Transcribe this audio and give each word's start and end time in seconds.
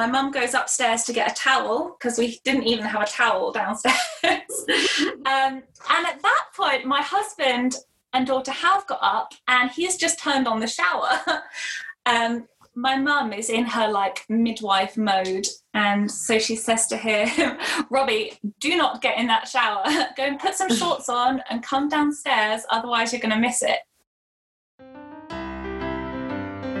my 0.00 0.06
mum 0.06 0.30
goes 0.30 0.54
upstairs 0.54 1.02
to 1.04 1.12
get 1.12 1.30
a 1.30 1.34
towel 1.34 1.94
because 1.98 2.16
we 2.16 2.40
didn't 2.42 2.62
even 2.62 2.86
have 2.86 3.02
a 3.02 3.06
towel 3.06 3.52
downstairs. 3.52 3.94
um, 4.24 5.62
and 5.90 6.06
at 6.06 6.22
that 6.22 6.44
point, 6.56 6.86
my 6.86 7.02
husband 7.02 7.76
and 8.14 8.26
daughter 8.26 8.50
have 8.50 8.86
got 8.86 8.98
up 9.02 9.34
and 9.46 9.70
he's 9.70 9.98
just 9.98 10.18
turned 10.18 10.48
on 10.48 10.58
the 10.58 10.66
shower. 10.66 11.10
um, 12.06 12.48
my 12.74 12.96
mum 12.96 13.34
is 13.34 13.50
in 13.50 13.66
her 13.66 13.92
like 13.92 14.24
midwife 14.30 14.96
mode 14.96 15.46
and 15.74 16.10
so 16.10 16.38
she 16.38 16.56
says 16.56 16.86
to 16.86 16.96
him 16.96 17.58
robbie 17.90 18.32
do 18.60 18.76
not 18.76 19.02
get 19.02 19.18
in 19.18 19.26
that 19.26 19.48
shower 19.48 19.82
go 20.16 20.22
and 20.22 20.38
put 20.38 20.54
some 20.54 20.72
shorts 20.72 21.08
on 21.08 21.42
and 21.50 21.64
come 21.64 21.88
downstairs 21.88 22.62
otherwise 22.70 23.12
you're 23.12 23.20
going 23.20 23.34
to 23.34 23.40
miss 23.40 23.60
it 23.60 23.80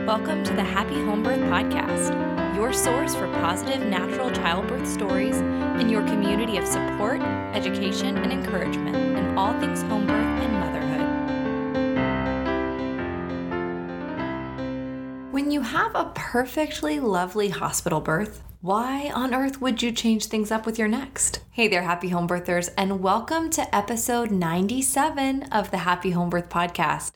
welcome 0.06 0.44
to 0.44 0.54
the 0.54 0.62
happy 0.62 0.94
Homebirth 0.94 1.44
podcast 1.50 2.29
your 2.60 2.72
source 2.74 3.14
for 3.14 3.26
positive 3.40 3.80
natural 3.86 4.30
childbirth 4.30 4.86
stories 4.86 5.38
and 5.38 5.90
your 5.90 6.02
community 6.02 6.58
of 6.58 6.66
support 6.66 7.18
education 7.54 8.18
and 8.18 8.30
encouragement 8.30 8.94
in 8.94 9.38
all 9.38 9.58
things 9.58 9.80
home 9.80 10.06
birth 10.06 10.42
and 10.42 10.52
motherhood. 10.52 11.00
When 15.32 15.50
you 15.50 15.62
have 15.62 15.94
a 15.94 16.12
perfectly 16.14 17.00
lovely 17.00 17.48
hospital 17.48 18.02
birth, 18.02 18.42
why 18.60 19.10
on 19.14 19.32
earth 19.34 19.62
would 19.62 19.82
you 19.82 19.90
change 19.90 20.26
things 20.26 20.50
up 20.50 20.66
with 20.66 20.78
your 20.78 20.88
next? 20.88 21.40
Hey 21.52 21.66
there, 21.66 21.80
happy 21.80 22.10
home 22.10 22.28
birthers, 22.28 22.68
and 22.76 23.00
welcome 23.00 23.48
to 23.48 23.74
episode 23.74 24.30
97 24.30 25.44
of 25.44 25.70
the 25.70 25.78
Happy 25.78 26.10
Home 26.10 26.28
Birth 26.28 26.50
Podcast. 26.50 27.12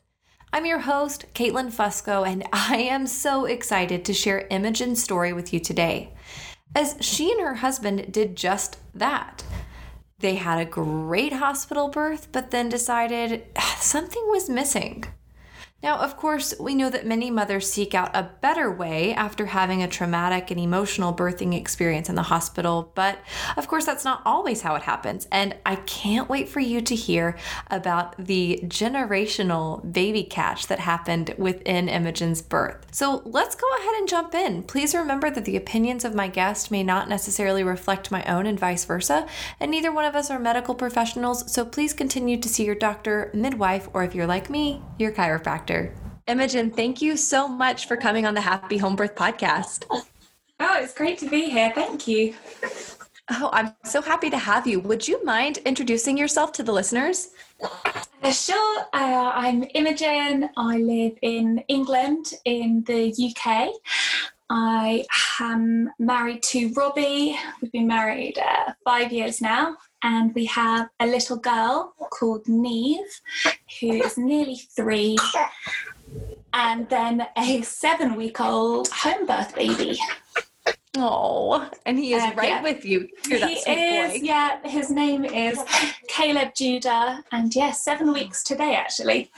I'm 0.55 0.65
your 0.65 0.79
host, 0.79 1.25
Caitlin 1.33 1.69
Fusco, 1.69 2.25
and 2.25 2.47
I 2.53 2.77
am 2.77 3.07
so 3.07 3.43
excited 3.43 4.05
to 4.05 4.13
share 4.13 4.47
Imogen's 4.49 5.03
story 5.03 5.33
with 5.33 5.51
you 5.51 5.59
today, 5.59 6.13
as 6.73 6.95
she 7.01 7.29
and 7.29 7.41
her 7.41 7.55
husband 7.55 8.13
did 8.13 8.37
just 8.37 8.77
that. 8.93 9.43
They 10.19 10.35
had 10.35 10.59
a 10.59 10.63
great 10.63 11.33
hospital 11.33 11.89
birth, 11.89 12.29
but 12.31 12.51
then 12.51 12.69
decided 12.69 13.47
something 13.79 14.23
was 14.27 14.49
missing. 14.49 15.03
Now, 15.85 15.99
of 15.99 16.17
course, 16.17 16.51
we 16.59 16.73
know 16.73 16.89
that 16.89 17.05
many 17.05 17.29
mothers 17.29 17.71
seek 17.71 17.93
out 17.93 18.09
a 18.15 18.31
better 18.41 18.71
way 18.71 19.13
after 19.13 19.45
having 19.45 19.83
a 19.83 19.87
traumatic 19.87 20.49
and 20.49 20.59
emotional 20.59 21.13
birthing 21.13 21.55
experience 21.55 22.09
in 22.09 22.15
the 22.15 22.23
hospital, 22.23 22.91
but 22.95 23.19
of 23.55 23.67
course, 23.67 23.85
that's 23.85 24.03
not 24.03 24.23
always 24.25 24.63
how 24.63 24.73
it 24.73 24.81
happens. 24.81 25.27
And 25.31 25.55
I 25.63 25.75
can't 25.75 26.27
wait 26.27 26.49
for 26.49 26.59
you 26.59 26.81
to 26.81 26.95
hear 26.95 27.37
about 27.69 28.17
the 28.17 28.61
generational 28.63 29.93
baby 29.93 30.23
catch 30.23 30.65
that 30.65 30.79
happened 30.79 31.35
within 31.37 31.87
Imogen's 31.87 32.41
birth. 32.41 32.87
So 32.89 33.21
let's 33.23 33.53
go 33.53 33.67
ahead 33.77 33.93
and 33.93 34.09
jump 34.09 34.33
in. 34.33 34.63
Please 34.63 34.95
remember 34.95 35.29
that 35.29 35.45
the 35.45 35.55
opinions 35.55 36.03
of 36.03 36.15
my 36.15 36.29
guest 36.29 36.71
may 36.71 36.81
not 36.81 37.09
necessarily 37.09 37.63
reflect 37.63 38.09
my 38.09 38.23
own 38.23 38.47
and 38.47 38.59
vice 38.59 38.85
versa, 38.85 39.27
and 39.59 39.69
neither 39.69 39.91
one 39.91 40.05
of 40.05 40.15
us 40.15 40.31
are 40.31 40.39
medical 40.39 40.73
professionals, 40.73 41.53
so 41.53 41.63
please 41.63 41.93
continue 41.93 42.37
to 42.37 42.49
see 42.49 42.65
your 42.65 42.73
doctor, 42.73 43.29
midwife, 43.35 43.87
or 43.93 44.03
if 44.03 44.15
you're 44.15 44.25
like 44.25 44.49
me, 44.49 44.81
your 44.97 45.11
chiropractor. 45.11 45.74
Imogen, 46.27 46.71
thank 46.71 47.01
you 47.01 47.17
so 47.17 47.47
much 47.47 47.87
for 47.87 47.95
coming 47.95 48.25
on 48.25 48.33
the 48.33 48.41
Happy 48.41 48.77
Home 48.77 48.95
Birth 48.95 49.15
podcast. 49.15 49.85
Oh, 50.59 50.77
it's 50.81 50.93
great 50.93 51.17
to 51.19 51.29
be 51.29 51.49
here. 51.49 51.71
Thank 51.75 52.07
you. 52.07 52.33
Oh, 53.31 53.49
I'm 53.53 53.73
so 53.83 54.01
happy 54.01 54.29
to 54.29 54.37
have 54.37 54.65
you. 54.67 54.79
Would 54.79 55.07
you 55.07 55.23
mind 55.23 55.59
introducing 55.65 56.17
yourself 56.17 56.51
to 56.53 56.63
the 56.63 56.71
listeners? 56.71 57.29
Uh, 58.23 58.31
sure. 58.31 58.81
Uh, 58.93 59.31
I'm 59.33 59.65
Imogen. 59.73 60.49
I 60.57 60.77
live 60.77 61.13
in 61.21 61.63
England, 61.67 62.33
in 62.45 62.83
the 62.85 63.13
UK. 63.27 63.69
I 64.49 65.05
am 65.39 65.89
married 65.97 66.43
to 66.43 66.71
Robbie. 66.73 67.35
We've 67.61 67.71
been 67.71 67.87
married 67.87 68.37
uh, 68.37 68.73
five 68.83 69.11
years 69.11 69.41
now, 69.41 69.77
and 70.03 70.35
we 70.35 70.45
have 70.45 70.89
a 70.99 71.07
little 71.07 71.37
girl 71.37 71.95
called 72.11 72.47
Neve, 72.47 73.21
who 73.79 73.93
is 73.93 74.17
nearly 74.17 74.57
three, 74.75 75.17
and 76.53 76.87
then 76.89 77.25
a 77.35 77.61
seven 77.63 78.15
week 78.15 78.39
old 78.39 78.89
home 78.89 79.25
birth 79.25 79.55
baby. 79.55 79.97
Oh, 80.97 81.69
and 81.85 81.97
he 81.97 82.13
is 82.13 82.23
uh, 82.23 82.31
right 82.35 82.49
yeah. 82.49 82.63
with 82.63 82.85
you. 82.85 83.09
Too, 83.23 83.37
he 83.37 83.53
is, 83.55 84.11
boy. 84.13 84.19
yeah. 84.21 84.59
His 84.63 84.91
name 84.91 85.25
is 85.25 85.59
Caleb 86.07 86.53
Judah, 86.55 87.23
and 87.31 87.53
yes, 87.53 87.65
yeah, 87.65 87.71
seven 87.71 88.13
weeks 88.13 88.43
today 88.43 88.75
actually. 88.75 89.31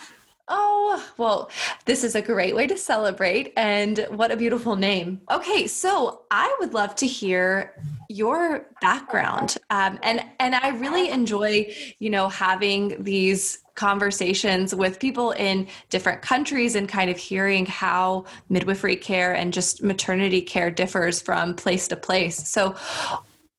Oh, 0.49 1.05
well, 1.17 1.49
this 1.85 2.03
is 2.03 2.15
a 2.15 2.21
great 2.21 2.55
way 2.55 2.67
to 2.67 2.77
celebrate, 2.77 3.51
and 3.57 4.07
what 4.11 4.31
a 4.31 4.37
beautiful 4.37 4.77
name. 4.77 5.21
Okay, 5.29 5.67
so 5.67 6.21
I 6.31 6.55
would 6.59 6.73
love 6.73 6.95
to 6.95 7.07
hear 7.07 7.73
your 8.07 8.67
background, 8.79 9.57
um, 9.69 9.99
and 10.03 10.23
and 10.39 10.55
I 10.55 10.69
really 10.69 11.09
enjoy, 11.09 11.75
you 11.99 12.09
know, 12.09 12.29
having 12.29 13.03
these 13.03 13.59
conversations 13.75 14.73
with 14.73 14.99
people 14.99 15.31
in 15.31 15.67
different 15.89 16.21
countries 16.21 16.75
and 16.75 16.87
kind 16.87 17.09
of 17.09 17.17
hearing 17.17 17.65
how 17.65 18.25
midwifery 18.49 18.95
care 18.95 19.33
and 19.33 19.53
just 19.53 19.83
maternity 19.83 20.41
care 20.41 20.71
differs 20.71 21.21
from 21.21 21.55
place 21.55 21.87
to 21.89 21.95
place. 21.95 22.47
So, 22.47 22.75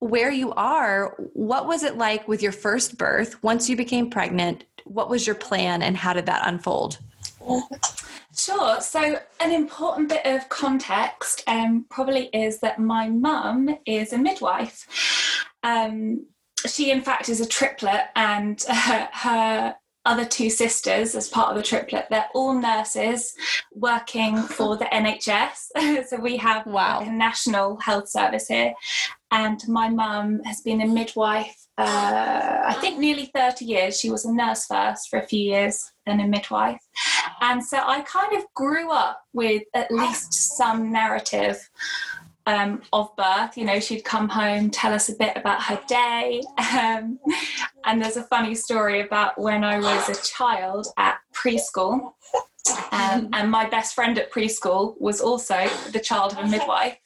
where 0.00 0.30
you 0.30 0.52
are, 0.52 1.14
what 1.34 1.66
was 1.66 1.82
it 1.82 1.98
like 1.98 2.26
with 2.28 2.42
your 2.42 2.52
first 2.52 2.96
birth 2.96 3.42
once 3.42 3.68
you 3.68 3.76
became 3.76 4.10
pregnant? 4.10 4.64
What 4.88 5.08
was 5.08 5.26
your 5.26 5.36
plan 5.36 5.82
and 5.82 5.96
how 5.96 6.12
did 6.12 6.26
that 6.26 6.46
unfold? 6.46 6.98
Sure. 8.36 8.80
So, 8.80 9.18
an 9.40 9.52
important 9.52 10.08
bit 10.08 10.24
of 10.24 10.48
context 10.48 11.42
um, 11.46 11.86
probably 11.90 12.26
is 12.26 12.60
that 12.60 12.78
my 12.78 13.08
mum 13.08 13.78
is 13.86 14.12
a 14.12 14.18
midwife. 14.18 14.86
Um, 15.62 16.26
she, 16.66 16.90
in 16.90 17.02
fact, 17.02 17.28
is 17.28 17.40
a 17.40 17.46
triplet, 17.46 18.06
and 18.14 18.62
uh, 18.68 19.06
her 19.12 19.74
other 20.04 20.24
two 20.24 20.48
sisters 20.48 21.14
as 21.14 21.28
part 21.28 21.50
of 21.50 21.56
the 21.56 21.62
triplet. 21.62 22.06
They're 22.08 22.28
all 22.34 22.54
nurses 22.54 23.34
working 23.74 24.38
for 24.38 24.76
the 24.76 24.86
NHS. 24.86 26.06
so 26.08 26.16
we 26.18 26.38
have 26.38 26.64
wow. 26.66 27.00
like 27.00 27.08
a 27.08 27.12
national 27.12 27.76
health 27.76 28.08
service 28.08 28.48
here. 28.48 28.72
And 29.30 29.60
my 29.68 29.88
mum 29.88 30.42
has 30.44 30.62
been 30.62 30.80
a 30.80 30.86
midwife, 30.86 31.54
uh, 31.76 32.62
I 32.66 32.74
think 32.80 32.98
nearly 32.98 33.30
30 33.34 33.64
years. 33.64 34.00
She 34.00 34.10
was 34.10 34.24
a 34.24 34.32
nurse 34.32 34.66
first 34.66 35.08
for 35.08 35.18
a 35.18 35.26
few 35.26 35.40
years, 35.40 35.92
then 36.06 36.20
a 36.20 36.26
midwife. 36.26 36.80
And 37.40 37.64
so 37.64 37.78
I 37.78 38.00
kind 38.00 38.36
of 38.36 38.44
grew 38.54 38.90
up 38.90 39.20
with 39.32 39.62
at 39.74 39.90
least 39.90 40.32
some 40.56 40.90
narrative 40.90 41.58
um, 42.46 42.82
of 42.92 43.14
birth. 43.16 43.56
You 43.56 43.64
know, 43.64 43.78
she'd 43.78 44.04
come 44.04 44.28
home, 44.28 44.70
tell 44.70 44.92
us 44.92 45.08
a 45.08 45.14
bit 45.14 45.36
about 45.36 45.62
her 45.62 45.80
day. 45.86 46.42
Um, 46.78 47.18
and 47.84 48.00
there's 48.02 48.16
a 48.16 48.24
funny 48.24 48.54
story 48.54 49.00
about 49.00 49.40
when 49.40 49.64
I 49.64 49.78
was 49.78 50.08
a 50.08 50.22
child 50.22 50.86
at 50.96 51.18
preschool. 51.34 52.12
Um, 52.92 53.28
and 53.32 53.50
my 53.50 53.68
best 53.68 53.94
friend 53.94 54.18
at 54.18 54.32
preschool 54.32 55.00
was 55.00 55.20
also 55.20 55.68
the 55.92 56.00
child 56.00 56.32
of 56.32 56.38
a 56.38 56.46
midwife. 56.46 56.96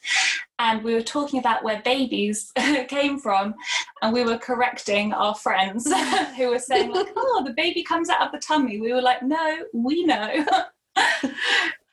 And 0.59 0.83
we 0.83 0.95
were 0.95 1.03
talking 1.03 1.41
about 1.41 1.65
where 1.65 1.83
babies 1.83 2.53
came 2.89 3.19
from, 3.19 3.55
and 4.01 4.13
we 4.13 4.25
were 4.25 4.39
correcting 4.39 5.13
our 5.13 5.35
friends 5.35 5.93
who 6.37 6.51
were 6.51 6.59
saying, 6.59 6.93
like, 6.93 7.09
oh, 7.17 7.43
the 7.45 7.55
baby 7.55 7.83
comes 7.83 8.09
out 8.09 8.23
of 8.23 8.33
the 8.33 8.39
tummy. 8.39 8.81
We 8.81 8.93
were 8.93 9.03
like, 9.03 9.23
no, 9.23 9.65
we 9.73 10.05
know. 10.05 10.47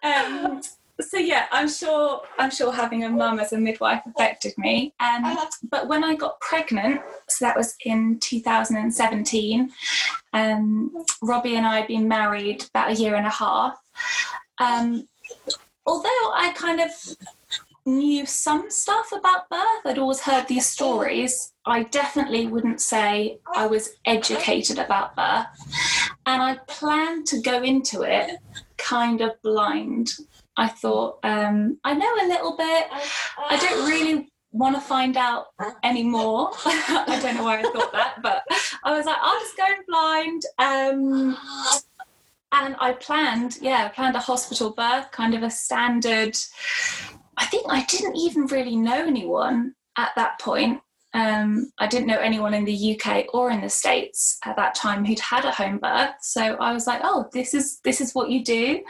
um, 0.04 0.62
so 1.10 1.18
yeah, 1.18 1.48
I'm 1.52 1.68
sure 1.68 2.22
I'm 2.38 2.52
sure 2.52 2.72
having 2.72 3.04
a 3.04 3.10
mum 3.10 3.40
as 3.40 3.52
a 3.52 3.58
midwife 3.58 4.04
affected 4.06 4.54
me. 4.60 4.94
Um, 5.00 5.38
but 5.72 5.88
when 5.88 6.04
I 6.04 6.14
got 6.14 6.40
pregnant, 6.40 7.02
so 7.28 7.46
that 7.46 7.58
was 7.58 7.76
in 7.84 8.20
2017, 8.20 9.72
um, 10.34 11.04
Robbie 11.24 11.56
and 11.56 11.66
I 11.66 11.78
had 11.80 11.88
been 11.88 12.08
married 12.08 12.64
about 12.70 12.92
a 12.92 12.94
year 12.94 13.16
and 13.16 13.26
a 13.26 13.32
half. 13.32 13.82
Um, 14.60 15.08
although 15.88 16.10
I 16.10 16.54
kind 16.56 16.80
of 16.80 16.92
knew 17.88 18.28
some 18.28 18.70
stuff 18.70 19.12
about 19.12 19.50
birth, 19.50 19.86
I'd 19.86 19.98
always 19.98 20.20
heard 20.20 20.48
these 20.48 20.68
stories. 20.68 21.54
I 21.66 21.84
definitely 21.84 22.46
wouldn't 22.46 22.82
say 22.82 23.40
I 23.56 23.66
was 23.66 23.96
educated 24.06 24.78
about 24.78 25.16
birth, 25.16 25.48
and 26.28 26.40
I 26.40 26.60
planned 26.68 27.26
to 27.28 27.42
go 27.42 27.64
into 27.64 28.04
it 28.04 28.38
kind 28.78 29.22
of 29.22 29.42
blind. 29.42 30.12
I 30.60 30.68
thought, 30.68 31.20
um, 31.24 31.80
I 31.86 31.94
know 31.94 32.14
a 32.22 32.28
little 32.28 32.58
bit. 32.58 32.88
I 32.92 33.58
don't 33.58 33.90
really 33.90 34.30
want 34.52 34.76
to 34.76 34.82
find 34.82 35.16
out 35.16 35.48
anymore. 35.86 36.52
I 36.66 37.18
don't 37.22 37.36
know 37.36 37.46
why 37.46 37.60
I 37.60 37.62
thought 37.62 37.94
that, 37.94 38.22
but 38.22 38.44
I 38.84 38.98
was 38.98 39.06
like, 39.06 39.16
I'll 39.22 39.40
just 39.40 39.56
go 39.56 39.68
blind. 39.88 40.42
Um, 40.58 41.38
and 42.52 42.76
I 42.80 42.92
planned, 42.92 43.58
yeah, 43.62 43.86
I 43.86 43.88
planned 43.88 44.18
a 44.18 44.20
hospital 44.20 44.72
birth, 44.72 45.12
kind 45.12 45.34
of 45.34 45.44
a 45.44 45.50
standard. 45.50 46.36
I 47.38 47.46
think 47.46 47.68
I 47.70 47.86
didn't 47.86 48.18
even 48.18 48.48
really 48.48 48.76
know 48.76 49.06
anyone 49.06 49.76
at 49.96 50.12
that 50.18 50.40
point. 50.40 50.82
Um, 51.14 51.72
I 51.80 51.88
didn't 51.88 52.08
know 52.08 52.20
anyone 52.20 52.54
in 52.54 52.66
the 52.66 53.00
UK 53.00 53.26
or 53.34 53.50
in 53.50 53.62
the 53.62 53.70
States 53.70 54.38
at 54.46 54.56
that 54.58 54.76
time 54.76 55.04
who'd 55.04 55.20
had 55.20 55.44
a 55.44 55.52
home 55.52 55.80
birth. 55.80 56.16
So 56.22 56.42
I 56.42 56.72
was 56.72 56.86
like, 56.86 57.02
oh, 57.04 57.28
this 57.34 57.54
is 57.54 57.80
this 57.80 58.00
is 58.00 58.14
what 58.14 58.30
you 58.30 58.44
do. 58.44 58.84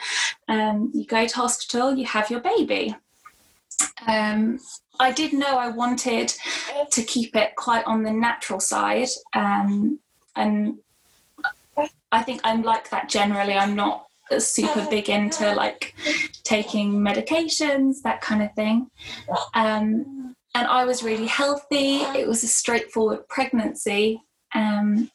Um, 0.48 0.92
you 0.94 1.06
go 1.06 1.26
to 1.26 1.36
hospital, 1.36 1.96
you 1.96 2.06
have 2.06 2.30
your 2.30 2.42
baby. 2.42 2.96
Um, 4.08 4.60
I 5.00 5.12
did 5.12 5.32
know 5.32 5.58
I 5.58 5.70
wanted 5.70 6.34
to 6.92 7.04
keep 7.04 7.36
it 7.36 7.56
quite 7.56 7.86
on 7.86 8.04
the 8.04 8.12
natural 8.12 8.60
side. 8.60 9.08
Um, 9.34 10.00
and 10.36 10.80
I 12.12 12.24
think 12.24 12.42
I'm 12.44 12.64
like 12.64 12.90
that 12.90 13.08
generally. 13.08 13.54
I'm 13.54 13.76
not 13.76 14.08
super 14.38 14.86
big 14.90 15.10
into 15.10 15.54
like 15.54 15.96
taking 16.44 16.94
medications, 16.94 18.02
that 18.04 18.22
kind 18.22 18.44
of 18.44 18.54
thing. 18.54 18.90
Um, 19.54 20.36
and 20.60 20.68
I 20.68 20.84
was 20.84 21.04
really 21.04 21.26
healthy. 21.26 22.02
It 22.20 22.28
was 22.28 22.44
a 22.44 22.48
straightforward 22.48 23.30
pregnancy. 23.30 24.22
Um, 24.54 25.10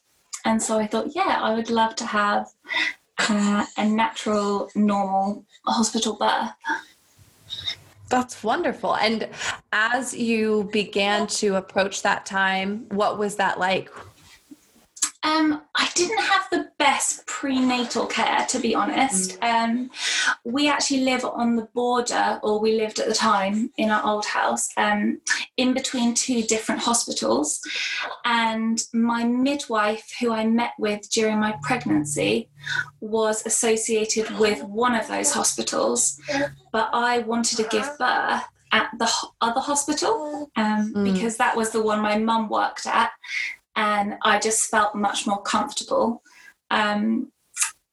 and 0.47 0.63
so 0.63 0.79
I 0.79 0.87
thought, 0.87 1.15
yeah, 1.15 1.39
I 1.43 1.55
would 1.55 1.69
love 1.69 1.95
to 1.97 2.07
have 2.07 2.49
uh, 3.19 3.67
a 3.77 3.87
natural, 3.87 4.71
normal 4.75 5.45
hospital 5.67 6.15
birth. 6.15 6.51
That's 8.09 8.43
wonderful. 8.43 8.97
And 8.97 9.29
as 9.71 10.15
you 10.15 10.71
began 10.73 11.27
to 11.39 11.57
approach 11.57 12.01
that 12.01 12.25
time, 12.25 12.87
what 12.89 13.19
was 13.19 13.37
that 13.37 13.59
like? 13.59 13.91
Um, 15.25 15.63
I 15.75 15.89
didn't 15.95 16.23
have 16.23 16.49
the 16.51 16.69
best 16.79 17.27
prenatal 17.27 18.07
care, 18.07 18.45
to 18.51 18.59
be 18.59 18.75
honest. 18.75 19.41
Mm. 19.41 19.65
Um, 19.65 19.91
we 20.45 20.69
actually 20.69 21.01
live 21.01 21.25
on 21.25 21.57
the 21.57 21.65
border, 21.75 22.39
or 22.43 22.61
we 22.61 22.77
lived 22.77 22.99
at 22.99 23.09
the 23.09 23.15
time 23.15 23.71
in 23.79 23.91
our 23.91 24.05
old 24.05 24.27
house, 24.27 24.69
um, 24.77 25.21
in 25.57 25.73
between 25.73 26.13
two 26.13 26.43
different 26.43 26.83
hospitals. 26.83 27.61
And 28.27 28.83
my 28.93 29.25
midwife, 29.25 30.13
who 30.21 30.31
I 30.31 30.47
met 30.47 30.73
with 30.79 31.11
during 31.11 31.41
my 31.41 31.57
pregnancy, 31.63 32.51
was 33.01 33.47
associated 33.47 34.39
with 34.39 34.63
one 34.63 34.95
of 34.95 35.09
those 35.09 35.33
hospitals. 35.33 36.21
But 36.71 36.91
I 36.93 37.21
wanted 37.21 37.57
to 37.57 37.69
give 37.71 37.91
birth 37.99 38.45
at 38.73 38.91
the 38.99 39.11
other 39.41 39.61
hospital 39.61 40.51
um, 40.57 40.93
mm. 40.93 41.13
because 41.13 41.37
that 41.37 41.57
was 41.57 41.71
the 41.71 41.81
one 41.81 42.01
my 42.01 42.19
mum 42.19 42.49
worked 42.49 42.87
at 42.87 43.11
and 43.77 44.17
I 44.23 44.39
just 44.39 44.71
felt 44.71 44.95
much 44.95 45.27
more 45.27 45.43
comfortable. 45.43 46.23
Um, 46.71 47.33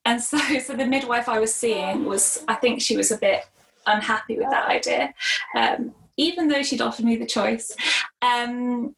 and 0.06 0.22
so, 0.22 0.38
so 0.64 0.76
the 0.76 0.86
midwife 0.86 1.30
I 1.30 1.40
was 1.40 1.54
seeing 1.54 2.06
was, 2.06 2.44
I 2.48 2.56
think 2.56 2.82
she 2.82 2.98
was 2.98 3.12
a 3.12 3.18
bit 3.18 3.46
unhappy 3.88 4.38
with 4.38 4.50
that 4.50 4.68
idea, 4.68 5.14
um, 5.56 5.94
even 6.18 6.48
though 6.48 6.64
she'd 6.64 6.82
offered 6.82 7.06
me 7.06 7.16
the 7.16 7.26
choice. 7.26 7.76
Um, 8.22 8.96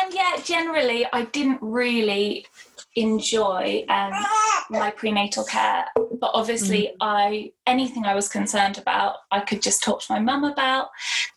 and 0.00 0.14
yeah, 0.14 0.36
generally, 0.42 1.06
I 1.12 1.24
didn't 1.26 1.58
really 1.60 2.46
enjoy 2.96 3.84
um, 3.88 4.12
my 4.70 4.90
prenatal 4.90 5.44
care, 5.44 5.84
but 5.94 6.30
obviously, 6.32 6.84
mm. 6.84 6.96
I 7.00 7.52
anything 7.66 8.06
I 8.06 8.14
was 8.14 8.28
concerned 8.28 8.78
about, 8.78 9.16
I 9.30 9.40
could 9.40 9.60
just 9.60 9.82
talk 9.82 10.00
to 10.02 10.12
my 10.12 10.18
mum 10.18 10.44
about. 10.44 10.88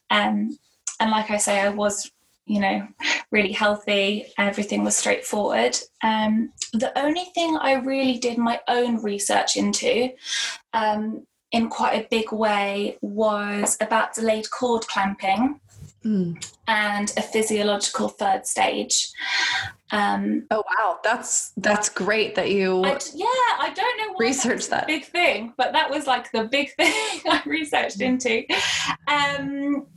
Um, 0.09 0.57
and 0.99 1.11
like 1.11 1.31
I 1.31 1.37
say, 1.37 1.59
I 1.59 1.69
was 1.69 2.09
you 2.45 2.59
know, 2.59 2.87
really 3.31 3.51
healthy. 3.51 4.27
Everything 4.37 4.83
was 4.83 4.95
straightforward. 4.95 5.77
Um, 6.03 6.51
the 6.73 6.97
only 6.97 7.25
thing 7.33 7.57
I 7.57 7.73
really 7.73 8.17
did 8.17 8.37
my 8.37 8.59
own 8.67 9.01
research 9.01 9.57
into 9.57 10.09
um, 10.73 11.25
in 11.51 11.69
quite 11.69 11.93
a 11.93 12.07
big 12.09 12.31
way 12.31 12.97
was 13.01 13.77
about 13.81 14.13
delayed 14.13 14.49
cord 14.51 14.85
clamping. 14.87 15.59
Mm. 16.03 16.53
And 16.67 17.11
a 17.17 17.21
physiological 17.21 18.09
third 18.09 18.45
stage. 18.45 19.11
Um, 19.91 20.45
oh 20.51 20.63
wow, 20.77 20.99
that's 21.03 21.51
that's 21.57 21.89
great 21.89 22.35
that 22.35 22.51
you. 22.51 22.83
I, 22.83 22.99
yeah, 23.13 23.25
I 23.25 23.71
don't 23.73 23.97
know 23.97 24.15
research 24.19 24.67
that 24.67 24.85
big 24.85 25.05
thing, 25.05 25.53
but 25.57 25.73
that 25.73 25.89
was 25.89 26.05
like 26.05 26.31
the 26.31 26.43
big 26.43 26.71
thing 26.77 27.21
I 27.27 27.41
researched 27.45 28.01
into. 28.01 28.43
Um, 29.07 29.87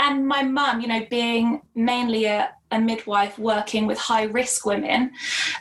and 0.00 0.26
my 0.26 0.42
mum, 0.42 0.80
you 0.80 0.88
know, 0.88 1.06
being 1.10 1.60
mainly 1.74 2.24
a, 2.24 2.50
a 2.70 2.80
midwife 2.80 3.38
working 3.38 3.86
with 3.86 3.98
high 3.98 4.24
risk 4.24 4.64
women, 4.64 5.12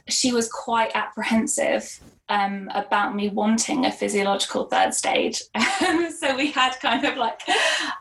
she 0.08 0.32
was 0.32 0.50
quite 0.50 0.92
apprehensive 0.96 2.00
um, 2.30 2.70
about 2.76 3.16
me 3.16 3.30
wanting 3.30 3.86
a 3.86 3.92
physiological 3.92 4.66
third 4.66 4.94
stage. 4.94 5.42
so 6.20 6.36
we 6.36 6.52
had 6.52 6.80
kind 6.80 7.04
of 7.06 7.18
like, 7.18 7.42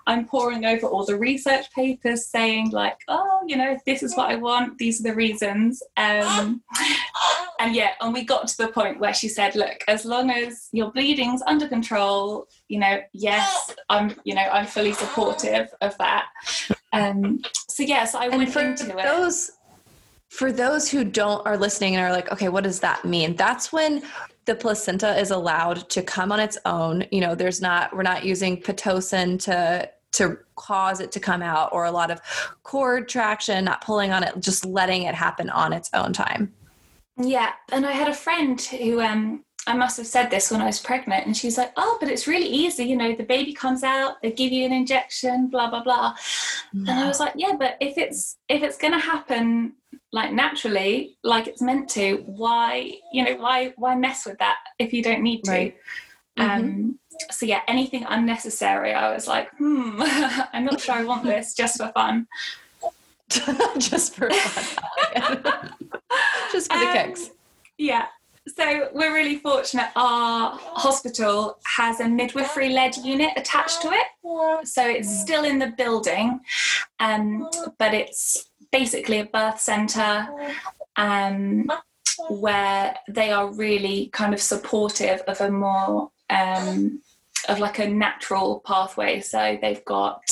I'm 0.07 0.27
poring 0.27 0.67
over 0.67 0.87
all 0.87 1.05
the 1.05 1.19
research 1.19 1.71
papers 1.73 2.27
saying, 2.27 2.71
like, 2.71 3.01
oh, 3.09 3.43
you 3.47 3.57
know, 3.57 3.79
this 3.87 4.03
is 4.03 4.15
what 4.17 4.31
I 4.31 4.37
want, 4.37 4.79
these 4.79 5.01
are 5.01 5.11
the 5.11 5.15
reasons. 5.15 5.83
Um, 5.97 6.63
and 7.61 7.75
yeah, 7.75 7.93
and 8.01 8.13
we 8.13 8.25
got 8.25 8.49
to 8.49 8.57
the 8.59 8.69
point 8.69 9.01
where 9.01 9.15
she 9.15 9.29
said, 9.29 9.57
look, 9.57 9.83
as 9.89 10.05
long 10.05 10.31
as 10.31 10.69
your 10.73 10.93
bleeding's 10.93 11.43
under 11.47 11.67
control, 11.67 12.47
you 12.69 12.79
know, 12.79 13.01
yes, 13.13 13.75
I'm, 13.89 14.15
you 14.25 14.35
know, 14.35 14.43
I'm 14.43 14.67
fully 14.67 14.93
supportive 14.93 15.69
of 15.81 15.97
that. 15.99 16.27
Um, 16.93 17.41
so 17.69 17.83
yes, 17.83 17.89
yeah, 17.89 18.05
so 18.05 18.19
I 18.19 18.27
and 18.27 18.37
went 18.37 18.57
into 18.57 18.87
those, 18.87 19.49
it 19.49 19.55
for 20.29 20.53
those 20.53 20.91
who 20.91 21.05
don't 21.05 21.45
are 21.47 21.57
listening 21.57 21.97
and 21.97 22.05
are 22.05 22.13
like 22.13 22.31
okay 22.31 22.49
what 22.49 22.65
does 22.65 22.81
that 22.81 23.05
mean 23.05 23.35
that's 23.37 23.73
when 23.73 24.03
the 24.45 24.55
placenta 24.55 25.19
is 25.19 25.31
allowed 25.31 25.89
to 25.89 26.03
come 26.03 26.31
on 26.33 26.41
its 26.41 26.59
own 26.65 27.05
you 27.11 27.21
know 27.21 27.35
there's 27.35 27.61
not 27.61 27.95
we're 27.95 28.03
not 28.03 28.25
using 28.25 28.61
pitocin 28.61 29.41
to 29.41 29.89
to 30.13 30.39
cause 30.57 31.01
it 31.01 31.13
to 31.13 31.21
come 31.21 31.43
out 31.43 31.71
or 31.73 31.85
a 31.85 31.91
lot 31.91 32.11
of 32.11 32.21
cord 32.63 33.09
traction 33.09 33.65
not 33.65 33.81
pulling 33.81 34.11
on 34.11 34.23
it 34.23 34.33
just 34.39 34.65
letting 34.65 35.03
it 35.03 35.15
happen 35.15 35.51
on 35.51 35.73
its 35.73 35.91
own 35.95 36.13
time 36.13 36.53
yeah 37.17 37.53
and 37.73 37.87
i 37.87 37.93
had 37.93 38.09
a 38.09 38.15
friend 38.15 38.61
who 38.61 39.01
um 39.01 39.45
I 39.67 39.75
must 39.75 39.99
have 39.99 40.07
said 40.07 40.31
this 40.31 40.51
when 40.51 40.63
I 40.63 40.67
was 40.67 40.81
pregnant. 40.81 41.27
And 41.27 41.37
she's 41.37 41.59
like, 41.59 41.73
oh, 41.77 41.99
but 42.01 42.09
it's 42.09 42.27
really 42.27 42.47
easy. 42.47 42.85
You 42.85 42.97
know, 42.97 43.15
the 43.15 43.23
baby 43.23 43.53
comes 43.53 43.83
out, 43.83 44.23
they 44.23 44.33
give 44.33 44.51
you 44.51 44.65
an 44.65 44.73
injection, 44.73 45.49
blah, 45.49 45.69
blah, 45.69 45.83
blah. 45.83 46.15
And 46.73 46.89
I 46.89 47.07
was 47.07 47.21
like, 47.21 47.35
yeah, 47.37 47.53
but 47.59 47.77
if 47.79 47.99
it's 47.99 48.39
if 48.49 48.63
it's 48.63 48.79
gonna 48.79 48.99
happen 48.99 49.75
like 50.13 50.33
naturally, 50.33 51.17
like 51.23 51.47
it's 51.47 51.61
meant 51.61 51.89
to, 51.91 52.23
why, 52.27 52.93
you 53.13 53.25
know, 53.25 53.37
why 53.37 53.75
why 53.77 53.95
mess 53.95 54.25
with 54.27 54.39
that 54.39 54.57
if 54.79 54.93
you 54.93 55.03
don't 55.03 55.23
need 55.23 55.43
to? 55.45 55.51
Right. 55.51 55.77
Um, 56.39 56.63
mm-hmm. 56.63 56.91
so 57.31 57.47
yeah, 57.47 57.63
anything 57.67 58.07
unnecessary, 58.09 58.95
I 58.95 59.13
was 59.13 59.27
like, 59.27 59.51
hmm, 59.59 60.01
I'm 60.53 60.65
not 60.65 60.81
sure 60.81 60.95
I 60.95 61.05
want 61.05 61.25
this 61.25 61.55
just 61.55 61.79
for 61.79 61.91
fun. 61.93 62.27
just 63.79 64.15
for 64.15 64.31
fun. 64.31 65.73
just 66.53 66.73
for 66.73 66.79
the 66.79 66.87
um, 66.87 66.93
kicks. 66.93 67.31
Yeah. 67.77 68.07
So 68.57 68.89
we're 68.95 69.13
really 69.13 69.37
fortunate. 69.37 69.91
Our 69.95 70.59
hospital 70.59 71.59
has 71.67 72.01
a 72.01 72.09
midwifery 72.09 72.71
led 72.71 72.97
unit 72.97 73.31
attached 73.37 73.83
to 73.83 73.91
it. 73.93 74.67
So 74.67 74.87
it's 74.89 75.21
still 75.21 75.45
in 75.45 75.59
the 75.59 75.69
building, 75.77 76.41
um, 76.99 77.49
but 77.79 77.93
it's 77.93 78.49
basically 78.73 79.21
a 79.21 79.25
birth 79.25 79.61
centre 79.61 80.29
um, 80.97 81.71
where 82.29 82.97
they 83.09 83.31
are 83.31 83.53
really 83.53 84.09
kind 84.13 84.35
of 84.35 84.41
supportive 84.41 85.21
of 85.23 85.41
a 85.41 85.51
more 85.51 86.11
um, 86.31 87.01
of 87.49 87.59
like 87.59 87.79
a 87.79 87.89
natural 87.89 88.61
pathway. 88.67 89.21
So 89.21 89.59
they've 89.61 89.85
got 89.85 90.23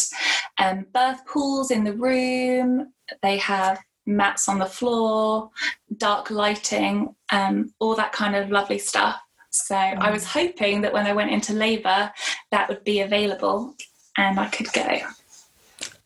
um, 0.59 0.87
birth 0.93 1.25
pools 1.27 1.71
in 1.71 1.85
the 1.85 1.93
room. 1.93 2.93
They 3.23 3.39
have 3.39 3.81
mats 4.07 4.49
on 4.49 4.59
the 4.59 4.67
floor, 4.67 5.51
dark 5.97 6.31
lighting, 6.31 7.15
um, 7.33 7.73
all 7.79 7.95
that 7.97 8.13
kind 8.13 8.37
of 8.37 8.51
lovely 8.51 8.79
stuff. 8.79 9.21
So 9.51 9.75
mm. 9.75 9.99
I 9.99 10.11
was 10.11 10.25
hoping 10.25 10.83
that 10.83 10.93
when 10.93 11.07
I 11.07 11.13
went 11.13 11.31
into 11.31 11.53
labour, 11.53 12.13
that 12.51 12.69
would 12.69 12.85
be 12.85 13.01
available 13.01 13.75
and 14.17 14.39
I 14.39 14.49
could 14.49 14.73
go. 14.73 14.99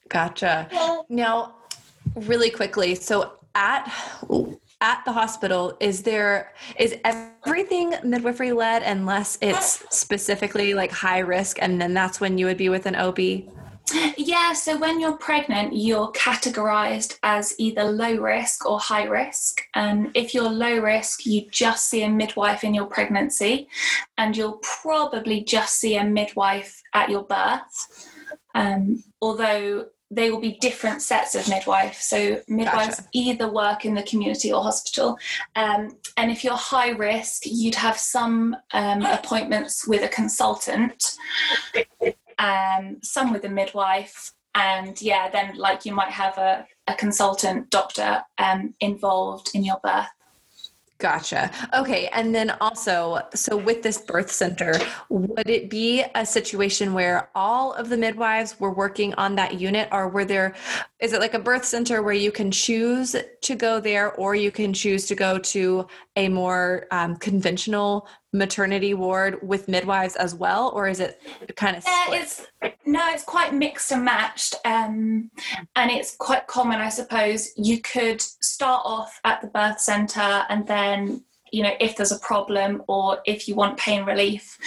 Gotcha. 0.09 0.69
Now, 1.09 1.55
really 2.15 2.51
quickly, 2.51 2.95
so 2.95 3.33
at 3.55 3.93
at 4.81 5.05
the 5.05 5.13
hospital, 5.13 5.77
is 5.81 6.03
there 6.03 6.53
is 6.79 6.97
everything 7.05 7.95
midwifery 8.03 8.53
led 8.53 8.83
unless 8.83 9.37
it's 9.43 9.85
specifically 9.91 10.75
like 10.75 10.91
high 10.91 11.19
risk, 11.19 11.59
and 11.61 11.81
then 11.81 11.95
that's 11.95 12.21
when 12.21 12.39
you 12.39 12.47
would 12.47 12.57
be 12.57 12.69
with 12.69 12.87
an 12.87 12.97
OB? 12.97 13.19
Yeah, 14.17 14.53
so 14.53 14.79
when 14.79 15.01
you're 15.01 15.17
pregnant, 15.17 15.75
you're 15.75 16.13
categorized 16.13 17.19
as 17.23 17.55
either 17.59 17.85
low 17.85 18.15
risk 18.17 18.65
or 18.65 18.79
high 18.79 19.05
risk. 19.05 19.63
And 19.75 20.11
if 20.15 20.33
you're 20.33 20.49
low 20.49 20.79
risk, 20.79 21.27
you 21.27 21.49
just 21.51 21.89
see 21.89 22.05
a 22.05 22.09
midwife 22.09 22.63
in 22.63 22.73
your 22.73 22.87
pregnancy, 22.87 23.69
and 24.17 24.37
you'll 24.37 24.61
probably 24.63 25.43
just 25.43 25.81
see 25.81 25.97
a 25.97 26.05
midwife 26.05 26.81
at 26.95 27.11
your 27.11 27.25
birth. 27.25 28.09
Um, 28.55 29.03
although 29.21 29.87
they 30.11 30.31
will 30.31 30.41
be 30.41 30.59
different 30.61 31.03
sets 31.03 31.35
of 31.35 31.49
midwife. 31.49 32.01
So 32.01 32.41
midwives 32.49 32.97
gotcha. 32.97 33.09
either 33.13 33.49
work 33.49 33.85
in 33.85 33.95
the 33.95 34.03
community 34.03 34.53
or 34.53 34.63
hospital. 34.63 35.17
Um, 35.55 35.97
and 36.17 36.31
if 36.31 36.43
you're 36.43 36.57
high 36.57 36.91
risk, 36.91 37.43
you'd 37.47 37.77
have 37.77 37.97
some 37.97 38.57
um, 38.73 39.03
appointments 39.03 39.87
with 39.87 40.03
a 40.03 40.09
consultant 40.09 41.17
um, 42.41 42.97
some 43.03 43.33
with 43.33 43.45
a 43.45 43.49
midwife, 43.49 44.33
and 44.55 45.01
yeah, 45.01 45.31
then 45.31 45.57
like 45.57 45.85
you 45.85 45.95
might 45.95 46.11
have 46.11 46.39
a, 46.39 46.67
a 46.87 46.95
consultant 46.95 47.71
doctor 47.71 48.23
um, 48.39 48.75
involved 48.81 49.51
in 49.55 49.63
your 49.63 49.79
birth. 49.85 50.09
Gotcha. 51.01 51.51
Okay. 51.75 52.09
And 52.13 52.35
then 52.35 52.51
also, 52.61 53.23
so 53.35 53.57
with 53.57 53.83
this 53.83 53.99
birth 53.99 54.31
center, 54.31 54.75
would 55.09 55.49
it 55.49 55.71
be 55.71 56.05
a 56.15 56.27
situation 56.27 56.93
where 56.93 57.31
all 57.35 57.73
of 57.73 57.89
the 57.89 57.97
midwives 57.97 58.61
were 58.61 58.71
working 58.71 59.15
on 59.15 59.35
that 59.37 59.59
unit, 59.59 59.89
or 59.93 60.09
were 60.09 60.27
there, 60.27 60.55
is 61.01 61.15
it 61.15 61.21
like 61.21 61.33
a 61.33 61.39
birth 61.39 61.65
center 61.65 62.03
where 62.03 62.13
you 62.13 62.31
can 62.31 62.51
choose 62.51 63.17
to 63.41 63.55
go 63.55 63.81
there, 63.81 64.13
or 64.13 64.35
you 64.35 64.51
can 64.51 64.75
choose 64.75 65.07
to 65.07 65.15
go 65.15 65.39
to 65.39 65.87
a 66.17 66.29
more 66.29 66.87
um, 66.91 67.17
conventional 67.17 68.07
maternity 68.33 68.95
ward 68.95 69.39
with 69.43 69.69
midwives 69.69 70.17
as 70.17 70.35
well, 70.35 70.71
or 70.75 70.89
is 70.89 71.01
it 71.01 71.21
kind 71.57 71.77
of 71.77 71.85
yeah, 71.87 72.21
it's 72.21 72.47
no, 72.87 73.09
it's 73.11 73.25
quite 73.25 73.55
mixed 73.55 73.93
and 73.93 74.05
matched, 74.05 74.55
um, 74.65 75.31
and 75.77 75.91
it's 75.91 76.17
quite 76.17 76.47
common, 76.47 76.81
I 76.81 76.89
suppose. 76.89 77.53
You 77.57 77.81
could 77.81 78.21
start 78.21 78.83
off 78.85 79.21
at 79.25 79.41
the 79.41 79.49
birth 79.49 79.81
center 79.81 80.45
and 80.49 80.67
then 80.67 80.91
then 80.91 81.25
you 81.53 81.63
know 81.63 81.73
if 81.81 81.97
there's 81.97 82.13
a 82.13 82.19
problem 82.19 82.83
or 82.89 83.19
if 83.27 83.49
you 83.49 83.55
want 83.55 83.77
pain 83.77 84.05
relief 84.05 84.59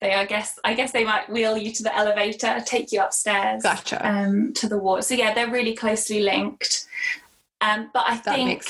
they 0.00 0.14
i 0.14 0.24
guess 0.24 0.58
i 0.64 0.74
guess 0.74 0.92
they 0.92 1.04
might 1.04 1.28
wheel 1.28 1.56
you 1.56 1.72
to 1.72 1.82
the 1.82 1.94
elevator 1.96 2.62
take 2.64 2.90
you 2.92 3.00
upstairs 3.00 3.62
gotcha. 3.62 3.98
um, 4.06 4.52
to 4.54 4.68
the 4.68 4.78
ward 4.78 5.04
so 5.04 5.14
yeah 5.14 5.34
they're 5.34 5.50
really 5.50 5.74
closely 5.74 6.20
linked 6.20 6.86
um, 7.60 7.90
but 7.92 8.04
i 8.06 8.16
that 8.18 8.34
think 8.34 8.64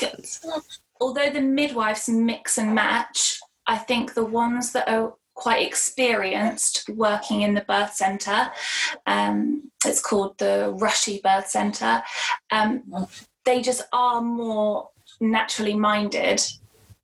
although 0.99 1.29
the 1.29 1.41
midwives 1.41 2.09
mix 2.09 2.57
and 2.57 2.75
match 2.75 3.39
i 3.67 3.77
think 3.77 4.13
the 4.13 4.25
ones 4.25 4.71
that 4.71 4.87
are 4.89 5.13
quite 5.35 5.65
experienced 5.65 6.87
working 6.89 7.41
in 7.41 7.55
the 7.55 7.61
birth 7.61 7.93
centre 7.93 8.51
um, 9.07 9.71
it's 9.83 9.99
called 9.99 10.37
the 10.37 10.71
rushy 10.77 11.19
birth 11.23 11.47
centre 11.47 12.03
um, 12.51 12.83
they 13.43 13.61
just 13.61 13.81
are 13.91 14.21
more 14.21 14.89
naturally 15.19 15.75
minded 15.75 16.39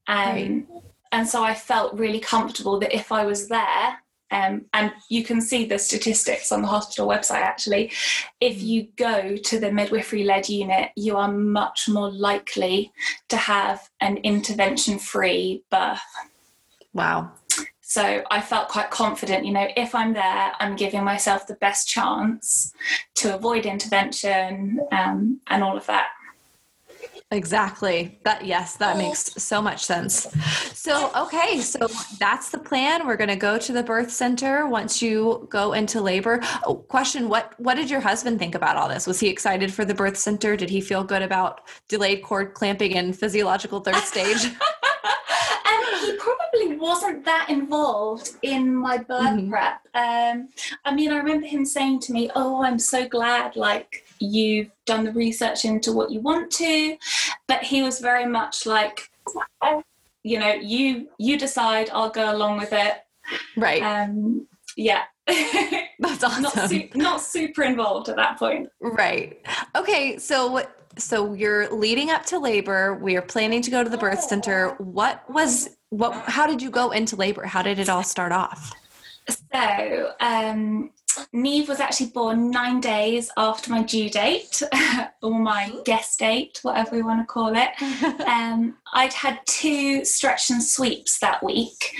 um, 0.07 0.35
right. 0.35 0.65
And 1.11 1.27
so 1.27 1.43
I 1.43 1.53
felt 1.53 1.97
really 1.97 2.19
comfortable 2.19 2.79
that 2.79 2.93
if 2.93 3.11
I 3.11 3.25
was 3.25 3.47
there, 3.47 3.97
um, 4.31 4.65
and 4.73 4.91
you 5.09 5.23
can 5.23 5.41
see 5.41 5.65
the 5.65 5.79
statistics 5.79 6.51
on 6.51 6.61
the 6.61 6.67
hospital 6.67 7.07
website 7.07 7.41
actually, 7.41 7.91
if 8.39 8.57
mm. 8.57 8.63
you 8.63 8.87
go 8.95 9.35
to 9.35 9.59
the 9.59 9.71
midwifery 9.71 10.23
led 10.23 10.47
unit, 10.47 10.91
you 10.95 11.17
are 11.17 11.31
much 11.31 11.89
more 11.89 12.11
likely 12.11 12.91
to 13.29 13.37
have 13.37 13.89
an 14.01 14.17
intervention 14.17 14.99
free 14.99 15.63
birth. 15.71 16.01
Wow. 16.93 17.31
So 17.81 18.23
I 18.29 18.39
felt 18.39 18.69
quite 18.69 18.91
confident, 18.91 19.45
you 19.45 19.51
know, 19.51 19.67
if 19.75 19.95
I'm 19.95 20.13
there, 20.13 20.51
I'm 20.59 20.75
giving 20.75 21.03
myself 21.03 21.47
the 21.47 21.55
best 21.55 21.87
chance 21.87 22.71
to 23.15 23.33
avoid 23.33 23.65
intervention 23.65 24.79
um, 24.91 25.39
and 25.47 25.63
all 25.63 25.75
of 25.75 25.87
that. 25.87 26.09
Exactly. 27.31 28.19
That 28.23 28.43
yes, 28.43 28.75
that 28.77 28.97
makes 28.97 29.31
so 29.41 29.61
much 29.61 29.83
sense. 29.85 30.27
So, 30.73 31.11
okay, 31.15 31.61
so 31.61 31.87
that's 32.17 32.49
the 32.49 32.57
plan. 32.57 33.05
We're 33.05 33.17
going 33.17 33.29
to 33.29 33.35
go 33.35 33.59
to 33.59 33.71
the 33.71 33.83
birth 33.83 34.09
center 34.09 34.67
once 34.67 34.99
you 34.99 35.47
go 35.51 35.73
into 35.73 36.01
labor. 36.01 36.39
Oh, 36.65 36.75
question, 36.75 37.29
what 37.29 37.53
what 37.59 37.75
did 37.75 37.87
your 37.87 38.01
husband 38.01 38.39
think 38.39 38.55
about 38.55 38.77
all 38.77 38.89
this? 38.89 39.05
Was 39.05 39.19
he 39.19 39.29
excited 39.29 39.71
for 39.71 39.85
the 39.85 39.93
birth 39.93 40.17
center? 40.17 40.55
Did 40.55 40.71
he 40.71 40.81
feel 40.81 41.03
good 41.03 41.21
about 41.21 41.61
delayed 41.87 42.23
cord 42.23 42.55
clamping 42.55 42.95
and 42.95 43.15
physiological 43.15 43.79
third 43.81 43.95
stage? 43.97 44.51
um, 45.69 46.05
he 46.05 46.17
probably 46.17 46.77
wasn't 46.77 47.25
that 47.25 47.47
involved 47.49 48.31
in 48.41 48.75
my 48.75 48.97
birth 48.97 49.21
mm-hmm. 49.21 49.49
prep. 49.49 49.81
Um, 49.93 50.49
I 50.85 50.93
mean, 50.93 51.11
I 51.11 51.17
remember 51.17 51.47
him 51.47 51.65
saying 51.65 51.99
to 52.01 52.13
me, 52.13 52.29
"Oh, 52.35 52.63
I'm 52.63 52.79
so 52.79 53.07
glad 53.07 53.55
like 53.55 54.05
you've 54.19 54.71
done 54.85 55.05
the 55.05 55.11
research 55.11 55.65
into 55.65 55.91
what 55.91 56.11
you 56.11 56.19
want 56.19 56.51
to. 56.51 56.97
But 57.47 57.63
he 57.63 57.81
was 57.81 57.99
very 57.99 58.25
much 58.25 58.65
like 58.65 59.09
you 60.23 60.39
know 60.39 60.53
you 60.53 61.07
you 61.17 61.37
decide 61.37 61.89
i'll 61.91 62.09
go 62.09 62.33
along 62.35 62.57
with 62.57 62.73
it. 62.73 62.95
Right. 63.55 63.81
Um 63.81 64.47
yeah. 64.75 65.03
That's 65.27 66.23
awesome 66.23 66.43
not, 66.43 66.69
su- 66.69 66.89
not 66.95 67.21
super 67.21 67.63
involved 67.63 68.09
at 68.09 68.15
that 68.15 68.37
point. 68.37 68.69
Right. 68.81 69.41
Okay 69.75 70.17
so 70.17 70.65
so 70.97 71.33
you're 71.33 71.69
leading 71.73 72.09
up 72.09 72.25
to 72.27 72.39
labor. 72.39 72.95
We 72.95 73.15
are 73.15 73.21
planning 73.21 73.61
to 73.61 73.71
go 73.71 73.83
to 73.83 73.89
the 73.89 73.97
birth 73.97 74.21
center. 74.21 74.75
What 74.77 75.29
was 75.29 75.69
what 75.89 76.13
how 76.13 76.47
did 76.47 76.61
you 76.61 76.69
go 76.69 76.91
into 76.91 77.15
labor? 77.15 77.45
How 77.45 77.61
did 77.61 77.79
it 77.79 77.89
all 77.89 78.03
start 78.03 78.31
off? 78.31 78.73
So 79.53 80.13
um 80.19 80.91
Neve 81.33 81.67
was 81.67 81.79
actually 81.79 82.09
born 82.11 82.51
nine 82.51 82.79
days 82.79 83.31
after 83.37 83.71
my 83.71 83.83
due 83.83 84.09
date, 84.09 84.61
or 85.21 85.39
my 85.39 85.73
guest 85.85 86.19
date, 86.19 86.59
whatever 86.61 86.95
we 86.95 87.01
want 87.01 87.19
to 87.21 87.25
call 87.25 87.55
it. 87.55 87.69
Um, 88.29 88.77
I'd 88.93 89.13
had 89.13 89.39
two 89.45 90.05
stretch 90.05 90.49
and 90.49 90.63
sweeps 90.63 91.19
that 91.19 91.43
week, 91.43 91.95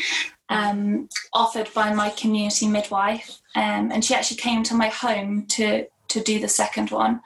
um, 0.49 1.09
offered 1.33 1.69
by 1.73 1.93
my 1.93 2.09
community 2.11 2.67
midwife, 2.67 3.39
um, 3.55 3.91
and 3.91 4.05
she 4.05 4.13
actually 4.13 4.37
came 4.37 4.63
to 4.63 4.75
my 4.75 4.89
home 4.89 5.47
to 5.47 5.87
to 6.09 6.21
do 6.21 6.39
the 6.39 6.47
second 6.47 6.91
one. 6.91 7.21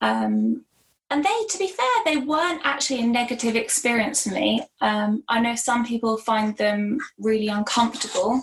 Um, 0.00 0.64
and 1.12 1.22
they, 1.22 1.44
to 1.50 1.58
be 1.58 1.66
fair, 1.66 1.86
they 2.06 2.16
weren't 2.16 2.62
actually 2.64 3.02
a 3.02 3.06
negative 3.06 3.54
experience 3.54 4.22
for 4.22 4.30
me. 4.30 4.62
Um, 4.80 5.22
I 5.28 5.40
know 5.40 5.54
some 5.54 5.84
people 5.84 6.16
find 6.16 6.56
them 6.56 6.98
really 7.18 7.48
uncomfortable. 7.48 8.42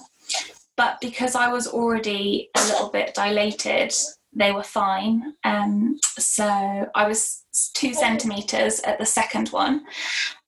But 0.78 1.02
because 1.02 1.34
I 1.34 1.52
was 1.52 1.68
already 1.68 2.52
a 2.56 2.64
little 2.66 2.90
bit 2.90 3.16
dilated, 3.16 3.92
they 4.34 4.52
were 4.52 4.64
fine. 4.64 5.34
Um, 5.44 5.98
so 6.20 6.46
I 6.94 7.08
was 7.08 7.44
two 7.74 7.96
centimeters 7.96 8.82
at 8.82 9.00
the 9.00 9.06
second 9.06 9.50
one. 9.50 9.86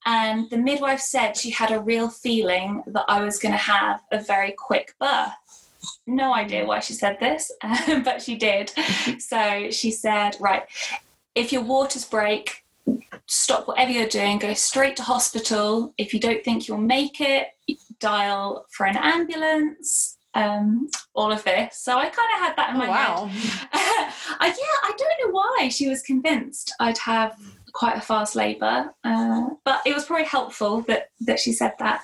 And 0.06 0.48
the 0.48 0.58
midwife 0.58 1.00
said 1.00 1.36
she 1.36 1.50
had 1.50 1.72
a 1.72 1.80
real 1.80 2.08
feeling 2.08 2.84
that 2.86 3.04
I 3.08 3.24
was 3.24 3.40
going 3.40 3.52
to 3.52 3.58
have 3.58 4.00
a 4.12 4.20
very 4.20 4.54
quick 4.56 4.94
birth. 5.00 5.32
No 6.06 6.32
idea 6.32 6.64
why 6.64 6.78
she 6.78 6.92
said 6.92 7.18
this, 7.18 7.50
but 8.04 8.22
she 8.22 8.36
did. 8.36 8.72
So 9.18 9.70
she 9.70 9.90
said, 9.90 10.36
right, 10.38 10.62
if 11.34 11.52
your 11.52 11.62
waters 11.62 12.04
break, 12.04 12.64
stop 13.26 13.68
whatever 13.68 13.90
you're 13.90 14.08
doing, 14.08 14.38
go 14.38 14.54
straight 14.54 14.96
to 14.96 15.02
hospital. 15.02 15.94
If 15.98 16.12
you 16.12 16.20
don't 16.20 16.44
think 16.44 16.68
you'll 16.68 16.78
make 16.78 17.20
it, 17.20 17.48
dial 18.00 18.66
for 18.70 18.84
an 18.86 18.96
ambulance 18.96 20.18
um, 20.34 20.88
all 21.14 21.30
of 21.30 21.44
this. 21.44 21.78
So 21.78 21.96
I 21.96 22.08
kind 22.08 22.28
of 22.34 22.40
had 22.40 22.56
that 22.56 22.70
in 22.70 22.76
oh, 22.76 22.78
my 22.78 22.88
wow. 22.88 23.26
head. 23.26 23.62
I, 24.40 24.46
yeah, 24.46 24.78
I 24.82 24.92
don't 24.96 25.26
know 25.26 25.32
why 25.32 25.68
she 25.68 25.88
was 25.88 26.02
convinced 26.02 26.74
I'd 26.80 26.98
have 26.98 27.36
quite 27.72 27.96
a 27.96 28.00
fast 28.00 28.34
labour, 28.34 28.92
uh, 29.04 29.50
but 29.64 29.82
it 29.86 29.94
was 29.94 30.04
probably 30.04 30.26
helpful 30.26 30.82
that 30.82 31.10
that 31.20 31.38
she 31.38 31.52
said 31.52 31.72
that. 31.78 32.02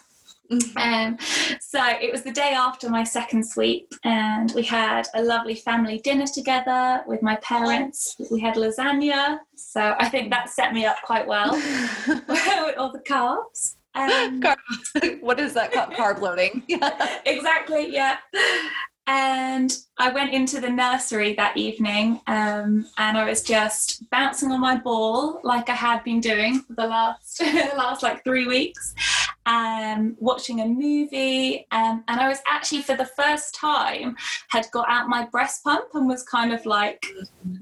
Mm-hmm. 0.51 0.79
Um, 0.79 1.19
so 1.61 1.81
it 2.01 2.11
was 2.11 2.23
the 2.23 2.33
day 2.33 2.53
after 2.57 2.89
my 2.89 3.05
second 3.05 3.47
sweep, 3.47 3.93
and 4.05 4.53
we 4.53 4.63
had 4.63 5.07
a 5.15 5.23
lovely 5.23 5.55
family 5.55 5.99
dinner 5.99 6.27
together 6.27 7.03
with 7.07 7.23
my 7.23 7.37
parents. 7.37 8.17
We 8.31 8.41
had 8.41 8.55
lasagna, 8.55 9.39
so 9.55 9.95
I 9.99 10.09
think 10.09 10.31
that 10.31 10.49
set 10.49 10.73
me 10.73 10.87
up 10.87 10.97
quite 11.05 11.27
well 11.27 11.53
with 12.07 12.79
all 12.79 12.93
the 12.93 13.03
carbs. 13.07 13.77
Um, 13.95 14.43
what 15.21 15.41
is 15.41 15.55
that 15.55 15.73
called? 15.73 15.91
Carb 15.91 16.21
loading. 16.21 16.63
exactly, 17.27 17.93
yeah. 17.93 18.19
And 19.11 19.75
I 19.97 20.13
went 20.13 20.35
into 20.35 20.61
the 20.61 20.69
nursery 20.69 21.33
that 21.35 21.57
evening 21.57 22.21
um, 22.27 22.87
and 22.99 23.17
I 23.17 23.25
was 23.25 23.43
just 23.43 24.09
bouncing 24.11 24.53
on 24.53 24.61
my 24.61 24.77
ball 24.77 25.41
like 25.43 25.71
I 25.71 25.75
had 25.75 26.05
been 26.05 26.21
doing 26.21 26.61
for 26.61 26.75
the 26.75 26.87
last, 26.87 27.43
last 27.75 28.03
like 28.03 28.23
three 28.23 28.47
weeks, 28.47 28.95
um, 29.49 30.15
watching 30.21 30.61
a 30.61 30.67
movie. 30.67 31.67
Um, 31.73 32.05
and 32.07 32.21
I 32.21 32.29
was 32.29 32.39
actually, 32.47 32.83
for 32.83 32.95
the 32.95 33.07
first 33.07 33.55
time, 33.55 34.15
had 34.49 34.67
got 34.73 34.89
out 34.89 35.09
my 35.09 35.25
breast 35.27 35.65
pump 35.65 35.89
and 35.95 36.07
was 36.07 36.23
kind 36.23 36.53
of 36.53 36.65
like 36.67 37.05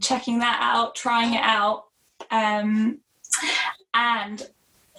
checking 0.01 0.41
that 0.41 0.59
out, 0.61 0.97
trying 0.97 1.35
it 1.35 1.43
out. 1.43 1.85
Um, 2.31 2.99
and 3.95 4.51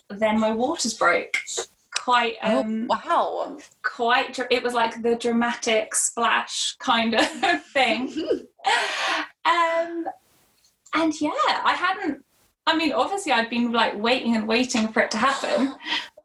then 0.09 0.39
my 0.39 0.51
waters 0.51 0.93
broke. 0.93 1.35
Quite 1.93 2.35
oh, 2.41 2.59
um, 2.61 2.87
oh, 2.89 3.01
wow! 3.05 3.57
Quite. 3.83 4.39
It 4.49 4.63
was 4.63 4.73
like 4.73 5.01
the 5.01 5.15
dramatic 5.15 5.93
splash 5.93 6.75
kind 6.77 7.15
of 7.15 7.25
thing. 7.73 8.13
um, 9.43 10.05
and 10.93 11.19
yeah, 11.19 11.31
I 11.65 11.75
hadn't. 11.77 12.23
I 12.65 12.77
mean, 12.77 12.93
obviously, 12.93 13.33
I'd 13.33 13.49
been 13.49 13.73
like 13.73 14.01
waiting 14.01 14.37
and 14.37 14.47
waiting 14.47 14.87
for 14.87 15.01
it 15.01 15.11
to 15.11 15.17
happen, 15.17 15.75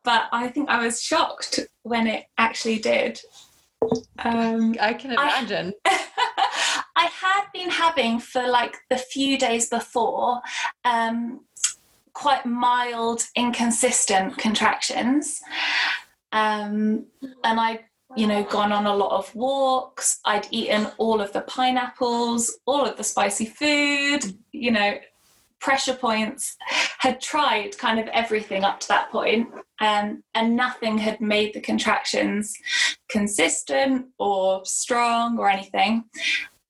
but 0.04 0.24
I 0.32 0.48
think 0.48 0.68
I 0.68 0.84
was 0.84 1.02
shocked 1.02 1.60
when 1.82 2.06
it 2.06 2.24
actually 2.38 2.78
did. 2.78 3.20
Um, 4.18 4.76
I 4.80 4.94
can 4.94 5.12
imagine. 5.12 5.74
I, 5.84 6.06
I, 6.96 7.06
had 7.06 7.44
been 7.52 7.70
having 7.70 8.20
for 8.20 8.46
like 8.46 8.76
the 8.90 8.96
few 8.96 9.36
days 9.38 9.68
before 9.68 10.40
um, 10.84 11.40
quite 12.12 12.46
mild, 12.46 13.26
inconsistent 13.36 14.38
contractions. 14.38 15.40
Um, 16.32 17.06
and 17.44 17.60
I, 17.60 17.80
you 18.16 18.26
know, 18.26 18.44
gone 18.44 18.72
on 18.72 18.86
a 18.86 18.94
lot 18.94 19.12
of 19.12 19.34
walks. 19.34 20.20
I'd 20.24 20.46
eaten 20.50 20.88
all 20.98 21.20
of 21.20 21.32
the 21.32 21.40
pineapples, 21.42 22.58
all 22.66 22.84
of 22.84 22.96
the 22.96 23.04
spicy 23.04 23.46
food, 23.46 24.20
you 24.52 24.70
know, 24.70 24.98
pressure 25.62 25.94
points 25.94 26.56
had 26.98 27.20
tried 27.20 27.78
kind 27.78 27.98
of 27.98 28.06
everything 28.08 28.64
up 28.64 28.80
to 28.80 28.88
that 28.88 29.10
point, 29.10 29.48
um, 29.80 30.22
and 30.34 30.56
nothing 30.56 30.98
had 30.98 31.20
made 31.20 31.54
the 31.54 31.60
contractions 31.60 32.52
consistent 33.08 34.06
or 34.18 34.64
strong 34.66 35.38
or 35.38 35.48
anything. 35.48 36.04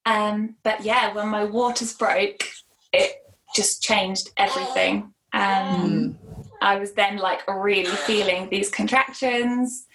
Um, 0.05 0.57
but 0.63 0.85
yeah, 0.85 1.13
when 1.15 1.29
my 1.29 1.45
waters 1.45 1.95
broke, 1.95 2.45
it 2.93 3.13
just 3.57 3.83
changed 3.83 4.31
everything. 4.37 5.13
Um, 5.33 6.19
I 6.61 6.77
was 6.77 6.93
then 6.93 7.17
like 7.17 7.49
really 7.49 7.97
feeling 8.07 8.49
these 8.51 8.69
contractions, 8.69 9.87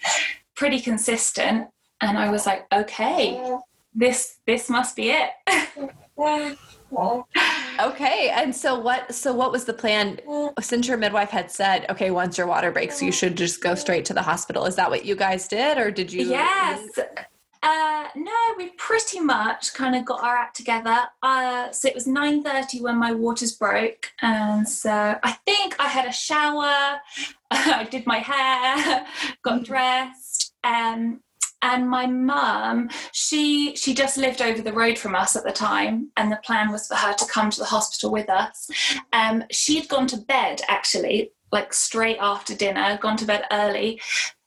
pretty 0.56 0.80
consistent, 0.80 1.68
and 2.00 2.18
I 2.18 2.30
was 2.30 2.46
like, 2.46 2.66
okay, 2.72 3.58
this 3.94 4.38
this 4.46 4.68
must 4.68 4.96
be 4.96 5.10
it. 5.10 5.30
okay, 7.80 8.30
and 8.34 8.54
so 8.54 8.78
what? 8.78 9.14
So 9.14 9.32
what 9.32 9.52
was 9.52 9.64
the 9.64 9.72
plan? 9.72 10.18
Since 10.60 10.88
your 10.88 10.96
midwife 10.96 11.30
had 11.30 11.50
said, 11.50 11.86
okay, 11.90 12.10
once 12.10 12.38
your 12.38 12.46
water 12.46 12.70
breaks, 12.70 13.02
you 13.02 13.12
should 13.12 13.36
just 13.36 13.62
go 13.62 13.74
straight 13.74 14.04
to 14.06 14.14
the 14.14 14.22
hospital. 14.22 14.64
Is 14.64 14.76
that 14.76 14.90
what 14.90 15.04
you 15.04 15.14
guys 15.14 15.48
did, 15.48 15.78
or 15.78 15.90
did 15.90 16.12
you? 16.12 16.24
Yes. 16.24 16.98
Uh, 17.60 18.06
no, 18.14 18.32
we 18.56 18.68
pretty 18.70 19.18
much 19.18 19.74
kind 19.74 19.96
of 19.96 20.04
got 20.04 20.22
our 20.22 20.36
act 20.36 20.56
together. 20.56 20.96
Uh, 21.22 21.70
so 21.72 21.88
it 21.88 21.94
was 21.94 22.06
nine 22.06 22.42
thirty 22.42 22.80
when 22.80 22.96
my 22.96 23.12
waters 23.12 23.52
broke, 23.52 24.12
and 24.22 24.68
so 24.68 25.18
I 25.22 25.32
think 25.44 25.76
I 25.78 25.88
had 25.88 26.06
a 26.06 26.12
shower. 26.12 27.00
I 27.50 27.86
did 27.90 28.06
my 28.06 28.18
hair, 28.18 29.06
got 29.42 29.64
dressed, 29.64 30.54
um, 30.62 31.20
and 31.62 31.88
my 31.88 32.06
mum 32.06 32.88
she 33.12 33.74
she 33.76 33.94
just 33.94 34.16
lived 34.16 34.40
over 34.42 34.62
the 34.62 34.72
road 34.72 34.98
from 34.98 35.14
us 35.14 35.36
at 35.36 35.44
the 35.44 35.52
time 35.52 36.10
and 36.16 36.30
the 36.30 36.40
plan 36.44 36.70
was 36.70 36.86
for 36.86 36.94
her 36.94 37.12
to 37.14 37.26
come 37.26 37.50
to 37.50 37.58
the 37.58 37.64
hospital 37.64 38.10
with 38.10 38.28
us. 38.30 38.70
Um, 39.12 39.44
she'd 39.50 39.88
gone 39.88 40.06
to 40.08 40.16
bed 40.16 40.62
actually 40.68 41.32
like 41.50 41.72
straight 41.72 42.18
after 42.20 42.54
dinner 42.54 42.98
gone 43.00 43.16
to 43.16 43.24
bed 43.24 43.44
early 43.50 44.00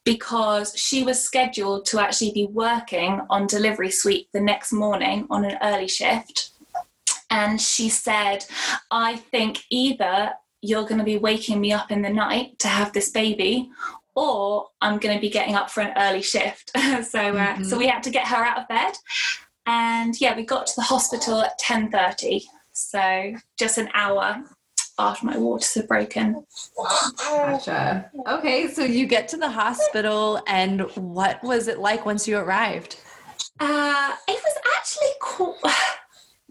because 0.03 0.73
she 0.75 1.03
was 1.03 1.23
scheduled 1.23 1.85
to 1.85 1.99
actually 1.99 2.31
be 2.31 2.47
working 2.47 3.21
on 3.29 3.45
delivery 3.47 3.91
suite 3.91 4.27
the 4.33 4.41
next 4.41 4.71
morning 4.71 5.27
on 5.29 5.45
an 5.45 5.57
early 5.61 5.87
shift. 5.87 6.51
And 7.29 7.59
she 7.61 7.89
said 7.89 8.45
i 8.89 9.15
think 9.15 9.63
either 9.69 10.33
you're 10.61 10.83
going 10.83 10.99
to 10.99 11.03
be 11.03 11.17
waking 11.17 11.59
me 11.59 11.71
up 11.71 11.91
in 11.91 12.01
the 12.01 12.09
night 12.09 12.59
to 12.59 12.67
have 12.67 12.93
this 12.93 13.09
baby 13.09 13.69
or 14.15 14.67
I'm 14.81 14.99
going 14.99 15.15
to 15.15 15.21
be 15.21 15.29
getting 15.29 15.55
up 15.55 15.69
for 15.69 15.81
an 15.81 15.93
early 15.97 16.21
shift. 16.21 16.71
so, 16.75 16.79
uh, 16.79 17.03
mm-hmm. 17.03 17.63
so 17.63 17.77
we 17.77 17.87
had 17.87 18.03
to 18.03 18.09
get 18.09 18.27
her 18.27 18.43
out 18.43 18.59
of 18.59 18.67
bed, 18.67 18.93
and 19.65 20.19
yeah, 20.19 20.35
we 20.35 20.43
got 20.43 20.67
to 20.67 20.73
the 20.75 20.83
hospital 20.83 21.41
at 21.41 21.57
ten 21.59 21.89
thirty. 21.91 22.43
So 22.73 23.33
just 23.57 23.77
an 23.77 23.89
hour 23.93 24.43
after 24.97 25.25
my 25.25 25.37
waters 25.37 25.73
had 25.73 25.87
broken. 25.87 26.45
Gotcha. 27.17 28.11
Okay, 28.27 28.67
so 28.67 28.83
you 28.83 29.05
get 29.05 29.27
to 29.29 29.37
the 29.37 29.49
hospital, 29.49 30.41
and 30.47 30.81
what 30.95 31.43
was 31.43 31.67
it 31.67 31.79
like 31.79 32.05
once 32.05 32.27
you 32.27 32.37
arrived? 32.37 32.97
Uh, 33.59 34.13
it 34.27 34.41
was 34.43 34.57
actually 34.77 35.09
cool 35.21 35.57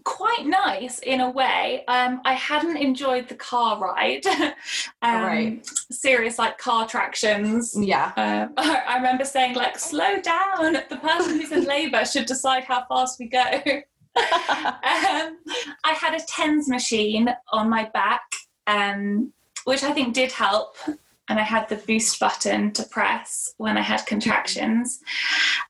quite 0.03 0.45
nice 0.45 0.99
in 0.99 1.21
a 1.21 1.29
way. 1.29 1.83
Um, 1.87 2.21
I 2.25 2.33
hadn't 2.33 2.77
enjoyed 2.77 3.27
the 3.27 3.35
car 3.35 3.79
ride. 3.79 4.25
um, 5.01 5.23
right. 5.23 5.69
Serious 5.91 6.39
like 6.39 6.57
car 6.57 6.87
tractions. 6.87 7.75
Yeah. 7.77 8.11
Um, 8.17 8.53
I 8.57 8.95
remember 8.95 9.25
saying 9.25 9.55
like, 9.55 9.77
slow 9.77 10.21
down. 10.21 10.73
The 10.89 10.99
person 11.01 11.39
who's 11.39 11.51
in 11.51 11.65
labour 11.65 12.05
should 12.05 12.25
decide 12.25 12.63
how 12.63 12.85
fast 12.87 13.19
we 13.19 13.27
go. 13.27 13.41
um, 14.17 15.37
I 15.83 15.93
had 15.93 16.13
a 16.13 16.23
TENS 16.27 16.67
machine 16.67 17.29
on 17.51 17.69
my 17.69 17.89
back, 17.93 18.23
um, 18.67 19.31
which 19.65 19.83
I 19.83 19.93
think 19.93 20.13
did 20.13 20.31
help 20.31 20.75
and 21.31 21.39
I 21.39 21.43
had 21.43 21.69
the 21.69 21.77
boost 21.77 22.19
button 22.19 22.73
to 22.73 22.83
press 22.83 23.53
when 23.55 23.77
I 23.77 23.81
had 23.81 24.05
contractions. 24.05 24.99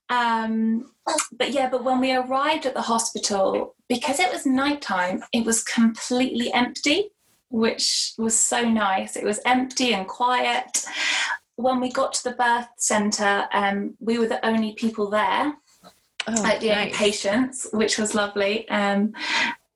Um, 0.10 0.92
but 1.32 1.52
yeah, 1.52 1.70
but 1.70 1.84
when 1.84 2.00
we 2.00 2.16
arrived 2.16 2.66
at 2.66 2.74
the 2.74 2.82
hospital, 2.82 3.76
because 3.91 4.21
it 4.21 4.31
was 4.31 4.45
nighttime, 4.45 5.21
it 5.33 5.45
was 5.45 5.65
completely 5.65 6.50
empty, 6.53 7.10
which 7.50 8.13
was 8.17 8.39
so 8.39 8.62
nice. 8.62 9.17
It 9.17 9.25
was 9.25 9.41
empty 9.45 9.93
and 9.93 10.07
quiet. 10.07 10.86
When 11.58 11.82
we 11.82 11.91
got 11.91 12.13
to 12.13 12.23
the 12.23 12.32
birth 12.32 12.69
centre, 12.77 13.49
um, 13.51 13.95
we 13.99 14.17
were 14.17 14.27
the 14.27 14.43
only 14.45 14.75
people 14.75 15.10
there. 15.10 15.54
Oh, 16.25 16.41
like 16.41 16.62
the 16.62 16.69
nice. 16.69 16.77
only 16.77 16.91
patients, 16.93 17.67
which 17.73 17.97
was 17.97 18.15
lovely. 18.15 18.65
Um, 18.69 19.12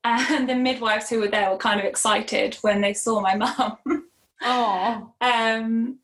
and 0.05 0.47
the 0.47 0.55
midwives 0.55 1.09
who 1.09 1.19
were 1.19 1.27
there 1.27 1.51
were 1.51 1.57
kind 1.57 1.81
of 1.81 1.85
excited 1.85 2.55
when 2.61 2.79
they 2.79 2.93
saw 2.93 3.19
my 3.19 3.35
mum. 3.43 4.07
Oh. 4.43 5.11
um, 5.19 5.99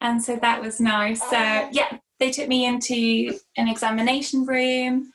and 0.00 0.22
so 0.22 0.36
that 0.36 0.62
was 0.62 0.80
nice. 0.80 1.20
So 1.28 1.68
yeah, 1.72 1.98
they 2.20 2.30
took 2.30 2.46
me 2.46 2.66
into 2.66 3.36
an 3.56 3.66
examination 3.66 4.46
room 4.46 5.10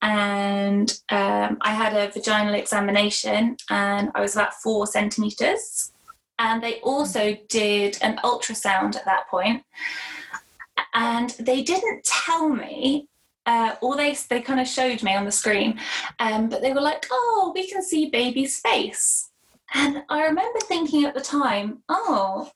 and 0.00 1.00
um, 1.10 1.58
I 1.60 1.72
had 1.72 1.94
a 1.94 2.10
vaginal 2.12 2.54
examination 2.54 3.56
and 3.68 4.10
I 4.14 4.20
was 4.20 4.34
about 4.34 4.54
four 4.54 4.86
centimeters. 4.86 5.92
And 6.38 6.62
they 6.62 6.80
also 6.80 7.36
did 7.48 7.98
an 8.00 8.18
ultrasound 8.18 8.94
at 8.94 9.04
that. 9.06 9.24
And 10.94 11.30
they 11.30 11.62
didn't 11.62 12.04
tell 12.04 12.48
me, 12.48 13.08
uh, 13.44 13.74
or 13.82 13.96
they, 13.96 14.16
they 14.30 14.40
kind 14.40 14.60
of 14.60 14.68
showed 14.68 15.02
me 15.02 15.16
on 15.16 15.24
the 15.24 15.32
screen, 15.32 15.80
um, 16.20 16.48
but 16.48 16.62
they 16.62 16.72
were 16.72 16.80
like, 16.80 17.06
oh, 17.10 17.52
we 17.54 17.68
can 17.68 17.82
see 17.82 18.08
baby's 18.08 18.60
face. 18.60 19.30
And 19.74 20.04
I 20.08 20.22
remember 20.22 20.60
thinking 20.60 21.04
at 21.04 21.14
the 21.14 21.20
time, 21.20 21.82
oh, 21.88 22.50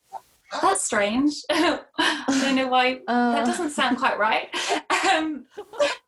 that's 0.60 0.84
strange. 0.84 1.34
I 1.50 1.80
don't 2.28 2.56
know 2.56 2.68
why 2.68 3.00
uh. 3.08 3.32
that 3.32 3.46
doesn't 3.46 3.70
sound 3.70 3.98
quite 3.98 4.18
right. 4.18 4.48
Um, 5.12 5.46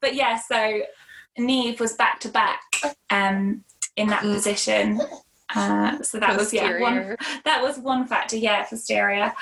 but 0.01 0.15
yeah, 0.15 0.39
so 0.39 0.83
Neve 1.39 1.81
was 1.81 1.95
back 1.95 2.21
to 2.21 2.29
back 2.29 2.61
um, 3.11 3.65
in 3.97 4.09
that 4.09 4.23
mm. 4.23 4.35
position. 4.35 5.01
Uh, 5.55 6.03
so 6.03 6.19
that 6.19 6.37
was 6.37 6.53
yeah 6.53 6.81
one 6.81 7.17
that 7.45 7.63
was 7.63 7.79
one 7.79 8.07
factor 8.07 8.37
yeah 8.37 8.65
posterior. 8.65 9.33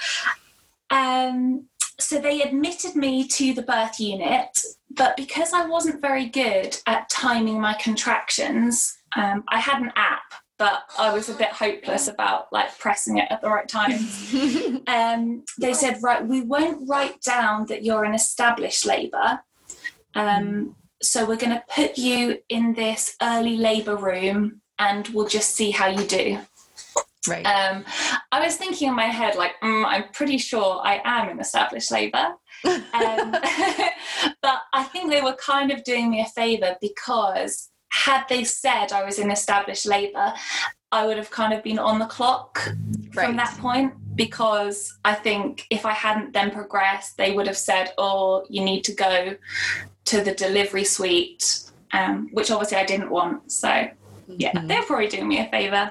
Um, 0.90 1.66
so 1.98 2.20
they 2.20 2.42
admitted 2.42 2.96
me 2.96 3.26
to 3.28 3.54
the 3.54 3.62
birth 3.62 4.00
unit, 4.00 4.58
but 4.90 5.16
because 5.16 5.52
I 5.52 5.66
wasn't 5.66 6.02
very 6.02 6.26
good 6.26 6.76
at 6.86 7.08
timing 7.08 7.60
my 7.60 7.74
contractions, 7.74 8.98
um, 9.16 9.44
I 9.48 9.58
had 9.58 9.80
an 9.80 9.92
app 9.96 10.34
but 10.62 10.84
I 10.96 11.12
was 11.12 11.28
a 11.28 11.34
bit 11.34 11.48
hopeless 11.48 12.06
about 12.06 12.52
like 12.52 12.78
pressing 12.78 13.18
it 13.18 13.26
at 13.30 13.40
the 13.40 13.48
right 13.48 13.68
time. 13.68 13.90
um, 14.86 15.42
they 15.58 15.74
said, 15.74 15.98
right, 16.04 16.24
we 16.24 16.42
won't 16.42 16.88
write 16.88 17.20
down 17.20 17.66
that 17.66 17.82
you're 17.82 18.04
an 18.04 18.14
established 18.14 18.86
labour. 18.86 19.40
Um, 20.14 20.76
so 21.02 21.26
we're 21.26 21.36
going 21.36 21.52
to 21.52 21.64
put 21.74 21.98
you 21.98 22.38
in 22.48 22.74
this 22.74 23.16
early 23.20 23.56
labour 23.56 23.96
room 23.96 24.60
and 24.78 25.08
we'll 25.08 25.28
just 25.28 25.54
see 25.54 25.70
how 25.70 25.86
you 25.86 26.06
do. 26.06 26.38
Right. 27.28 27.44
Um, 27.44 27.84
I 28.32 28.40
was 28.40 28.56
thinking 28.56 28.88
in 28.88 28.94
my 28.94 29.06
head, 29.06 29.36
like, 29.36 29.52
mm, 29.62 29.84
I'm 29.86 30.04
pretty 30.12 30.38
sure 30.38 30.80
I 30.84 31.00
am 31.04 31.28
in 31.28 31.38
established 31.38 31.92
labour. 31.92 32.34
um, 32.64 32.82
but 34.42 34.62
I 34.72 34.88
think 34.92 35.10
they 35.10 35.20
were 35.20 35.34
kind 35.34 35.70
of 35.70 35.84
doing 35.84 36.10
me 36.10 36.20
a 36.20 36.26
favour 36.26 36.76
because 36.80 37.70
had 37.92 38.24
they 38.28 38.42
said 38.42 38.92
I 38.92 39.04
was 39.04 39.18
in 39.18 39.30
established 39.30 39.86
labour, 39.86 40.32
I 40.90 41.06
would 41.06 41.16
have 41.16 41.30
kind 41.30 41.52
of 41.52 41.62
been 41.62 41.78
on 41.78 41.98
the 41.98 42.06
clock 42.06 42.60
right. 43.14 43.26
from 43.26 43.36
that 43.36 43.56
point 43.58 43.94
because 44.14 44.98
I 45.04 45.14
think 45.14 45.66
if 45.70 45.86
I 45.86 45.92
hadn't 45.92 46.32
then 46.32 46.50
progressed, 46.50 47.16
they 47.16 47.32
would 47.32 47.46
have 47.46 47.56
said, 47.56 47.92
"Oh, 47.98 48.44
you 48.50 48.62
need 48.62 48.84
to 48.84 48.94
go 48.94 49.36
to 50.06 50.20
the 50.22 50.34
delivery 50.34 50.84
suite," 50.84 51.70
um, 51.92 52.28
which 52.32 52.50
obviously 52.50 52.78
I 52.78 52.84
didn't 52.84 53.10
want. 53.10 53.50
So, 53.50 53.88
yeah, 54.28 54.52
mm-hmm. 54.52 54.66
they're 54.66 54.82
probably 54.82 55.08
doing 55.08 55.28
me 55.28 55.38
a 55.40 55.48
favour. 55.48 55.90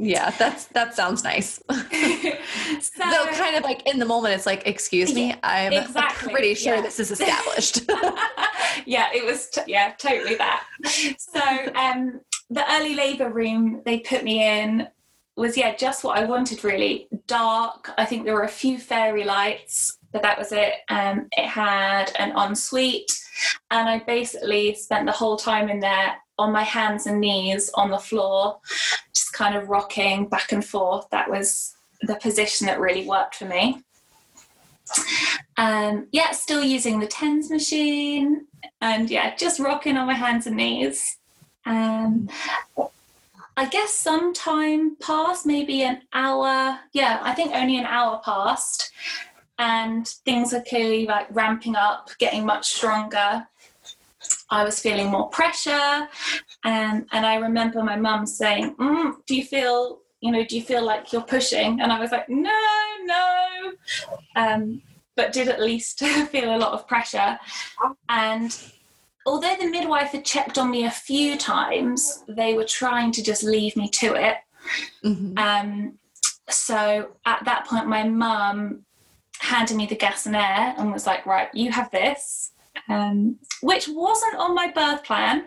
Yeah, 0.00 0.30
that's 0.30 0.66
that 0.66 0.94
sounds 0.94 1.24
nice. 1.24 1.60
so, 1.68 1.80
Though 2.98 3.26
kind 3.32 3.56
of 3.56 3.64
like 3.64 3.84
in 3.88 3.98
the 3.98 4.04
moment, 4.04 4.34
it's 4.34 4.46
like, 4.46 4.64
excuse 4.64 5.12
me, 5.12 5.34
I'm 5.42 5.72
exactly, 5.72 6.32
pretty 6.32 6.54
sure 6.54 6.76
yeah. 6.76 6.82
this 6.82 7.00
is 7.00 7.10
established. 7.20 7.82
yeah, 8.86 9.08
it 9.12 9.24
was. 9.24 9.48
T- 9.48 9.62
yeah, 9.66 9.94
totally 9.98 10.36
that. 10.36 10.64
So 11.18 11.40
um, 11.74 12.20
the 12.48 12.64
early 12.74 12.94
labour 12.94 13.30
room 13.30 13.82
they 13.84 13.98
put 13.98 14.22
me 14.22 14.46
in 14.46 14.86
was 15.36 15.56
yeah 15.56 15.74
just 15.74 16.04
what 16.04 16.16
I 16.16 16.24
wanted 16.24 16.62
really. 16.62 17.08
Dark. 17.26 17.90
I 17.98 18.04
think 18.04 18.24
there 18.24 18.34
were 18.34 18.44
a 18.44 18.48
few 18.48 18.78
fairy 18.78 19.24
lights, 19.24 19.97
but 20.12 20.22
that 20.22 20.38
was 20.38 20.52
it. 20.52 20.74
Um, 20.88 21.28
it 21.32 21.46
had 21.46 22.12
an 22.18 22.32
ensuite, 22.36 23.12
and 23.70 23.88
I 23.88 24.00
basically 24.00 24.74
spent 24.74 25.06
the 25.06 25.12
whole 25.12 25.36
time 25.36 25.68
in 25.68 25.80
there 25.80 26.16
on 26.38 26.52
my 26.52 26.62
hands 26.62 27.06
and 27.06 27.20
knees 27.20 27.70
on 27.74 27.90
the 27.90 27.98
floor, 27.98 28.58
just 29.12 29.32
kind 29.32 29.56
of 29.56 29.68
rocking 29.68 30.28
back 30.28 30.52
and 30.52 30.64
forth. 30.64 31.08
That 31.10 31.28
was 31.30 31.74
the 32.02 32.14
position 32.16 32.66
that 32.66 32.80
really 32.80 33.06
worked 33.06 33.34
for 33.34 33.44
me. 33.44 33.82
Um, 35.56 36.06
yeah, 36.12 36.30
still 36.30 36.62
using 36.62 37.00
the 37.00 37.06
TENS 37.06 37.50
machine 37.50 38.46
and 38.80 39.10
yeah, 39.10 39.34
just 39.34 39.58
rocking 39.58 39.96
on 39.96 40.06
my 40.06 40.14
hands 40.14 40.46
and 40.46 40.56
knees. 40.56 41.18
Um, 41.66 42.28
I 43.56 43.66
guess 43.66 43.92
some 43.92 44.32
time 44.32 44.96
passed, 45.00 45.44
maybe 45.44 45.82
an 45.82 46.02
hour. 46.12 46.78
Yeah, 46.92 47.18
I 47.22 47.34
think 47.34 47.52
only 47.54 47.76
an 47.76 47.86
hour 47.86 48.20
passed. 48.24 48.92
And 49.58 50.06
things 50.06 50.54
are 50.54 50.62
clearly 50.62 51.06
like 51.06 51.26
ramping 51.30 51.74
up, 51.74 52.10
getting 52.18 52.46
much 52.46 52.74
stronger. 52.74 53.46
I 54.50 54.64
was 54.64 54.80
feeling 54.80 55.08
more 55.08 55.28
pressure. 55.28 56.08
And, 56.64 57.06
and 57.12 57.26
I 57.26 57.36
remember 57.36 57.82
my 57.82 57.96
mum 57.96 58.26
saying, 58.26 58.76
mm, 58.76 59.14
Do 59.26 59.34
you 59.34 59.44
feel, 59.44 60.00
you 60.20 60.32
know, 60.32 60.44
do 60.44 60.56
you 60.56 60.62
feel 60.62 60.84
like 60.84 61.12
you're 61.12 61.22
pushing? 61.22 61.80
And 61.80 61.92
I 61.92 62.00
was 62.00 62.12
like, 62.12 62.28
No, 62.28 62.58
no. 63.04 63.72
Um, 64.36 64.82
but 65.16 65.32
did 65.32 65.48
at 65.48 65.60
least 65.60 65.98
feel 66.30 66.54
a 66.54 66.56
lot 66.56 66.72
of 66.72 66.86
pressure. 66.86 67.38
And 68.08 68.56
although 69.26 69.56
the 69.56 69.66
midwife 69.66 70.12
had 70.12 70.24
checked 70.24 70.56
on 70.56 70.70
me 70.70 70.84
a 70.84 70.90
few 70.90 71.36
times, 71.36 72.24
they 72.28 72.54
were 72.54 72.64
trying 72.64 73.12
to 73.12 73.22
just 73.22 73.42
leave 73.42 73.76
me 73.76 73.88
to 73.88 74.14
it. 74.14 74.36
Mm-hmm. 75.04 75.36
Um, 75.36 75.98
so 76.48 77.10
at 77.26 77.44
that 77.44 77.66
point, 77.66 77.88
my 77.88 78.04
mum 78.04 78.84
handed 79.38 79.76
me 79.76 79.86
the 79.86 79.96
gas 79.96 80.26
and 80.26 80.36
air 80.36 80.74
and 80.76 80.92
was 80.92 81.06
like, 81.06 81.26
right, 81.26 81.48
you 81.54 81.70
have 81.70 81.90
this. 81.90 82.52
Um, 82.88 83.38
which 83.60 83.88
wasn't 83.88 84.36
on 84.36 84.54
my 84.54 84.70
birth 84.70 85.04
plan. 85.04 85.46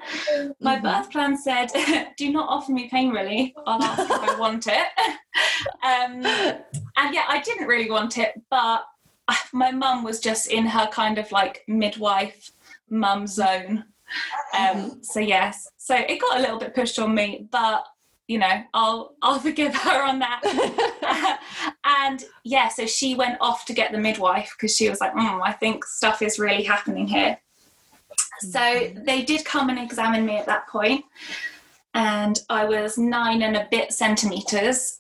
My 0.60 0.76
mm-hmm. 0.76 0.84
birth 0.84 1.12
plan 1.12 1.38
said, 1.38 1.68
"Do 2.18 2.30
not 2.32 2.50
offer 2.50 2.72
me 2.72 2.90
pain 2.90 3.10
relief. 3.12 3.54
I'll 3.66 3.82
ask 3.82 4.02
if 4.02 4.12
I 4.12 4.40
want 4.40 4.68
it." 4.68 4.88
Um, 5.84 6.26
and 6.26 7.14
yeah, 7.14 7.26
I 7.28 7.42
didn't 7.44 7.68
really 7.68 7.90
want 7.90 8.18
it, 8.18 8.40
but 8.50 8.84
my 9.54 9.72
mum 9.72 10.04
was 10.04 10.20
just 10.20 10.48
in 10.52 10.66
her 10.66 10.88
kind 10.88 11.18
of 11.18 11.32
like 11.32 11.64
midwife 11.68 12.52
mum 12.90 13.28
zone. 13.28 13.86
Um, 14.58 15.00
so 15.04 15.20
yes, 15.20 15.70
so 15.78 15.96
it 15.96 16.20
got 16.20 16.38
a 16.38 16.42
little 16.42 16.60
bit 16.60 16.76
pushed 16.76 17.00
on 17.00 17.16
me, 17.16 17.48
but 17.52 17.86
you 18.28 18.38
know, 18.38 18.64
I'll 18.74 19.16
I'll 19.22 19.40
forgive 19.48 19.76
her 19.76 20.04
on 20.04 20.20
that. 20.20 21.40
and 21.86 22.24
yeah, 22.44 22.70
so 22.70 22.86
she 22.86 23.16
went 23.16 23.38
off 23.42 23.66
to 23.66 23.74
get 23.74 23.92
the 23.92 23.98
midwife 23.98 24.54
because 24.56 24.76
she 24.76 24.90
was 24.90 25.02
like, 25.02 25.14
mm, 25.14 25.42
I 25.44 25.52
think 25.52 25.86
stuff 25.86 26.22
is 26.22 26.40
really 26.40 26.64
happening 26.64 27.08
here. 27.08 27.38
So 28.40 28.60
mm-hmm. 28.60 29.04
they 29.04 29.22
did 29.24 29.46
come 29.46 29.70
and 29.70 29.80
examine 29.80 30.26
me 30.26 30.38
at 30.38 30.46
that 30.48 30.68
point, 30.68 31.06
and 31.94 32.40
I 32.50 32.66
was 32.66 32.98
nine 32.98 33.44
and 33.44 33.58
a 33.58 33.68
bit 33.70 33.94
centimeters. 33.94 35.00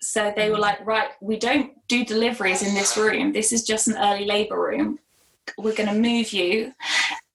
So 0.00 0.32
they 0.34 0.48
were 0.48 0.54
mm-hmm. 0.54 0.62
like, 0.62 0.86
right, 0.86 1.10
we 1.20 1.38
don't 1.38 1.70
do 1.86 2.04
deliveries 2.04 2.62
in 2.62 2.74
this 2.74 2.96
room. 2.96 3.32
This 3.32 3.52
is 3.52 3.62
just 3.64 3.86
an 3.86 3.96
early 3.96 4.24
labor 4.24 4.60
room. 4.60 4.98
We're 5.56 5.74
going 5.74 5.88
to 5.88 5.94
move 5.94 6.32
you 6.32 6.72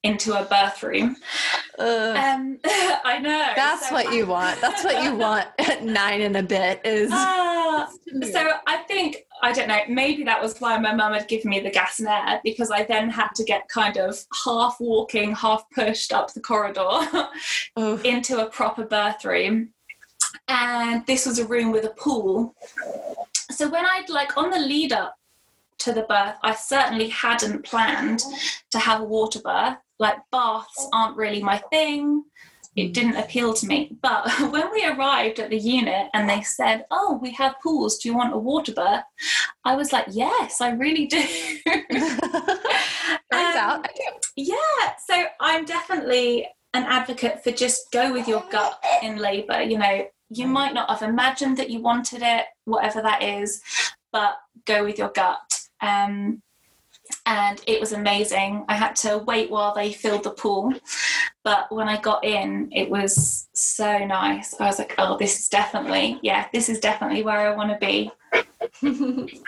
into 0.08 0.34
a 0.34 0.46
birth 0.46 0.82
room. 0.84 1.18
Um, 1.78 2.60
I 2.66 3.20
know. 3.22 3.52
That's 3.56 3.90
so 3.90 3.96
what 3.96 4.08
I, 4.08 4.14
you 4.14 4.26
want. 4.26 4.60
That's 4.62 4.84
what 4.84 5.04
you 5.04 5.16
want 5.16 5.48
at 5.60 5.84
nine 5.84 6.22
and 6.22 6.38
a 6.38 6.44
bit 6.44 6.82
is. 6.86 7.12
Uh, 7.12 7.88
so 8.32 8.52
I 8.66 8.78
think, 8.88 9.26
I 9.44 9.52
don't 9.52 9.68
know, 9.68 9.80
maybe 9.90 10.24
that 10.24 10.42
was 10.42 10.60
why 10.60 10.78
my 10.80 10.94
mum 10.94 11.14
had 11.14 11.28
given 11.28 11.50
me 11.50 11.60
the 11.60 11.70
gas 11.70 12.00
and 12.00 12.08
air 12.08 12.40
because 12.44 12.72
I 12.72 12.84
then 12.84 13.10
had 13.10 13.30
to 13.36 13.44
get 13.44 13.68
kind 13.68 13.98
of 13.98 14.18
half 14.46 14.78
walking, 14.80 15.36
half 15.36 15.70
pushed 15.72 16.14
up 16.14 16.34
the 16.34 16.42
corridor 16.42 16.90
into 18.04 18.46
a 18.46 18.50
proper 18.50 18.86
birth 18.86 19.26
room. 19.26 19.70
And 20.48 21.06
this 21.06 21.26
was 21.26 21.40
a 21.40 21.46
room 21.46 21.72
with 21.72 21.84
a 21.84 21.90
pool. 21.90 22.56
So 23.52 23.70
when 23.70 23.86
I'd 23.86 24.10
like 24.10 24.38
on 24.38 24.50
the 24.50 24.60
lead 24.60 24.94
up 24.94 25.18
to 25.80 25.92
the 25.92 26.04
birth, 26.04 26.36
I 26.42 26.56
certainly 26.56 27.10
hadn't 27.10 27.64
planned 27.64 28.24
to 28.72 28.80
have 28.80 29.02
a 29.02 29.06
water 29.06 29.40
birth 29.40 29.78
like 30.00 30.18
baths 30.32 30.88
aren't 30.94 31.18
really 31.18 31.42
my 31.42 31.58
thing. 31.72 32.24
It 32.76 32.94
didn't 32.94 33.16
appeal 33.16 33.54
to 33.56 33.66
me. 33.66 33.98
But 34.02 34.30
when 34.52 34.72
we 34.72 34.86
arrived 34.86 35.40
at 35.40 35.50
the 35.50 35.58
unit 35.58 36.08
and 36.14 36.30
they 36.30 36.44
said, 36.44 36.86
Oh, 36.92 37.20
we 37.22 37.32
have 37.32 37.56
pools, 37.62 37.98
do 37.98 38.10
you 38.10 38.16
want 38.16 38.34
a 38.34 38.38
water 38.38 38.74
birth? 38.74 39.04
I 39.66 39.76
was 39.76 39.92
like, 39.92 40.06
Yes, 40.12 40.62
I 40.62 40.72
really 40.72 41.08
do. 41.08 41.24
Um, 43.34 43.84
Yeah. 44.36 44.56
So 45.06 45.26
I'm 45.40 45.66
definitely 45.66 46.48
an 46.74 46.84
advocate 46.84 47.44
for 47.44 47.52
just 47.52 47.92
go 47.92 48.14
with 48.14 48.28
your 48.28 48.44
gut 48.52 48.82
in 49.04 49.18
labor. 49.18 49.62
You 49.62 49.78
know, 49.78 50.08
you 50.30 50.48
might 50.48 50.74
not 50.74 50.90
have 50.90 51.08
imagined 51.08 51.58
that 51.58 51.70
you 51.70 51.82
wanted 51.82 52.22
it, 52.22 52.46
whatever 52.66 53.02
that 53.02 53.24
is, 53.24 53.62
but 54.12 54.38
go 54.66 54.84
with 54.84 54.98
your 54.98 55.10
gut. 55.10 55.60
Um, 55.82 56.42
and 57.26 57.62
it 57.68 57.80
was 57.80 57.94
amazing. 57.94 58.66
I 58.68 58.76
had 58.76 58.96
to 58.98 59.20
wait 59.20 59.50
while 59.50 59.74
they 59.74 59.94
filled 59.94 60.24
the 60.24 60.32
pool, 60.32 60.74
but 61.44 61.72
when 61.72 61.88
I 61.88 62.02
got 62.02 62.24
in, 62.24 62.70
it 62.72 62.90
was 62.90 63.48
so 63.54 64.06
nice. 64.06 64.60
I 64.60 64.66
was 64.66 64.80
like, 64.80 64.96
"Oh, 64.98 65.18
this 65.18 65.40
is 65.40 65.50
definitely, 65.50 66.20
yeah, 66.22 66.48
this 66.54 66.70
is 66.70 66.80
definitely 66.80 67.24
where 67.24 67.40
I 67.40 67.56
want 67.56 67.72
to 67.72 67.78
be." 67.86 68.12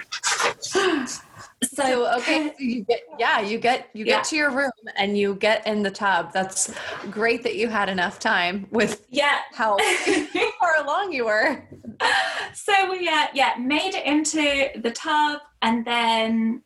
so 1.63 2.13
okay 2.15 2.53
you 2.57 2.83
get 2.85 3.01
yeah 3.17 3.41
you 3.41 3.57
get 3.57 3.89
you 3.93 4.05
yeah. 4.05 4.15
get 4.15 4.23
to 4.23 4.35
your 4.35 4.51
room 4.51 4.71
and 4.95 5.17
you 5.17 5.35
get 5.35 5.65
in 5.67 5.83
the 5.83 5.91
tub 5.91 6.31
that's 6.31 6.73
great 7.11 7.43
that 7.43 7.55
you 7.55 7.67
had 7.67 7.89
enough 7.89 8.19
time 8.19 8.65
with 8.71 9.05
yeah 9.09 9.39
how 9.53 9.77
far 10.59 10.83
along 10.83 11.11
you 11.11 11.25
were 11.25 11.61
so 12.53 12.89
we 12.89 13.07
uh, 13.07 13.27
yeah 13.33 13.55
made 13.59 13.93
it 13.93 14.05
into 14.05 14.69
the 14.81 14.91
tub 14.91 15.41
and 15.61 15.85
then 15.85 16.61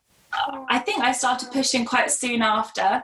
I 0.69 0.79
think 0.79 1.03
I 1.03 1.11
started 1.11 1.51
pushing 1.51 1.85
quite 1.85 2.11
soon 2.11 2.41
after. 2.41 3.03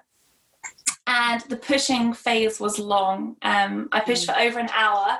And 1.07 1.41
the 1.49 1.57
pushing 1.57 2.13
phase 2.13 2.59
was 2.59 2.77
long. 2.77 3.35
Um, 3.41 3.89
I 3.91 3.99
pushed 3.99 4.25
for 4.25 4.37
over 4.37 4.59
an 4.59 4.69
hour. 4.69 5.17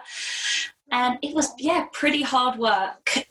And 0.92 1.18
it 1.22 1.36
was, 1.36 1.52
yeah, 1.58 1.88
pretty 1.92 2.22
hard 2.22 2.60
work. 2.60 3.26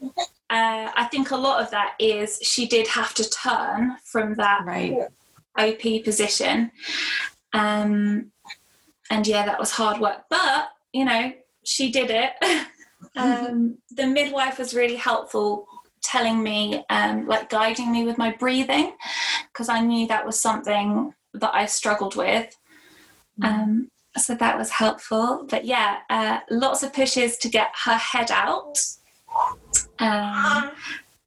Uh, 0.51 0.91
I 0.97 1.09
think 1.11 1.31
a 1.31 1.37
lot 1.37 1.63
of 1.63 1.71
that 1.73 1.95
is 1.99 2.39
she 2.43 2.67
did 2.67 2.89
have 2.89 3.15
to 3.15 3.29
turn 3.29 3.97
from 4.05 4.35
that 4.37 4.65
right. 4.65 4.97
OP 5.59 6.05
position. 6.05 6.71
Um, 7.53 8.33
and 9.11 9.27
yeah, 9.27 9.45
that 9.47 9.59
was 9.59 9.71
hard 9.71 10.01
work. 10.01 10.25
But, 10.31 10.71
you 10.93 11.05
know, 11.05 11.33
she 11.65 11.91
did 11.91 12.11
it. 12.11 12.33
um, 13.17 13.79
the 13.91 14.07
midwife 14.07 14.59
was 14.59 14.75
really 14.75 14.97
helpful 14.97 15.67
telling 16.03 16.43
me, 16.43 16.85
um, 16.91 17.27
like 17.27 17.51
guiding 17.51 17.93
me 17.93 18.05
with 18.05 18.19
my 18.19 18.33
breathing, 18.33 18.95
because 19.53 19.69
I 19.69 19.81
knew 19.81 20.07
that 20.09 20.27
was 20.27 20.41
something 20.41 21.15
that 21.35 21.55
I 21.55 21.67
struggled 21.67 22.17
with. 22.17 22.57
Mm. 23.41 23.47
Um, 23.47 23.91
so 24.17 24.35
that 24.35 24.59
was 24.59 24.71
helpful. 24.71 25.47
But 25.49 25.65
yeah, 25.65 25.99
uh, 26.11 26.41
lots 26.51 26.83
of 26.83 26.93
pushes 26.93 27.37
to 27.39 27.49
get 27.49 27.69
her 27.85 27.97
head 27.97 28.31
out. 28.31 28.79
Um, 29.99 30.71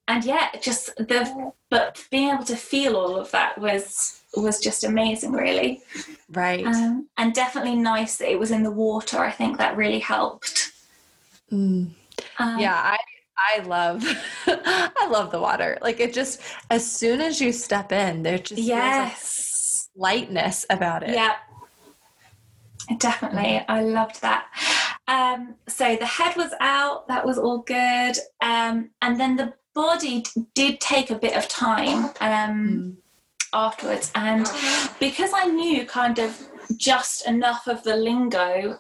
and 0.08 0.24
yeah, 0.26 0.50
just 0.62 0.96
the 0.98 1.52
but 1.70 2.04
being 2.12 2.30
able 2.30 2.44
to 2.46 2.56
feel 2.56 2.98
all 2.98 3.16
of 3.16 3.32
that 3.32 3.58
was 3.58 4.22
was 4.36 4.60
just 4.60 4.84
amazing, 4.84 5.32
really. 5.32 5.82
Right. 6.30 6.66
Um, 6.66 7.08
and 7.18 7.34
definitely 7.34 7.76
nice 7.76 8.18
that 8.18 8.30
it 8.30 8.40
was 8.40 8.52
in 8.52 8.64
the 8.64 8.72
water. 8.72 9.20
I 9.20 9.32
think 9.32 9.58
that 9.58 9.78
really 9.78 10.00
helped. 10.00 10.72
Mm. 11.52 11.92
Um, 12.40 12.60
yeah, 12.60 12.76
I 12.76 12.98
I 13.50 13.60
love 13.64 14.04
I 14.48 15.08
love 15.10 15.32
the 15.32 15.40
water. 15.40 15.78
Like 15.82 16.00
it 16.00 16.14
just 16.14 16.42
as 16.70 16.90
soon 16.90 17.22
as 17.22 17.42
you 17.42 17.52
step 17.52 17.92
in, 17.92 18.24
there 18.24 18.38
just 18.38 18.62
yes 18.62 19.90
lightness 19.96 20.66
about 20.70 21.04
it. 21.04 21.12
Yeah. 21.12 21.36
Definitely. 22.98 23.64
I 23.68 23.82
loved 23.82 24.22
that. 24.22 24.48
Um, 25.08 25.56
so 25.68 25.96
the 25.96 26.06
head 26.06 26.36
was 26.36 26.52
out, 26.60 27.08
that 27.08 27.26
was 27.26 27.38
all 27.38 27.60
good. 27.60 28.16
Um, 28.42 28.90
and 29.02 29.20
then 29.20 29.36
the 29.36 29.54
body 29.74 30.26
did 30.56 30.80
take 30.80 31.10
a 31.10 31.18
bit 31.18 31.36
of 31.36 31.48
time 31.48 32.06
um, 32.20 32.68
mm. 32.68 32.96
afterwards. 33.54 34.12
And 34.16 34.50
because 35.00 35.32
I 35.34 35.46
knew 35.46 35.86
kind 35.86 36.20
of 36.20 36.38
just 36.78 37.28
enough 37.28 37.68
of 37.68 37.84
the 37.84 37.96
lingo 37.96 38.80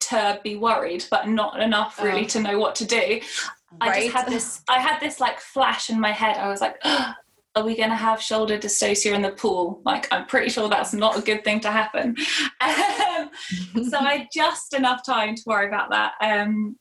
to 0.00 0.40
be 0.42 0.56
worried, 0.56 1.04
but 1.10 1.28
not 1.28 1.60
enough 1.60 2.02
really 2.02 2.24
oh. 2.24 2.28
to 2.28 2.40
know 2.40 2.58
what 2.58 2.74
to 2.76 2.84
do. 2.84 3.20
I 3.80 4.00
just 4.00 4.14
had 4.14 4.26
this. 4.28 4.62
I 4.68 4.78
had 4.78 5.00
this 5.00 5.20
like 5.20 5.40
flash 5.40 5.90
in 5.90 6.00
my 6.00 6.12
head. 6.12 6.36
I 6.36 6.48
was 6.48 6.60
like, 6.60 6.76
oh, 6.84 7.12
"Are 7.56 7.64
we 7.64 7.76
going 7.76 7.90
to 7.90 7.96
have 7.96 8.20
shoulder 8.20 8.58
dystocia 8.58 9.12
in 9.14 9.22
the 9.22 9.30
pool?" 9.30 9.80
Like, 9.84 10.12
I'm 10.12 10.26
pretty 10.26 10.50
sure 10.50 10.68
that's 10.68 10.92
not 10.92 11.18
a 11.18 11.22
good 11.22 11.44
thing 11.44 11.60
to 11.60 11.70
happen. 11.70 12.16
Um, 12.62 13.30
so 13.88 13.98
I 13.98 14.16
had 14.16 14.28
just 14.32 14.74
enough 14.74 15.04
time 15.04 15.34
to 15.34 15.42
worry 15.46 15.66
about 15.66 15.90
that. 15.90 16.12
Um, 16.20 16.76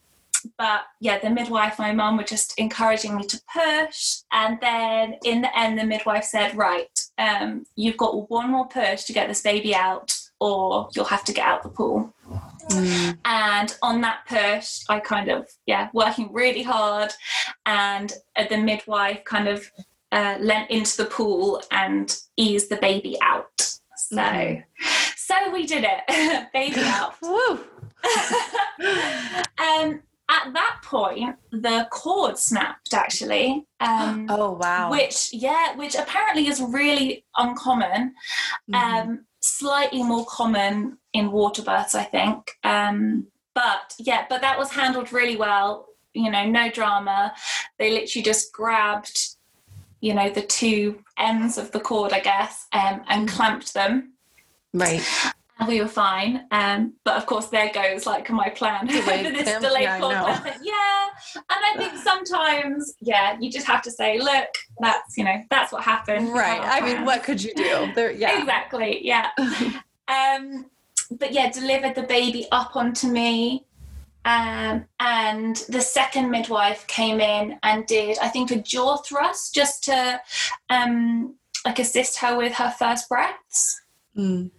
but 0.57 0.81
yeah, 0.99 1.19
the 1.19 1.29
midwife, 1.29 1.77
my 1.79 1.93
mum, 1.93 2.17
were 2.17 2.23
just 2.23 2.57
encouraging 2.57 3.15
me 3.15 3.23
to 3.25 3.41
push. 3.53 4.17
And 4.31 4.57
then 4.61 5.15
in 5.25 5.41
the 5.41 5.57
end, 5.57 5.77
the 5.77 5.83
midwife 5.83 6.23
said, 6.23 6.55
Right, 6.55 6.99
um, 7.17 7.65
you've 7.75 7.97
got 7.97 8.29
one 8.29 8.51
more 8.51 8.67
push 8.67 9.03
to 9.05 9.13
get 9.13 9.27
this 9.27 9.41
baby 9.41 9.75
out, 9.75 10.17
or 10.39 10.89
you'll 10.95 11.05
have 11.05 11.23
to 11.25 11.33
get 11.33 11.45
out 11.45 11.63
the 11.63 11.69
pool. 11.69 12.13
Mm. 12.69 13.17
And 13.25 13.77
on 13.81 14.01
that 14.01 14.19
push, 14.27 14.81
I 14.89 14.99
kind 14.99 15.29
of, 15.29 15.47
yeah, 15.65 15.89
working 15.93 16.31
really 16.31 16.63
hard. 16.63 17.11
And 17.65 18.13
the 18.49 18.57
midwife 18.57 19.23
kind 19.25 19.47
of 19.47 19.69
uh, 20.11 20.37
leant 20.39 20.69
into 20.69 20.97
the 20.97 21.05
pool 21.05 21.61
and 21.71 22.17
eased 22.37 22.69
the 22.69 22.77
baby 22.77 23.17
out. 23.21 23.45
So, 23.95 24.17
mm. 24.17 24.63
so 25.15 25.35
we 25.51 25.65
did 25.65 25.85
it, 25.87 26.47
baby 26.53 26.81
out. 26.81 27.15
Woo! 27.21 27.59
um, 29.57 30.01
at 30.29 30.53
that 30.53 30.79
point, 30.83 31.35
the 31.51 31.87
cord 31.91 32.37
snapped 32.37 32.93
actually. 32.93 33.65
Um, 33.79 34.27
oh 34.29 34.51
wow! 34.53 34.89
Which 34.89 35.29
yeah, 35.33 35.75
which 35.75 35.95
apparently 35.95 36.47
is 36.47 36.61
really 36.61 37.25
uncommon. 37.37 38.15
Mhm. 38.69 38.75
Um, 38.75 39.25
slightly 39.41 40.03
more 40.03 40.25
common 40.25 40.97
in 41.13 41.31
water 41.31 41.61
births, 41.61 41.95
I 41.95 42.03
think. 42.03 42.51
Um, 42.63 43.27
but 43.53 43.95
yeah, 43.99 44.25
but 44.29 44.41
that 44.41 44.57
was 44.57 44.71
handled 44.71 45.11
really 45.11 45.35
well. 45.35 45.87
You 46.13 46.29
know, 46.31 46.45
no 46.45 46.69
drama. 46.69 47.33
They 47.79 47.91
literally 47.91 48.23
just 48.23 48.51
grabbed, 48.53 49.35
you 50.01 50.13
know, 50.13 50.29
the 50.29 50.41
two 50.41 51.03
ends 51.17 51.57
of 51.57 51.71
the 51.71 51.79
cord, 51.79 52.11
I 52.13 52.19
guess, 52.19 52.67
um, 52.73 53.01
and 53.09 53.27
clamped 53.27 53.73
them. 53.73 54.13
right. 54.73 55.01
And 55.59 55.67
we 55.67 55.79
were 55.79 55.87
fine. 55.87 56.47
Um, 56.49 56.93
but 57.03 57.17
of 57.17 57.27
course, 57.27 57.45
there 57.47 57.71
goes 57.71 58.07
like 58.07 58.27
my 58.31 58.49
plan 58.49 58.87
for 58.87 58.93
this 59.05 59.59
delayed 59.61 59.83
Yeah, 59.83 59.99
cord. 59.99 60.55
Yeah. 60.63 61.05
And 61.35 61.43
I 61.49 61.75
think 61.77 61.97
sometimes, 61.97 62.95
yeah, 62.99 63.37
you 63.39 63.51
just 63.51 63.67
have 63.67 63.83
to 63.83 63.91
say, 63.91 64.17
look, 64.17 64.47
that's, 64.79 65.19
you 65.19 65.23
know, 65.23 65.39
that's 65.51 65.71
what 65.71 65.83
happened. 65.83 66.33
Right. 66.33 66.59
I 66.63 66.81
mean, 66.81 67.05
what 67.05 67.23
could 67.23 67.43
you 67.43 67.53
do? 67.53 67.91
There. 67.93 68.11
Yeah. 68.11 68.39
Exactly. 68.39 69.05
Yeah. 69.05 69.29
um, 70.07 70.65
but 71.19 71.33
yeah, 71.33 71.51
delivered 71.51 71.95
the 71.95 72.03
baby 72.03 72.47
up 72.51 72.75
onto 72.75 73.07
me. 73.07 73.65
Um, 74.23 74.85
and 74.99 75.55
the 75.69 75.81
second 75.81 76.29
midwife 76.29 76.85
came 76.85 77.19
in 77.19 77.57
and 77.63 77.85
did, 77.87 78.19
I 78.19 78.27
think, 78.27 78.51
a 78.51 78.61
jaw 78.61 78.97
thrust 78.97 79.55
just 79.55 79.83
to 79.85 80.21
um, 80.69 81.35
like 81.65 81.79
assist 81.79 82.19
her 82.19 82.37
with 82.37 82.53
her 82.53 82.71
first 82.77 83.09
breaths. 83.09 83.81
Mm. 84.15 84.51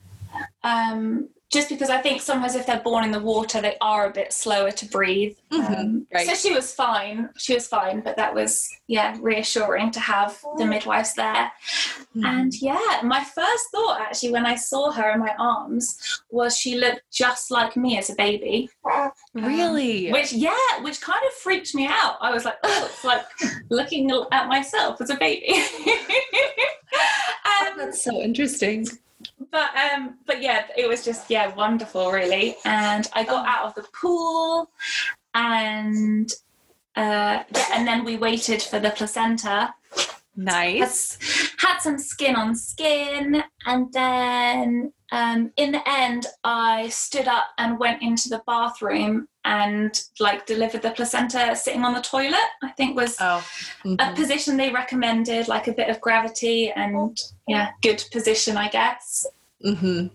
Um, 0.65 1.29
just 1.53 1.69
because 1.69 1.91
I 1.91 1.99
think 1.99 2.23
sometimes 2.23 2.55
if 2.55 2.65
they're 2.67 2.81
born 2.81 3.05
in 3.05 3.11
the 3.13 3.21
water, 3.21 3.61
they 3.61 3.77
are 3.83 4.07
a 4.07 4.11
bit 4.11 4.33
slower 4.33 4.71
to 4.71 4.87
breathe. 4.87 5.37
Mhm, 5.53 5.79
Um, 5.79 6.07
right. 6.13 6.27
So 6.27 6.35
she 6.35 6.53
was 6.55 6.73
fine. 6.73 7.29
She 7.37 7.53
was 7.55 7.69
fine, 7.69 8.01
but 8.01 8.17
that 8.17 8.35
was 8.35 8.69
yeah 8.89 9.17
reassuring 9.21 9.91
to 9.93 10.01
have 10.01 10.41
the 10.57 10.65
midwives 10.65 11.13
there. 11.15 11.53
Mhm. 12.17 12.25
And 12.27 12.55
yeah, 12.63 13.01
my 13.05 13.23
first 13.23 13.65
thought 13.71 14.01
actually 14.01 14.33
when 14.33 14.47
I 14.47 14.55
saw 14.55 14.91
her 14.93 15.11
in 15.13 15.21
my 15.21 15.35
arms 15.39 16.23
was 16.31 16.57
she 16.57 16.77
looked 16.79 17.03
just 17.13 17.51
like 17.51 17.77
me 17.77 17.99
as 17.99 18.09
a 18.09 18.15
baby. 18.15 18.71
really. 19.35 20.11
Which 20.11 20.33
yeah, 20.33 20.57
which 20.81 21.03
kind 21.03 21.23
of 21.27 21.33
freaked 21.35 21.75
me 21.75 21.87
out. 21.87 22.17
I 22.23 22.33
was 22.33 22.47
like, 22.47 22.57
oh, 22.65 22.87
it's 22.91 23.05
like 23.05 23.25
looking 23.71 24.11
at 24.33 24.49
myself 24.49 25.03
as 25.03 25.11
a 25.11 25.17
baby. 25.17 25.53
um, 25.53 25.65
That's 27.77 28.03
so 28.03 28.19
interesting. 28.21 28.87
But 29.51 29.71
um 29.77 30.15
but 30.27 30.43
yeah 30.43 30.67
it 30.77 30.89
was 30.89 31.05
just 31.05 31.31
yeah 31.31 31.55
wonderful 31.55 32.11
really 32.13 32.57
and 32.65 33.09
i 33.15 33.25
got 33.25 33.45
Oh. 33.47 33.49
out 33.51 33.65
of 33.67 33.75
the 33.75 33.89
pool 33.93 34.71
and 35.35 36.31
uh 36.97 37.43
yeah 37.55 37.67
and 37.73 37.87
then 37.87 38.05
we 38.05 38.17
waited 38.17 38.63
for 38.63 38.79
the 38.79 38.91
placenta 38.91 39.75
Nice. 40.35 41.19
had 41.59 41.79
some 41.79 41.99
skin 41.99 42.35
on 42.37 42.55
skin 42.57 43.43
and 43.67 43.93
then 43.93 44.93
um 45.13 45.51
in 45.57 45.73
the 45.73 45.83
end 45.89 46.27
i 46.43 46.89
stood 46.89 47.29
up 47.29 47.45
and 47.59 47.79
went 47.79 48.03
into 48.03 48.31
the 48.31 48.43
bathroom 48.47 49.29
and 49.45 50.01
like 50.21 50.47
delivered 50.47 50.81
the 50.83 50.91
placenta 50.93 51.55
sitting 51.55 51.85
on 51.85 51.93
the 51.93 52.01
toilet 52.01 52.49
i 52.63 52.71
think 52.71 52.97
was 52.97 53.17
Oh. 53.21 53.45
a 53.85 53.89
mhm. 53.89 54.15
position 54.15 54.57
they 54.57 54.71
recommended 54.71 55.49
like 55.49 55.69
a 55.69 55.73
bit 55.73 55.91
of 55.91 56.01
gravity 56.01 56.71
and 56.75 57.19
yeah 57.47 57.71
good 57.83 58.03
position 58.11 58.57
i 58.57 58.69
guess 58.69 59.27
Mhm. 59.65 60.11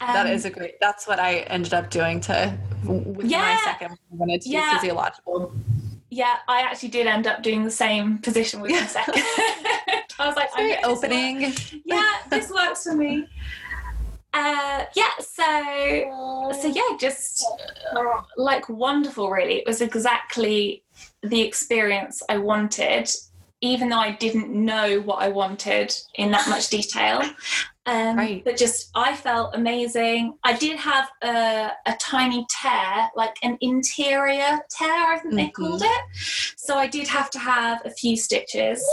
Um, 0.00 0.26
is 0.26 0.44
a 0.44 0.50
great. 0.50 0.74
That's 0.82 1.06
what 1.08 1.18
I 1.18 1.36
ended 1.48 1.72
up 1.72 1.88
doing 1.88 2.20
to 2.20 2.52
with 2.84 3.24
Yeah. 3.26 3.40
my 3.40 3.56
second. 3.64 3.92
I 3.92 3.96
wanted 4.16 4.42
to 4.42 4.50
Yeah. 4.50 4.74
physiological. 4.78 5.52
Yeah, 6.10 6.36
I 6.48 6.60
actually 6.62 6.88
did 6.90 7.06
end 7.06 7.26
up 7.26 7.42
doing 7.42 7.64
the 7.64 7.70
same 7.70 8.18
position 8.18 8.60
with 8.60 8.72
my 8.72 8.86
second. 8.86 9.14
I 10.18 10.26
was 10.26 10.36
like, 10.36 10.54
Very 10.54 10.76
opening. 10.84 11.54
Yeah, 11.84 12.14
this 12.28 12.50
works 12.50 12.84
for 12.84 12.94
me. 12.94 13.26
Uh, 14.32 14.84
yeah, 14.94 15.10
so 15.18 16.50
so 16.60 16.68
yeah, 16.68 16.96
just 16.98 17.44
like 18.36 18.68
wonderful. 18.68 19.30
Really, 19.30 19.56
it 19.56 19.66
was 19.66 19.80
exactly 19.80 20.84
the 21.22 21.40
experience 21.40 22.22
I 22.28 22.38
wanted, 22.38 23.10
even 23.60 23.88
though 23.88 23.98
I 23.98 24.12
didn't 24.12 24.50
know 24.50 25.00
what 25.00 25.22
I 25.22 25.28
wanted 25.28 25.94
in 26.14 26.30
that 26.30 26.48
much 26.48 26.70
detail. 26.70 27.22
Um, 27.86 28.16
Right. 28.16 28.44
But 28.44 28.56
just, 28.56 28.90
I 28.94 29.16
felt 29.16 29.54
amazing. 29.54 30.34
I 30.44 30.52
did 30.56 30.78
have 30.78 31.08
a, 31.22 31.70
a 31.86 31.94
tiny 32.00 32.46
tear, 32.60 33.08
like 33.16 33.34
an 33.42 33.56
interior 33.60 34.60
tear, 34.70 35.12
I 35.14 35.18
think 35.20 35.34
they 35.34 35.46
Mhm. 35.48 35.52
called 35.54 35.82
it. 35.82 36.00
So 36.56 36.76
I 36.78 36.86
did 36.86 37.08
have 37.08 37.30
to 37.30 37.38
have 37.38 37.80
a 37.84 37.90
few 37.90 38.16
stitches. 38.16 38.84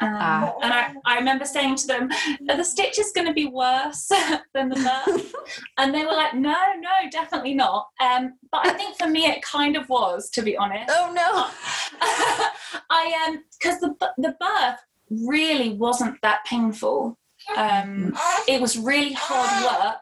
Um, 0.00 0.08
Ah. 0.14 0.54
And 0.62 0.72
I, 0.72 0.94
I 1.04 1.16
remember 1.18 1.44
saying 1.44 1.76
to 1.76 1.86
them, 1.86 2.10
Are 2.48 2.56
the 2.56 2.64
stitches 2.64 3.12
going 3.14 3.26
to 3.28 3.32
be 3.34 3.46
worse 3.46 4.08
than 4.54 4.70
the 4.70 4.76
birth? 5.06 5.34
and 5.78 5.94
they 5.94 6.04
were 6.04 6.12
like, 6.12 6.34
No, 6.34 6.56
no, 6.80 6.90
definitely 7.10 7.54
not. 7.54 7.86
Um, 8.00 8.32
but 8.50 8.66
I 8.66 8.70
think 8.72 8.96
for 8.98 9.06
me, 9.06 9.26
it 9.26 9.42
kind 9.42 9.76
of 9.76 9.88
was, 9.88 10.28
to 10.30 10.42
be 10.42 10.56
honest. 10.56 10.90
Oh 10.90 11.12
no. 11.14 11.46
I 12.90 13.24
um 13.26 13.44
because 13.60 13.78
the 13.80 13.94
the 14.18 14.34
birth 14.40 14.78
really 15.10 15.70
wasn't 15.74 16.16
that 16.22 16.44
painful. 16.46 17.18
Um, 17.56 18.16
it 18.48 18.60
was 18.60 18.78
really 18.78 19.12
hard 19.12 19.64
work, 19.64 20.00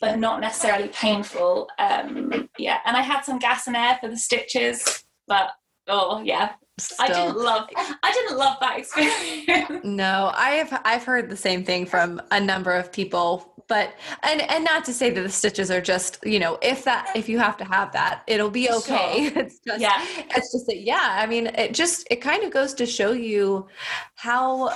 but 0.00 0.18
not 0.18 0.40
necessarily 0.40 0.88
painful. 0.88 1.68
Um, 1.78 2.48
yeah, 2.58 2.78
and 2.84 2.96
I 2.96 3.02
had 3.02 3.22
some 3.22 3.38
gas 3.38 3.66
and 3.66 3.76
air 3.76 3.98
for 4.00 4.08
the 4.08 4.16
stitches, 4.16 5.04
but 5.26 5.50
oh 5.88 6.22
yeah, 6.22 6.52
I 6.98 7.08
didn't 7.08 7.36
love 7.36 7.68
I 7.76 8.12
didn't 8.12 8.38
love 8.38 8.56
that 8.60 8.78
experience. 8.78 9.84
No, 9.84 10.32
I 10.34 10.50
have 10.52 10.80
I've 10.84 11.04
heard 11.04 11.28
the 11.28 11.36
same 11.36 11.64
thing 11.64 11.86
from 11.86 12.20
a 12.30 12.40
number 12.40 12.72
of 12.72 12.90
people, 12.92 13.54
but 13.68 13.94
and 14.22 14.40
and 14.42 14.64
not 14.64 14.84
to 14.86 14.92
say 14.92 15.10
that 15.10 15.20
the 15.20 15.28
stitches 15.28 15.70
are 15.70 15.80
just 15.80 16.18
you 16.24 16.38
know 16.38 16.58
if 16.62 16.84
that 16.84 17.10
if 17.14 17.28
you 17.28 17.38
have 17.38 17.56
to 17.58 17.64
have 17.64 17.92
that 17.92 18.22
it'll 18.26 18.50
be 18.50 18.70
okay. 18.70 19.26
It's 19.36 19.60
just 19.66 19.80
Yeah. 19.80 20.04
it's 20.36 20.52
just 20.52 20.66
that 20.66 20.80
yeah. 20.80 21.16
I 21.18 21.26
mean 21.26 21.46
it 21.48 21.74
just 21.74 22.06
it 22.10 22.16
kind 22.16 22.42
of 22.42 22.50
goes 22.50 22.74
to 22.74 22.86
show 22.86 23.12
you 23.12 23.68
how 24.14 24.72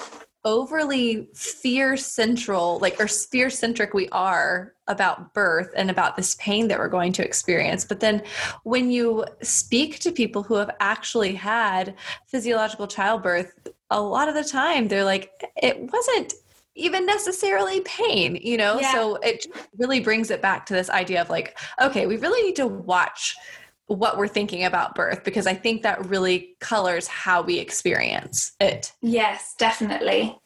overly 0.46 1.28
fear 1.35 1.96
central 1.96 2.78
like 2.78 2.98
or 3.00 3.09
fear 3.09 3.50
centric 3.50 3.92
we 3.92 4.09
are 4.11 4.72
about 4.87 5.35
birth 5.35 5.70
and 5.76 5.90
about 5.90 6.16
this 6.16 6.37
pain 6.37 6.68
that 6.68 6.78
we're 6.78 6.88
going 6.88 7.12
to 7.12 7.24
experience 7.24 7.85
but 7.85 7.98
then 7.98 8.22
when 8.62 8.88
you 8.88 9.24
speak 9.42 9.98
to 9.98 10.12
people 10.12 10.44
who 10.44 10.54
have 10.54 10.70
actually 10.78 11.35
had 11.35 11.96
physiological 12.28 12.87
childbirth 12.87 13.52
a 13.90 14.00
lot 14.00 14.28
of 14.28 14.37
the 14.37 14.44
time 14.44 14.87
they're 14.87 15.04
like 15.04 15.32
it 15.56 15.80
wasn't 15.92 16.32
even 16.76 17.04
necessarily 17.04 17.80
pain 17.80 18.38
you 18.40 18.56
know 18.56 18.78
Yeah. 18.78 18.92
so 18.92 19.16
it 19.16 19.46
really 19.78 19.98
brings 19.98 20.30
it 20.30 20.40
back 20.40 20.64
to 20.66 20.74
this 20.74 20.88
idea 20.90 21.22
of 21.22 21.28
like 21.28 21.59
okay 21.82 22.06
we 22.06 22.18
really 22.18 22.42
need 22.46 22.56
to 22.56 22.68
watch 22.68 23.35
what 23.87 24.18
we're 24.18 24.29
thinking 24.29 24.64
about 24.64 24.94
birth 24.94 25.22
because 25.25 25.46
i 25.46 25.55
think 25.55 25.83
that 25.83 26.05
really 26.07 26.57
colors 26.61 27.07
how 27.07 27.42
we 27.42 27.59
experience 27.59 28.53
it. 28.61 28.92
Yes, 29.01 29.55
definitely. 29.59 30.37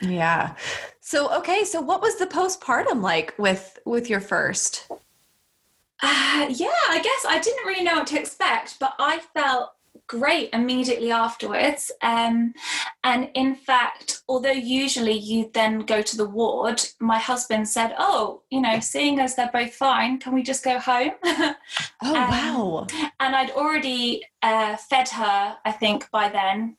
yeah. 0.00 0.54
So 1.00 1.34
okay 1.38 1.64
so 1.64 1.80
what 1.80 2.00
was 2.00 2.16
the 2.16 2.26
postpartum 2.26 3.02
like 3.02 3.34
with 3.38 3.78
with 3.84 4.08
your 4.08 4.20
first? 4.20 4.86
Uh, 6.00 6.46
yeah, 6.48 6.68
I 6.88 7.00
guess 7.02 7.26
I 7.28 7.40
didn't 7.42 7.66
really 7.66 7.82
know 7.82 7.94
what 7.94 8.06
to 8.08 8.20
expect, 8.20 8.78
but 8.78 8.94
I 9.00 9.18
felt 9.34 9.70
great 10.08 10.50
immediately 10.52 11.12
afterwards. 11.12 11.92
Um, 12.02 12.54
and 13.04 13.30
in 13.34 13.54
fact, 13.54 14.22
although 14.28 14.50
usually 14.50 15.16
you 15.16 15.50
then 15.54 15.80
go 15.80 16.02
to 16.02 16.16
the 16.16 16.28
ward, 16.28 16.82
my 16.98 17.18
husband 17.18 17.68
said, 17.68 17.94
Oh, 17.98 18.42
you 18.50 18.60
know, 18.60 18.80
seeing 18.80 19.20
as 19.20 19.36
they're 19.36 19.50
both 19.52 19.74
fine, 19.74 20.18
can 20.18 20.34
we 20.34 20.42
just 20.42 20.64
go 20.64 20.78
home? 20.78 21.12
oh 21.24 21.54
Um, 22.02 22.14
wow 22.14 22.86
and 23.20 23.36
I'd 23.36 23.50
already 23.50 24.24
uh, 24.42 24.76
fed 24.76 25.08
her, 25.10 25.56
I 25.64 25.72
think, 25.72 26.10
by 26.10 26.28
then. 26.28 26.76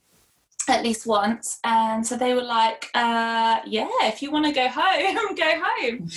At 0.67 0.83
least 0.83 1.07
once, 1.07 1.59
and 1.63 2.05
so 2.05 2.15
they 2.15 2.35
were 2.35 2.43
like, 2.43 2.91
uh, 2.93 3.59
"Yeah, 3.65 3.89
if 4.03 4.21
you 4.21 4.29
want 4.29 4.45
to 4.45 4.51
go 4.51 4.67
home, 4.67 5.35
go 5.35 5.63
home." 5.63 6.07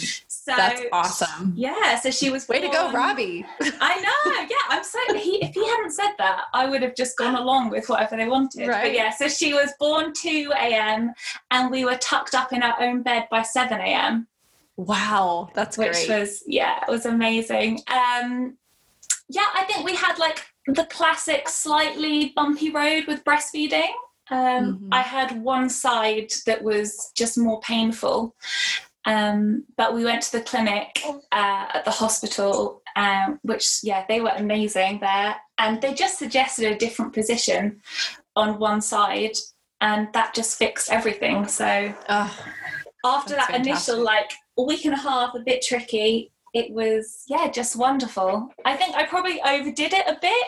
So 0.45 0.53
that's 0.57 0.83
awesome 0.91 1.53
Yeah, 1.55 2.01
so 2.01 2.11
she 2.11 2.29
was 2.31 2.49
way 2.49 2.61
to 2.61 2.69
go 2.69 2.91
robbie 2.91 3.47
I 3.81 4.01
know. 4.01 4.33
Yeah, 4.43 4.57
I'm 4.69 4.83
so. 4.83 4.99
He, 5.15 5.37
if 5.43 5.55
he 5.55 5.65
hadn't 5.69 5.93
said 5.93 6.13
that, 6.19 6.47
I 6.53 6.69
would 6.69 6.83
have 6.83 6.97
just 6.97 7.17
gone 7.17 7.37
along 7.37 7.71
with 7.71 7.89
whatever 7.89 8.17
they 8.17 8.27
wanted. 8.27 8.67
Right. 8.67 8.83
But 8.83 8.95
yeah, 8.95 9.11
so 9.11 9.29
she 9.29 9.55
was 9.55 9.73
born 9.79 10.13
2 10.13 10.53
a.m. 10.57 11.13
and 11.53 11.71
we 11.71 11.85
were 11.85 11.97
tucked 11.97 12.35
up 12.35 12.53
in 12.53 12.63
our 12.63 12.81
own 12.83 13.03
bed 13.03 13.29
by 13.31 13.43
7 13.43 13.81
a.m., 13.81 14.27
wow 14.77 15.51
that's 15.55 15.77
which 15.77 16.07
great 16.07 16.09
was 16.09 16.43
yeah, 16.47 16.81
it 16.87 16.91
was 16.91 17.07
amazing. 17.07 17.79
Um, 17.89 18.57
yeah, 19.29 19.47
I 19.55 19.65
think 19.65 19.85
we 19.85 19.95
had 19.95 20.19
like 20.19 20.45
the 20.67 20.85
classic 20.87 21.49
slightly 21.49 22.33
bumpy 22.35 22.71
road 22.71 23.05
with 23.07 23.23
breastfeeding. 23.25 23.93
Um, 24.31 24.79
Mhm. 24.81 24.89
I 24.93 25.03
had 25.03 25.43
one 25.43 25.69
side 25.69 26.33
that 26.47 26.63
was 26.63 27.13
just 27.15 27.37
more 27.37 27.61
painful. 27.61 28.35
Um, 29.05 29.65
but 29.77 29.95
we 29.95 30.05
went 30.05 30.23
to 30.23 30.33
the 30.33 30.45
clinic 30.45 31.03
uh, 31.33 31.67
at 31.75 31.85
the 31.85 31.91
hospital, 31.91 32.83
um, 32.95 33.41
which, 33.43 33.81
yeah, 33.83 34.05
they 34.09 34.21
were 34.21 34.33
amazing 34.37 35.01
there. 35.01 35.37
And 35.59 35.81
they 35.81 35.93
just 35.95 36.19
suggested 36.19 36.71
a 36.71 36.79
different 36.79 37.13
position 37.13 37.81
on 38.37 38.59
one 38.59 38.81
side, 38.81 39.37
and 39.81 40.09
that 40.13 40.35
just 40.35 40.57
fixed 40.59 40.91
everything. 40.91 41.47
So 41.49 41.93
Oh, 42.09 42.45
after 43.05 43.35
that 43.35 43.55
initial, 43.55 44.03
like, 44.03 44.31
week 44.57 44.85
and 44.85 44.95
a 44.95 44.99
half, 44.99 45.35
a 45.35 45.41
bit 45.41 45.63
tricky, 45.63 46.31
it 46.55 46.71
was, 46.71 47.25
yeah, 47.27 47.51
just 47.51 47.77
wonderful. 47.77 48.51
I 48.65 48.77
think 48.77 48.95
I 48.95 49.05
probably 49.07 49.41
overdid 49.43 49.93
it 49.95 50.07
a 50.07 50.19
bit 50.21 50.47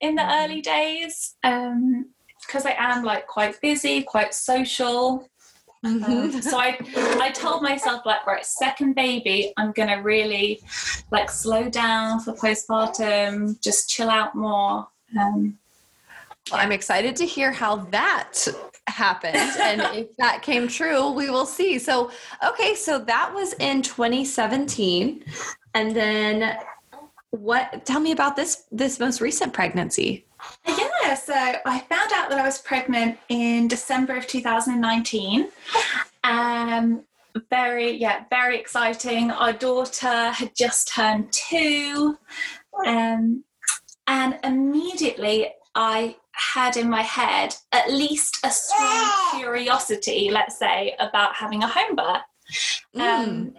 in 0.00 0.14
the 0.16 0.22
Mhm. 0.22 0.44
early 0.44 0.60
days 0.62 1.36
because 1.42 2.66
I 2.66 2.74
am, 2.78 3.04
like, 3.04 3.26
quite 3.26 3.60
busy, 3.60 4.02
quite 4.02 4.34
social. 4.34 5.28
Um, 5.84 6.02
mhm. 6.02 6.42
so 6.42 6.58
I, 6.58 6.78
I 7.20 7.30
told 7.30 7.62
myself 7.62 8.06
like, 8.06 8.26
right, 8.26 8.44
second 8.44 8.94
baby, 8.94 9.52
I'm 9.56 9.72
gonna 9.72 10.02
really 10.02 10.60
like 11.10 11.30
slow 11.30 11.68
down 11.68 12.20
for 12.20 12.32
postpartum, 12.32 13.60
just 13.60 13.90
chill 13.90 14.08
out 14.08 14.34
more. 14.34 14.88
Um, 15.18 15.58
Well, 16.50 16.60
I'm 16.60 16.72
excited 16.72 17.16
to 17.16 17.26
hear 17.26 17.52
how 17.52 17.76
that 17.76 18.46
happened. 18.86 19.36
and 19.36 19.80
if 19.96 20.16
that 20.16 20.42
came 20.42 20.68
true, 20.68 21.10
we 21.10 21.30
will 21.30 21.46
see. 21.46 21.78
So, 21.78 22.10
okay, 22.46 22.74
so 22.74 22.98
that 23.00 23.32
was 23.34 23.54
in 23.54 23.82
2017. 23.82 25.24
And 25.74 25.94
then 25.94 26.58
what 27.30 27.84
tell 27.84 28.00
me 28.00 28.12
about 28.12 28.36
this 28.36 28.64
this 28.70 29.00
most 29.00 29.20
recent 29.20 29.52
pregnancy. 29.52 30.24
Yeah, 30.66 31.14
so 31.14 31.34
I 31.34 31.80
found 31.80 32.12
out 32.12 32.28
that 32.30 32.38
I 32.38 32.44
was 32.44 32.60
pregnant 32.60 33.18
in 33.28 33.68
December 33.68 34.16
of 34.16 34.26
2019. 34.26 35.48
Um, 36.22 37.04
very, 37.50 37.96
yeah, 37.96 38.24
very 38.30 38.58
exciting. 38.58 39.30
Our 39.30 39.52
daughter 39.52 40.30
had 40.30 40.54
just 40.56 40.88
turned 40.88 41.32
two. 41.32 42.18
Um, 42.86 43.44
and 44.06 44.38
immediately 44.44 45.52
I 45.74 46.16
had 46.32 46.76
in 46.76 46.88
my 46.90 47.02
head 47.02 47.54
at 47.72 47.90
least 47.90 48.38
a 48.44 48.50
strong 48.50 49.38
curiosity, 49.38 50.30
let's 50.30 50.58
say, 50.58 50.94
about 50.98 51.34
having 51.34 51.62
a 51.62 51.68
home 51.68 51.96
birth. 51.96 52.22
Um, 52.94 53.54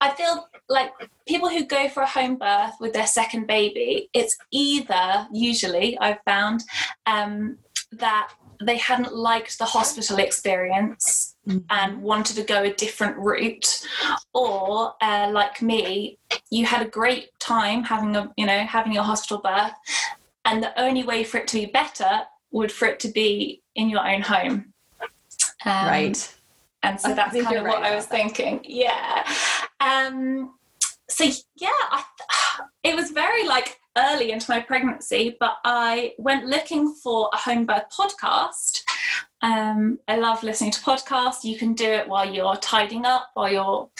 I 0.00 0.10
feel 0.10 0.48
like 0.68 0.90
people 1.26 1.48
who 1.48 1.64
go 1.64 1.88
for 1.88 2.02
a 2.02 2.08
home 2.08 2.36
birth 2.36 2.74
with 2.80 2.92
their 2.92 3.06
second 3.06 3.46
baby, 3.46 4.08
it's 4.12 4.36
either 4.50 5.28
usually 5.32 5.98
I've 5.98 6.18
found 6.24 6.64
um, 7.06 7.58
that 7.92 8.32
they 8.60 8.76
hadn't 8.76 9.14
liked 9.14 9.58
the 9.58 9.64
hospital 9.64 10.18
experience 10.18 11.32
Mm. 11.48 11.64
and 11.70 12.00
wanted 12.02 12.36
to 12.36 12.44
go 12.44 12.62
a 12.62 12.72
different 12.72 13.16
route, 13.16 13.84
or 14.32 14.94
uh, 15.02 15.28
like 15.32 15.60
me, 15.60 16.16
you 16.50 16.66
had 16.66 16.86
a 16.86 16.88
great 16.88 17.36
time 17.40 17.82
having 17.82 18.14
a 18.14 18.32
you 18.36 18.46
know 18.46 18.60
having 18.60 18.92
your 18.92 19.02
hospital 19.02 19.38
birth, 19.38 19.72
and 20.44 20.62
the 20.62 20.80
only 20.80 21.02
way 21.02 21.24
for 21.24 21.38
it 21.38 21.48
to 21.48 21.56
be 21.58 21.66
better 21.66 22.22
would 22.52 22.70
for 22.70 22.86
it 22.86 23.00
to 23.00 23.08
be 23.08 23.60
in 23.74 23.90
your 23.90 24.06
own 24.08 24.22
home. 24.22 24.72
Um, 25.64 25.88
right. 25.88 26.34
And 26.82 27.00
so 27.00 27.10
I 27.10 27.14
that's 27.14 27.40
kind 27.42 27.56
of 27.56 27.64
what 27.64 27.82
right 27.82 27.92
I 27.92 27.94
was 27.94 28.06
that. 28.06 28.16
thinking. 28.16 28.60
Yeah. 28.64 29.26
Um, 29.80 30.54
so 31.08 31.24
yeah, 31.56 31.68
I, 31.70 32.04
it 32.84 32.94
was 32.96 33.10
very 33.10 33.46
like 33.46 33.78
early 33.96 34.32
into 34.32 34.50
my 34.50 34.60
pregnancy, 34.60 35.36
but 35.38 35.56
I 35.64 36.12
went 36.18 36.46
looking 36.46 36.94
for 37.02 37.30
a 37.32 37.36
home 37.36 37.66
birth 37.66 37.84
podcast. 37.96 38.80
Um, 39.42 39.98
I 40.06 40.16
love 40.16 40.42
listening 40.44 40.70
to 40.70 40.80
podcasts. 40.80 41.42
You 41.42 41.58
can 41.58 41.74
do 41.74 41.84
it 41.84 42.08
while 42.08 42.32
you're 42.32 42.56
tidying 42.56 43.04
up, 43.04 43.30
while 43.34 43.52
you're 43.52 43.90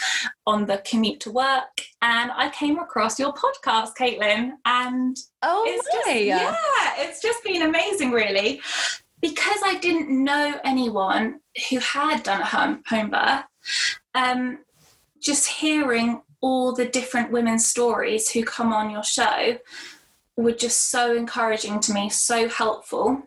on 0.46 0.66
the 0.66 0.80
commute 0.88 1.18
to 1.20 1.32
work. 1.32 1.80
And 2.00 2.30
I 2.30 2.48
came 2.50 2.78
across 2.78 3.18
your 3.18 3.34
podcast, 3.34 3.96
Caitlin, 3.98 4.52
and 4.64 5.16
Oh, 5.42 5.64
it's 5.66 5.86
just, 5.92 6.16
yeah, 6.24 6.54
it's 6.98 7.20
just 7.20 7.42
been 7.42 7.62
amazing, 7.62 8.12
really, 8.12 8.60
because 9.20 9.58
I 9.64 9.78
didn't 9.78 10.10
know 10.10 10.60
anyone 10.64 11.40
who 11.70 11.78
had 11.78 12.22
done 12.22 12.40
a 12.40 12.46
home, 12.46 12.82
home 12.86 13.10
birth. 13.10 13.44
Um, 14.14 14.58
just 15.20 15.46
hearing 15.46 16.22
all 16.40 16.72
the 16.72 16.86
different 16.86 17.30
women's 17.30 17.66
stories 17.66 18.30
who 18.30 18.44
come 18.44 18.72
on 18.72 18.90
your 18.90 19.04
show 19.04 19.58
were 20.36 20.52
just 20.52 20.90
so 20.90 21.14
encouraging 21.14 21.78
to 21.80 21.92
me, 21.92 22.10
so 22.10 22.48
helpful. 22.48 23.22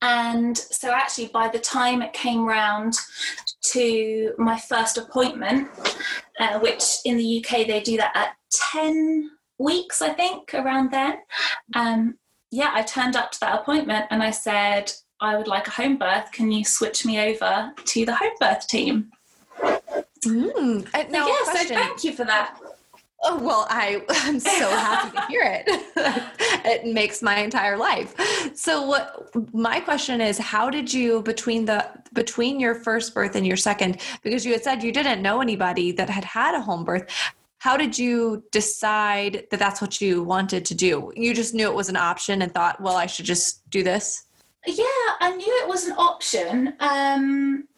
And 0.00 0.56
so, 0.56 0.90
actually, 0.92 1.28
by 1.28 1.48
the 1.48 1.58
time 1.58 2.02
it 2.02 2.12
came 2.12 2.46
round 2.46 2.94
to 3.72 4.32
my 4.38 4.58
first 4.58 4.98
appointment, 4.98 5.68
uh, 6.38 6.58
which 6.60 6.98
in 7.04 7.16
the 7.16 7.44
UK 7.44 7.66
they 7.66 7.80
do 7.80 7.96
that 7.96 8.12
at 8.14 8.36
10 8.72 9.30
weeks, 9.58 10.02
I 10.02 10.10
think, 10.10 10.54
around 10.54 10.90
then. 10.92 11.18
Um, 11.74 12.18
yeah, 12.50 12.70
I 12.72 12.82
turned 12.82 13.16
up 13.16 13.32
to 13.32 13.40
that 13.40 13.60
appointment 13.60 14.06
and 14.10 14.22
I 14.22 14.30
said, 14.30 14.92
I 15.20 15.36
would 15.36 15.46
like 15.46 15.66
a 15.66 15.70
home 15.70 15.96
birth. 15.96 16.30
Can 16.32 16.52
you 16.52 16.64
switch 16.64 17.06
me 17.06 17.18
over 17.18 17.72
to 17.84 18.04
the 18.04 18.14
home 18.14 18.32
birth 18.38 18.66
team? 18.68 19.10
Mm. 20.24 20.86
Uh, 20.94 21.02
So, 21.04 21.08
now, 21.10 21.28
yeah, 21.28 21.52
so 21.52 21.64
thank 21.68 22.04
you 22.04 22.12
for 22.12 22.24
that. 22.24 22.58
Oh, 23.22 23.38
well, 23.42 23.66
I, 23.70 24.02
I'm 24.08 24.38
so 24.38 24.68
happy 24.68 25.16
to 25.16 25.26
hear 25.26 25.42
it. 25.42 25.64
it 26.64 26.86
makes 26.86 27.22
my 27.22 27.38
entire 27.38 27.76
life. 27.76 28.14
So 28.54 28.82
what 28.82 29.30
my 29.54 29.80
question 29.80 30.20
is, 30.20 30.38
how 30.38 30.70
did 30.70 30.92
you 30.92 31.22
between 31.22 31.64
the 31.64 31.88
between 32.12 32.60
your 32.60 32.74
first 32.74 33.14
birth 33.14 33.36
and 33.36 33.46
your 33.46 33.56
second, 33.56 34.00
because 34.22 34.44
you 34.44 34.52
had 34.52 34.64
said 34.64 34.82
you 34.82 34.92
didn't 34.92 35.22
know 35.22 35.40
anybody 35.40 35.92
that 35.92 36.08
had 36.08 36.24
had 36.24 36.54
a 36.54 36.60
home 36.60 36.84
birth, 36.84 37.06
how 37.58 37.76
did 37.76 37.98
you 37.98 38.44
decide 38.52 39.46
that 39.50 39.58
that's 39.58 39.80
what 39.80 40.00
you 40.00 40.22
wanted 40.22 40.64
to 40.66 40.74
do? 40.74 41.12
You 41.16 41.34
just 41.34 41.54
knew 41.54 41.68
it 41.68 41.74
was 41.74 41.88
an 41.88 41.96
option 41.96 42.42
and 42.42 42.52
thought, 42.52 42.80
well, 42.80 42.96
I 42.96 43.06
should 43.06 43.26
just 43.26 43.68
do 43.70 43.82
this. 43.82 44.24
Yeah, 44.66 44.84
I 45.20 45.34
knew 45.36 45.60
it 45.62 45.68
was 45.68 45.86
an 45.86 45.92
option. 45.92 46.74
Um, 46.80 47.68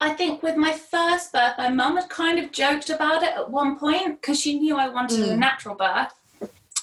I 0.00 0.10
think 0.10 0.42
with 0.42 0.56
my 0.56 0.72
first 0.72 1.32
birth, 1.32 1.54
my 1.58 1.70
mum 1.70 1.96
had 1.96 2.08
kind 2.08 2.38
of 2.38 2.52
joked 2.52 2.90
about 2.90 3.22
it 3.22 3.30
at 3.34 3.50
one 3.50 3.78
point 3.78 4.20
because 4.20 4.38
she 4.40 4.58
knew 4.58 4.76
I 4.76 4.88
wanted 4.88 5.20
a 5.20 5.34
Mm. 5.34 5.38
natural 5.38 5.74
birth 5.74 6.12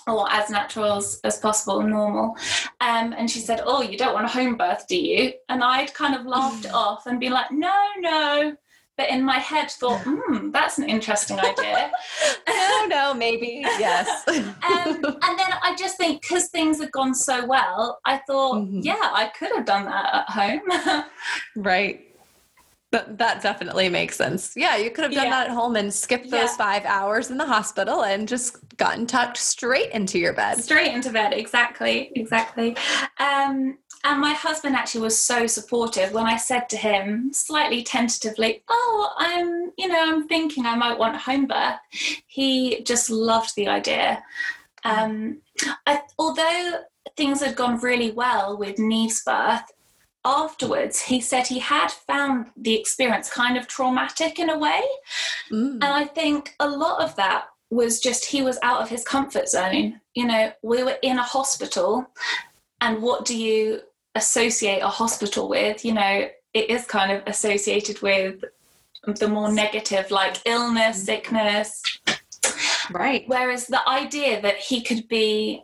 or 0.07 0.31
as 0.31 0.49
natural 0.49 0.93
as, 0.93 1.19
as 1.23 1.37
possible, 1.37 1.81
normal. 1.81 2.35
Um, 2.81 3.13
and 3.17 3.29
she 3.29 3.39
said, 3.39 3.61
Oh, 3.63 3.81
you 3.81 3.97
don't 3.97 4.13
want 4.13 4.25
a 4.25 4.29
home 4.29 4.55
birth, 4.57 4.87
do 4.87 4.97
you? 4.97 5.33
And 5.49 5.63
I'd 5.63 5.93
kind 5.93 6.15
of 6.15 6.25
laughed 6.25 6.65
it 6.65 6.73
off 6.73 7.05
and 7.05 7.19
been 7.19 7.33
like, 7.33 7.51
No, 7.51 7.75
no. 7.99 8.55
But 9.01 9.09
in 9.09 9.23
my 9.23 9.39
head, 9.39 9.71
thought, 9.71 10.01
Hmm, 10.03 10.51
that's 10.51 10.77
an 10.77 10.87
interesting 10.87 11.39
idea. 11.39 11.91
no, 12.47 12.85
no, 12.85 13.13
maybe 13.15 13.61
yes. 13.79 14.07
um, 14.27 14.45
and 14.63 15.39
then 15.39 15.51
I 15.63 15.75
just 15.75 15.97
think 15.97 16.21
because 16.21 16.49
things 16.49 16.79
had 16.79 16.91
gone 16.91 17.15
so 17.15 17.43
well, 17.47 17.99
I 18.05 18.17
thought, 18.27 18.57
Mhm. 18.57 18.83
yeah, 18.83 19.09
I 19.11 19.31
could 19.37 19.51
have 19.55 19.65
done 19.65 19.85
that 19.85 20.05
at 20.13 20.29
home. 20.29 21.05
Right. 21.55 22.10
That, 22.91 23.17
that 23.19 23.41
definitely 23.41 23.87
makes 23.87 24.17
sense. 24.17 24.53
Yeah, 24.55 24.75
you 24.75 24.91
could 24.91 25.05
have 25.05 25.13
done 25.13 25.25
Yeah. 25.25 25.29
that 25.29 25.47
at 25.47 25.53
home 25.53 25.77
and 25.77 25.93
skipped 25.93 26.29
those 26.29 26.49
Yeah. 26.51 26.57
five 26.57 26.85
hours 26.85 27.31
in 27.31 27.37
the 27.37 27.45
hospital 27.45 28.03
and 28.03 28.27
just 28.27 28.57
gotten 28.75 29.07
tucked 29.07 29.37
straight 29.37 29.91
into 29.91 30.19
your 30.19 30.33
bed. 30.33 30.61
Straight 30.61 30.93
into 30.93 31.09
bed, 31.09 31.31
exactly, 31.31 32.11
exactly. 32.15 32.75
Um, 33.17 33.77
and 34.03 34.19
my 34.19 34.33
husband 34.33 34.75
actually 34.75 35.01
was 35.01 35.17
so 35.17 35.47
supportive 35.47 36.11
when 36.11 36.25
I 36.25 36.35
said 36.35 36.67
to 36.69 36.75
him, 36.77 37.31
slightly 37.31 37.81
tentatively, 37.81 38.63
"Oh, 38.67 39.13
I'm, 39.17 39.71
you 39.77 39.87
know, 39.87 40.01
I'm 40.01 40.27
thinking 40.27 40.65
I 40.65 40.75
might 40.75 40.97
want 40.97 41.15
home 41.15 41.45
birth." 41.45 41.79
He 42.27 42.81
just 42.83 43.09
loved 43.09 43.55
the 43.55 43.67
idea. 43.69 44.21
Um, 44.83 45.41
I, 45.85 46.01
although 46.19 46.79
things 47.15 47.41
had 47.41 47.55
gone 47.55 47.79
really 47.79 48.11
well 48.11 48.57
with 48.57 48.79
Neve's 48.79 49.23
birth, 49.23 49.63
afterwards 50.23 51.01
he 51.01 51.19
said 51.19 51.47
he 51.47 51.59
had 51.59 51.89
found 51.91 52.47
the 52.55 52.79
experience 52.79 53.29
kind 53.29 53.57
of 53.57 53.67
traumatic 53.67 54.39
in 54.39 54.49
a 54.49 54.57
way. 54.57 54.81
Mm. 55.51 55.73
And 55.73 55.83
I 55.83 56.05
think 56.05 56.55
a 56.59 56.69
lot 56.69 57.01
of 57.01 57.15
that 57.15 57.45
was 57.71 57.99
just 57.99 58.25
he 58.25 58.43
was 58.43 58.59
out 58.61 58.81
of 58.81 58.89
his 58.89 59.03
comfort 59.03 59.47
zone. 59.47 59.99
You 60.13 60.25
know, 60.25 60.51
we 60.61 60.83
were 60.83 60.97
in 61.01 61.17
a 61.17 61.23
hospital, 61.23 62.05
and 62.81 63.01
what 63.01 63.25
do 63.25 63.37
you 63.37 63.81
associate 64.15 64.81
a 64.81 64.87
hospital 64.87 65.47
with? 65.47 65.85
You 65.85 65.93
know, 65.93 66.29
it 66.53 66.69
is 66.69 66.85
kind 66.85 67.11
of 67.11 67.23
associated 67.25 68.01
with 68.01 68.43
the 69.05 69.27
more 69.27 69.51
negative, 69.51 70.11
like 70.11 70.37
illness, 70.45 71.05
sickness. 71.05 71.81
Right. 72.91 73.23
Whereas 73.27 73.67
the 73.67 73.87
idea 73.87 74.41
that 74.41 74.57
he 74.57 74.81
could 74.81 75.07
be 75.07 75.63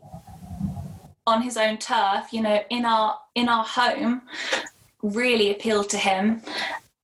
on 1.28 1.42
his 1.42 1.58
own 1.58 1.78
turf, 1.78 2.32
you 2.32 2.42
know, 2.42 2.64
in 2.70 2.86
our 2.86 3.20
in 3.36 3.50
our 3.50 3.64
home, 3.64 4.24
really 5.04 5.52
appealed 5.52 5.90
to 5.90 5.98
him. 5.98 6.42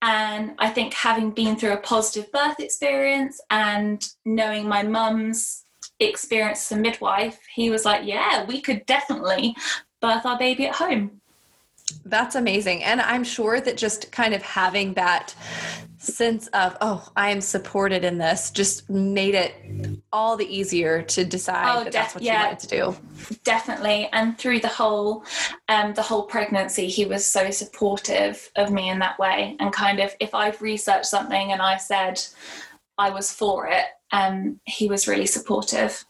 And 0.02 0.54
I 0.58 0.70
think 0.70 0.92
having 0.94 1.30
been 1.30 1.56
through 1.56 1.72
a 1.72 1.78
positive 1.78 2.32
birth 2.32 2.58
experience 2.58 3.40
and 3.50 4.06
knowing 4.24 4.68
my 4.68 4.82
mum's 4.82 5.64
experience 6.00 6.72
as 6.72 6.76
a 6.76 6.80
midwife, 6.80 7.38
he 7.54 7.70
was 7.70 7.84
like, 7.84 8.04
"Yeah, 8.04 8.44
we 8.44 8.60
could 8.60 8.84
definitely 8.86 9.54
birth 10.00 10.26
our 10.26 10.38
baby 10.38 10.66
at 10.66 10.74
home." 10.74 11.20
That's 12.04 12.34
amazing. 12.34 12.84
And 12.84 13.00
I'm 13.00 13.24
sure 13.24 13.60
that 13.60 13.76
just 13.76 14.12
kind 14.12 14.34
of 14.34 14.42
having 14.42 14.94
that 14.94 15.34
sense 15.98 16.48
of, 16.48 16.76
oh, 16.80 17.08
I 17.16 17.30
am 17.30 17.40
supported 17.40 18.04
in 18.04 18.18
this 18.18 18.50
just 18.50 18.88
made 18.90 19.34
it 19.34 19.54
all 20.12 20.36
the 20.36 20.46
easier 20.46 21.02
to 21.02 21.24
decide 21.24 21.76
oh, 21.76 21.84
that 21.84 21.92
that's 21.92 22.14
what 22.14 22.22
yeah, 22.22 22.40
you 22.40 22.46
wanted 22.46 22.58
to 22.60 22.68
do. 22.68 23.36
Definitely. 23.44 24.08
And 24.12 24.38
through 24.38 24.60
the 24.60 24.68
whole 24.68 25.24
um, 25.68 25.94
the 25.94 26.02
whole 26.02 26.24
pregnancy, 26.24 26.88
he 26.88 27.06
was 27.06 27.24
so 27.24 27.50
supportive 27.50 28.50
of 28.56 28.70
me 28.70 28.90
in 28.90 28.98
that 29.00 29.18
way. 29.18 29.56
And 29.60 29.72
kind 29.72 30.00
of 30.00 30.14
if 30.20 30.34
I've 30.34 30.60
researched 30.60 31.06
something 31.06 31.52
and 31.52 31.62
I 31.62 31.78
said 31.78 32.22
I 32.98 33.10
was 33.10 33.32
for 33.32 33.66
it, 33.66 33.86
um, 34.12 34.60
he 34.64 34.88
was 34.88 35.08
really 35.08 35.26
supportive. 35.26 36.04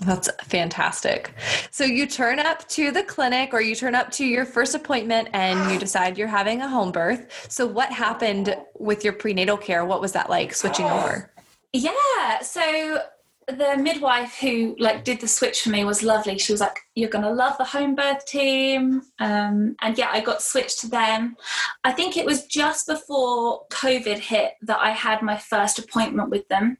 That's 0.00 0.28
fantastic. 0.44 1.32
So 1.70 1.84
you 1.84 2.06
turn 2.06 2.38
up 2.38 2.68
to 2.68 2.90
the 2.90 3.02
clinic 3.02 3.54
or 3.54 3.62
you 3.62 3.74
turn 3.74 3.94
up 3.94 4.10
to 4.12 4.26
your 4.26 4.44
first 4.44 4.74
appointment 4.74 5.28
and 5.32 5.72
you 5.72 5.78
decide 5.78 6.18
you're 6.18 6.28
having 6.28 6.60
a 6.60 6.68
home 6.68 6.92
birth. 6.92 7.46
So 7.48 7.66
what 7.66 7.90
happened 7.90 8.56
with 8.78 9.04
your 9.04 9.14
prenatal 9.14 9.56
care? 9.56 9.86
What 9.86 10.02
was 10.02 10.12
that 10.12 10.28
like 10.28 10.54
switching 10.54 10.84
over? 10.84 11.30
Yeah. 11.72 12.40
So 12.42 13.00
the 13.48 13.76
midwife 13.78 14.38
who 14.40 14.76
like 14.78 15.04
did 15.04 15.20
the 15.20 15.28
switch 15.28 15.62
for 15.62 15.70
me 15.70 15.84
was 15.84 16.02
lovely. 16.02 16.36
She 16.36 16.52
was 16.52 16.60
like, 16.60 16.80
"You're 16.94 17.08
gonna 17.08 17.30
love 17.30 17.56
the 17.58 17.64
home 17.64 17.94
birth 17.94 18.26
team," 18.26 19.02
um, 19.20 19.76
and 19.80 19.96
yeah, 19.96 20.08
I 20.10 20.20
got 20.20 20.42
switched 20.42 20.80
to 20.80 20.88
them. 20.88 21.36
I 21.84 21.92
think 21.92 22.16
it 22.16 22.26
was 22.26 22.46
just 22.46 22.88
before 22.88 23.66
COVID 23.70 24.18
hit 24.18 24.54
that 24.62 24.80
I 24.80 24.90
had 24.90 25.22
my 25.22 25.36
first 25.36 25.78
appointment 25.78 26.30
with 26.30 26.48
them 26.48 26.78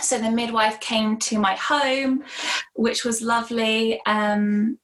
so 0.00 0.18
the 0.18 0.30
midwife 0.30 0.80
came 0.80 1.16
to 1.18 1.38
my 1.38 1.54
home, 1.54 2.24
which 2.74 3.04
was 3.04 3.22
lovely. 3.22 4.00
Um, 4.06 4.78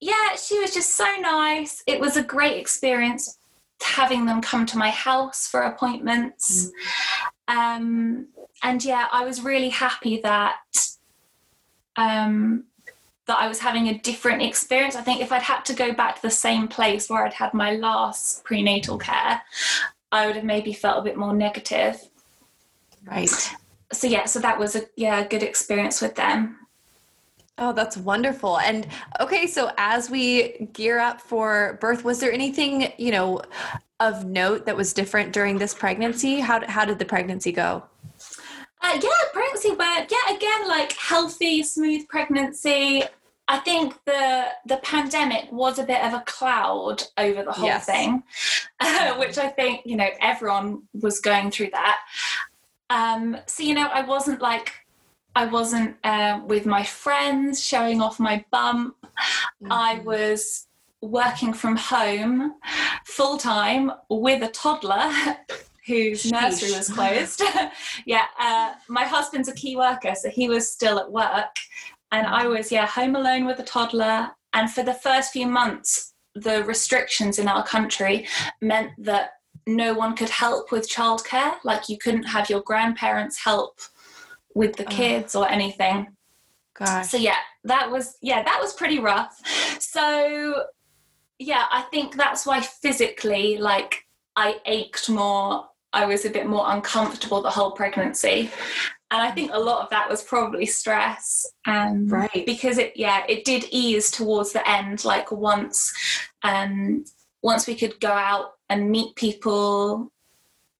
yeah, 0.00 0.36
she 0.36 0.58
was 0.58 0.72
just 0.72 0.96
so 0.96 1.06
nice. 1.20 1.82
It 1.86 2.00
was 2.00 2.16
a 2.16 2.22
great 2.22 2.58
experience 2.58 3.38
having 3.82 4.26
them 4.26 4.40
come 4.40 4.66
to 4.66 4.78
my 4.78 4.90
house 4.90 5.46
for 5.46 5.62
appointments. 5.62 6.70
Mm. 7.48 7.56
Um, 7.56 8.26
and 8.62 8.84
yeah, 8.84 9.06
I 9.10 9.24
was 9.24 9.42
really 9.42 9.70
happy 9.70 10.20
that 10.20 10.56
um, 11.96 12.64
that 13.26 13.38
I 13.38 13.48
was 13.48 13.58
having 13.58 13.88
a 13.88 13.98
different 13.98 14.42
experience. 14.42 14.96
I 14.96 15.02
think 15.02 15.20
if 15.20 15.32
I'd 15.32 15.42
had 15.42 15.64
to 15.66 15.74
go 15.74 15.92
back 15.92 16.16
to 16.16 16.22
the 16.22 16.30
same 16.30 16.68
place 16.68 17.08
where 17.08 17.24
I'd 17.24 17.34
had 17.34 17.54
my 17.54 17.72
last 17.72 18.44
prenatal 18.44 18.98
care, 18.98 19.42
I 20.12 20.26
would 20.26 20.36
have 20.36 20.44
maybe 20.44 20.72
felt 20.72 20.98
a 20.98 21.02
bit 21.02 21.16
more 21.16 21.34
negative. 21.34 22.08
Right 23.06 23.54
so 23.92 24.06
yeah, 24.06 24.24
so 24.24 24.40
that 24.40 24.58
was 24.58 24.76
a 24.76 24.82
yeah 24.96 25.26
good 25.26 25.42
experience 25.42 26.00
with 26.00 26.14
them. 26.14 26.56
Oh, 27.60 27.74
that's 27.74 27.96
wonderful. 27.96 28.58
And 28.58 28.86
okay, 29.20 29.46
so 29.46 29.70
as 29.76 30.08
we 30.08 30.70
gear 30.72 30.98
up 30.98 31.20
for 31.20 31.76
birth, 31.80 32.04
was 32.04 32.18
there 32.18 32.32
anything, 32.32 32.90
you 32.96 33.12
know, 33.12 33.42
of 34.00 34.24
note 34.24 34.64
that 34.64 34.76
was 34.76 34.94
different 34.94 35.32
during 35.34 35.58
this 35.58 35.74
pregnancy? 35.74 36.40
How, 36.40 36.66
how 36.66 36.86
did 36.86 36.98
the 36.98 37.04
pregnancy 37.04 37.52
go? 37.52 37.84
Uh, 38.80 38.98
yeah, 39.02 39.10
pregnancy 39.34 39.72
went, 39.72 40.10
yeah, 40.10 40.34
again, 40.34 40.68
like 40.68 40.92
healthy, 40.92 41.62
smooth 41.62 42.08
pregnancy. 42.08 43.02
I 43.46 43.58
think 43.58 43.94
the 44.06 44.46
the 44.64 44.76
pandemic 44.76 45.50
was 45.50 45.80
a 45.80 45.82
bit 45.82 46.02
of 46.04 46.14
a 46.14 46.20
cloud 46.20 47.02
over 47.18 47.42
the 47.42 47.50
whole 47.50 47.66
yes. 47.66 47.84
thing, 47.84 48.22
uh, 48.78 49.14
which 49.18 49.38
I 49.38 49.48
think 49.48 49.82
you 49.84 49.96
know 49.96 50.08
everyone 50.20 50.84
was 50.94 51.18
going 51.18 51.50
through 51.50 51.70
that. 51.72 51.98
Um, 52.90 53.36
so 53.46 53.62
you 53.62 53.74
know, 53.74 53.86
I 53.86 54.02
wasn't 54.02 54.42
like 54.42 54.72
I 55.34 55.46
wasn't 55.46 55.96
uh, 56.04 56.40
with 56.44 56.66
my 56.66 56.82
friends 56.82 57.64
showing 57.64 58.02
off 58.02 58.18
my 58.18 58.44
bump. 58.50 58.96
Mm-hmm. 59.04 59.72
I 59.72 60.00
was 60.04 60.66
working 61.00 61.52
from 61.52 61.76
home 61.76 62.54
full 63.06 63.38
time 63.38 63.90
with 64.10 64.42
a 64.42 64.48
toddler 64.48 65.10
whose 65.86 66.24
Sheesh. 66.24 66.32
nursery 66.32 66.72
was 66.72 66.90
closed. 66.90 67.42
yeah, 68.06 68.26
uh, 68.38 68.74
my 68.88 69.04
husband's 69.04 69.48
a 69.48 69.54
key 69.54 69.76
worker, 69.76 70.14
so 70.14 70.28
he 70.28 70.48
was 70.48 70.70
still 70.70 70.98
at 70.98 71.10
work, 71.10 71.54
and 72.12 72.26
I 72.26 72.46
was 72.46 72.72
yeah 72.72 72.86
home 72.86 73.14
alone 73.16 73.46
with 73.46 73.58
a 73.60 73.64
toddler. 73.64 74.30
And 74.52 74.68
for 74.68 74.82
the 74.82 74.94
first 74.94 75.32
few 75.32 75.46
months, 75.46 76.12
the 76.34 76.64
restrictions 76.64 77.38
in 77.38 77.46
our 77.46 77.64
country 77.64 78.26
meant 78.60 78.90
that 78.98 79.30
no 79.66 79.94
one 79.94 80.16
could 80.16 80.28
help 80.30 80.72
with 80.72 80.88
childcare. 80.88 81.54
Like 81.64 81.88
you 81.88 81.98
couldn't 81.98 82.24
have 82.24 82.50
your 82.50 82.62
grandparents 82.62 83.38
help 83.38 83.80
with 84.54 84.76
the 84.76 84.84
kids 84.84 85.34
oh. 85.34 85.42
or 85.42 85.48
anything. 85.48 86.08
Gosh. 86.74 87.08
So 87.08 87.16
yeah, 87.16 87.36
that 87.64 87.90
was 87.90 88.16
yeah, 88.22 88.42
that 88.42 88.58
was 88.60 88.72
pretty 88.72 88.98
rough. 88.98 89.40
So 89.78 90.64
yeah, 91.38 91.66
I 91.70 91.82
think 91.82 92.16
that's 92.16 92.46
why 92.46 92.60
physically 92.60 93.58
like 93.58 94.06
I 94.36 94.60
ached 94.66 95.08
more. 95.08 95.66
I 95.92 96.06
was 96.06 96.24
a 96.24 96.30
bit 96.30 96.46
more 96.46 96.64
uncomfortable 96.68 97.42
the 97.42 97.50
whole 97.50 97.72
pregnancy. 97.72 98.50
And 99.12 99.20
I 99.20 99.32
think 99.32 99.50
a 99.52 99.58
lot 99.58 99.82
of 99.82 99.90
that 99.90 100.08
was 100.08 100.22
probably 100.22 100.66
stress. 100.66 101.44
Um, 101.66 102.06
right. 102.06 102.44
Because 102.46 102.78
it, 102.78 102.92
yeah, 102.94 103.24
it 103.28 103.44
did 103.44 103.64
ease 103.72 104.10
towards 104.10 104.52
the 104.52 104.68
end. 104.70 105.04
Like 105.04 105.32
once, 105.32 105.92
um, 106.44 107.04
once 107.42 107.66
we 107.66 107.74
could 107.74 107.98
go 108.00 108.10
out 108.10 108.52
and 108.68 108.90
meet 108.90 109.14
people 109.16 110.10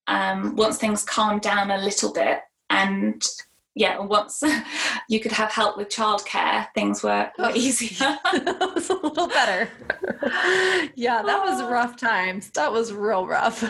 um, 0.07 0.57
once 0.57 0.79
things 0.79 1.05
calmed 1.05 1.41
down 1.41 1.71
a 1.71 1.79
little 1.79 2.13
bit 2.13 2.41
and 2.69 3.27
yeah 3.75 3.99
once 3.99 4.43
you 5.09 5.21
could 5.21 5.33
have 5.33 5.51
help 5.51 5.77
with 5.77 5.89
childcare 5.89 6.67
things 6.75 7.03
were, 7.03 7.31
were 7.39 7.53
easier. 7.55 8.19
That 8.33 8.73
was 8.75 8.91
a 8.91 8.95
little 8.95 9.29
better. 9.29 9.71
Yeah 10.95 11.23
that 11.23 11.45
was 11.45 11.63
rough 11.63 11.97
times. 11.97 12.51
That 12.51 12.73
was 12.73 12.93
real 12.93 13.27
rough. 13.27 13.63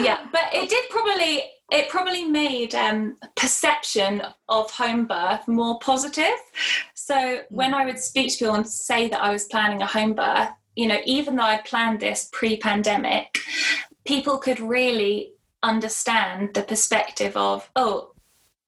Yeah 0.00 0.26
but 0.32 0.42
it 0.52 0.68
did 0.68 0.90
probably 0.90 1.42
it 1.70 1.88
probably 1.88 2.24
made 2.24 2.74
um, 2.74 3.16
perception 3.34 4.22
of 4.50 4.70
home 4.70 5.06
birth 5.06 5.48
more 5.48 5.78
positive. 5.78 6.38
So 6.94 7.42
when 7.50 7.74
i 7.74 7.84
would 7.84 7.98
speak 7.98 8.32
to 8.32 8.38
people 8.38 8.54
and 8.54 8.68
say 8.68 9.08
that 9.08 9.20
i 9.20 9.30
was 9.30 9.44
planning 9.44 9.82
a 9.82 9.86
home 9.86 10.14
birth 10.14 10.50
you 10.76 10.86
know, 10.86 10.98
even 11.04 11.36
though 11.36 11.42
I 11.42 11.58
planned 11.58 12.00
this 12.00 12.28
pre 12.32 12.56
pandemic, 12.56 13.38
people 14.04 14.38
could 14.38 14.60
really 14.60 15.32
understand 15.62 16.54
the 16.54 16.62
perspective 16.62 17.36
of, 17.36 17.70
oh, 17.76 18.12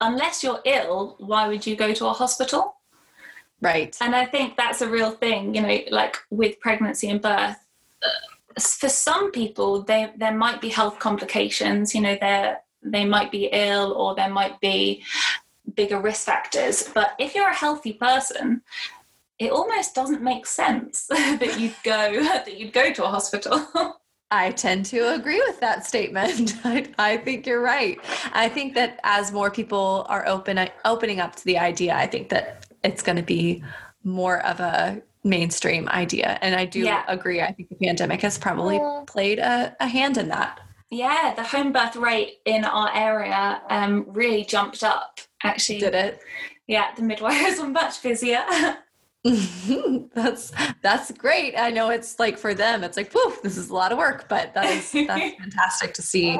unless 0.01 0.43
you're 0.43 0.61
ill, 0.65 1.15
why 1.19 1.47
would 1.47 1.65
you 1.65 1.75
go 1.75 1.93
to 1.93 2.07
a 2.07 2.13
hospital? 2.13 2.75
Right. 3.61 3.95
And 4.01 4.15
I 4.15 4.25
think 4.25 4.57
that's 4.57 4.81
a 4.81 4.89
real 4.89 5.11
thing, 5.11 5.55
you 5.55 5.61
know, 5.61 5.79
like 5.89 6.17
with 6.29 6.59
pregnancy 6.59 7.09
and 7.09 7.21
birth. 7.21 7.57
For 8.59 8.89
some 8.89 9.31
people, 9.31 9.81
they, 9.81 10.11
there 10.15 10.35
might 10.35 10.61
be 10.61 10.69
health 10.69 10.99
complications, 10.99 11.93
you 11.93 12.01
know, 12.01 12.17
they 12.19 12.55
they 12.85 13.03
might 13.03 13.31
be 13.31 13.49
ill 13.51 13.93
or 13.93 14.15
there 14.15 14.29
might 14.29 14.59
be 14.61 15.03
bigger 15.73 15.99
risk 15.99 16.25
factors. 16.25 16.89
But 16.93 17.13
if 17.19 17.33
you're 17.33 17.49
a 17.49 17.55
healthy 17.55 17.93
person, 17.93 18.61
it 19.39 19.51
almost 19.51 19.93
doesn't 19.93 20.21
make 20.21 20.45
sense 20.45 21.05
that 21.09 21.59
you'd 21.59 21.75
go 21.83 22.23
that 22.23 22.57
you'd 22.57 22.73
go 22.73 22.91
to 22.93 23.05
a 23.05 23.07
hospital. 23.07 23.65
I 24.31 24.51
tend 24.51 24.85
to 24.87 25.13
agree 25.13 25.39
with 25.45 25.59
that 25.59 25.85
statement. 25.85 26.55
I, 26.65 26.87
I, 26.97 27.17
think 27.17 27.45
you're 27.45 27.61
right. 27.61 27.99
I 28.33 28.49
think 28.49 28.73
that 28.73 28.99
as 29.03 29.31
more 29.31 29.51
people 29.51 30.05
are 30.09 30.27
open 30.27 30.67
opening 30.83 31.19
up 31.19 31.35
to 31.35 31.45
the 31.45 31.59
idea, 31.59 31.95
I 31.95 32.07
think 32.07 32.29
that 32.29 32.65
it's 32.83 33.03
going 33.03 33.17
to 33.17 33.23
be 33.23 33.63
more 34.03 34.43
of 34.43 34.59
a 34.59 35.01
mainstream 35.23 35.87
idea. 35.89 36.39
And 36.41 36.55
I 36.55 36.65
do 36.65 36.79
yeah. 36.79 37.03
agree. 37.07 37.41
I 37.41 37.51
think 37.51 37.69
the 37.69 37.75
pandemic 37.75 38.21
has 38.21 38.37
probably 38.37 38.79
played 39.05 39.37
a, 39.37 39.75
a, 39.79 39.87
hand 39.87 40.17
in 40.17 40.27
that. 40.29 40.59
Yeah, 40.89 41.33
the 41.35 41.43
home 41.43 41.71
birth 41.71 41.95
rate 41.95 42.39
in 42.45 42.65
our 42.65 42.93
area 42.93 43.61
um, 43.69 44.05
really 44.07 44.43
jumped 44.43 44.83
up. 44.83 45.19
Actually, 45.43 45.79
did 45.79 45.93
it? 45.93 46.19
Yeah, 46.67 46.93
the 46.95 47.03
midwives 47.03 47.59
were 47.59 47.67
much 47.67 48.01
busier. 48.01 48.43
that's 50.13 50.51
that's 50.83 51.11
great. 51.11 51.55
I 51.57 51.71
know 51.71 51.89
it's 51.89 52.19
like 52.19 52.37
for 52.37 52.53
them, 52.53 52.83
it's 52.83 52.95
like, 52.95 53.11
whew, 53.11 53.35
this 53.41 53.57
is 53.57 53.69
a 53.69 53.73
lot 53.73 53.91
of 53.91 53.97
work, 53.97 54.29
but 54.29 54.53
that 54.53 54.65
is 54.65 54.91
that's 54.91 55.35
fantastic 55.39 55.93
to 55.95 56.03
see. 56.03 56.39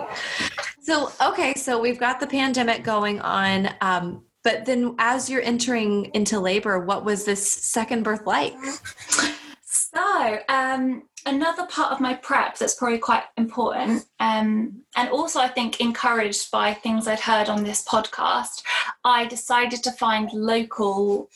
So 0.81 1.11
okay, 1.19 1.55
so 1.55 1.79
we've 1.79 1.99
got 1.99 2.19
the 2.19 2.27
pandemic 2.27 2.83
going 2.83 3.21
on. 3.21 3.69
Um, 3.81 4.23
but 4.43 4.65
then 4.65 4.93
as 4.99 5.27
you're 5.31 5.41
entering 5.41 6.11
into 6.13 6.39
labor, 6.39 6.79
what 6.79 7.03
was 7.03 7.25
this 7.25 7.51
second 7.51 8.03
birth 8.03 8.27
like? 8.27 8.53
So, 9.63 10.39
um, 10.47 11.03
another 11.25 11.65
part 11.65 11.91
of 11.91 11.99
my 11.99 12.13
prep 12.13 12.57
that's 12.57 12.75
probably 12.75 12.99
quite 12.99 13.23
important, 13.37 14.05
um, 14.19 14.83
and 14.95 15.09
also 15.09 15.39
I 15.39 15.47
think 15.47 15.81
encouraged 15.81 16.51
by 16.51 16.75
things 16.75 17.07
I'd 17.07 17.19
heard 17.19 17.49
on 17.49 17.63
this 17.63 17.83
podcast, 17.83 18.61
I 19.03 19.25
decided 19.25 19.81
to 19.83 19.91
find 19.91 20.31
local 20.33 21.29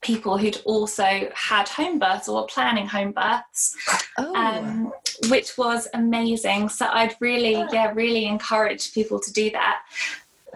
people 0.00 0.38
who'd 0.38 0.60
also 0.64 1.30
had 1.34 1.68
home 1.68 1.98
births 1.98 2.28
or 2.28 2.42
were 2.42 2.46
planning 2.46 2.86
home 2.86 3.12
births, 3.12 3.76
oh. 4.16 4.34
um, 4.34 4.92
which 5.28 5.58
was 5.58 5.88
amazing. 5.94 6.68
So 6.68 6.86
I'd 6.86 7.16
really, 7.20 7.64
yeah, 7.72 7.92
really 7.92 8.26
encourage 8.26 8.92
people 8.92 9.18
to 9.20 9.32
do 9.32 9.50
that. 9.50 9.82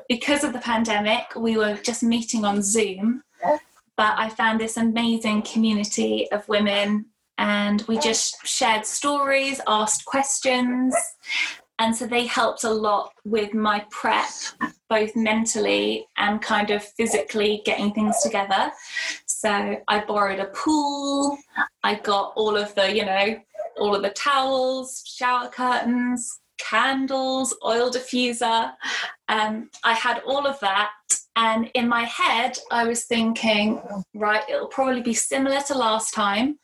Because 0.09 0.45
of 0.45 0.53
the 0.53 0.59
pandemic, 0.59 1.34
we 1.36 1.57
were 1.57 1.74
just 1.74 2.03
meeting 2.03 2.45
on 2.45 2.62
Zoom, 2.62 3.22
but 3.97 4.14
I 4.18 4.28
found 4.28 4.61
this 4.61 4.76
amazing 4.76 5.43
community 5.43 6.30
of 6.30 6.49
women 6.49 7.07
and 7.38 7.82
we 7.88 7.99
just 7.99 8.47
shared 8.47 8.86
stories, 8.86 9.61
asked 9.66 10.05
questions. 10.05 10.95
And 11.78 11.97
so 11.97 12.07
they 12.07 12.26
helped 12.26 12.62
a 12.64 12.70
lot 12.70 13.12
with 13.24 13.55
my 13.55 13.84
prep, 13.90 14.28
both 14.88 15.16
mentally 15.16 16.07
and 16.16 16.40
kind 16.40 16.70
of 16.70 16.84
physically 16.84 17.62
getting 17.64 17.93
things 17.93 18.22
together. 18.22 18.70
So 19.43 19.76
I 19.88 20.05
borrowed 20.05 20.38
a 20.38 20.45
pool, 20.55 21.36
I 21.82 21.97
got 21.97 22.32
all 22.36 22.57
of 22.57 22.72
the, 22.76 22.95
you 22.95 23.05
know, 23.05 23.40
all 23.76 23.97
of 23.97 24.03
the 24.03 24.11
towels, 24.11 25.03
shower 25.05 25.49
curtains, 25.49 26.38
candles, 26.59 27.53
oil 27.64 27.90
diffuser. 27.90 28.72
Um, 29.28 29.68
I 29.82 29.95
had 29.95 30.22
all 30.24 30.47
of 30.47 30.61
that. 30.61 30.93
And 31.34 31.68
in 31.74 31.88
my 31.88 32.05
head, 32.05 32.57
I 32.70 32.84
was 32.84 33.03
thinking, 33.07 33.82
right, 34.14 34.49
it'll 34.49 34.68
probably 34.68 35.03
be 35.03 35.14
similar 35.14 35.61
to 35.62 35.74
last 35.76 36.14
time. 36.14 36.61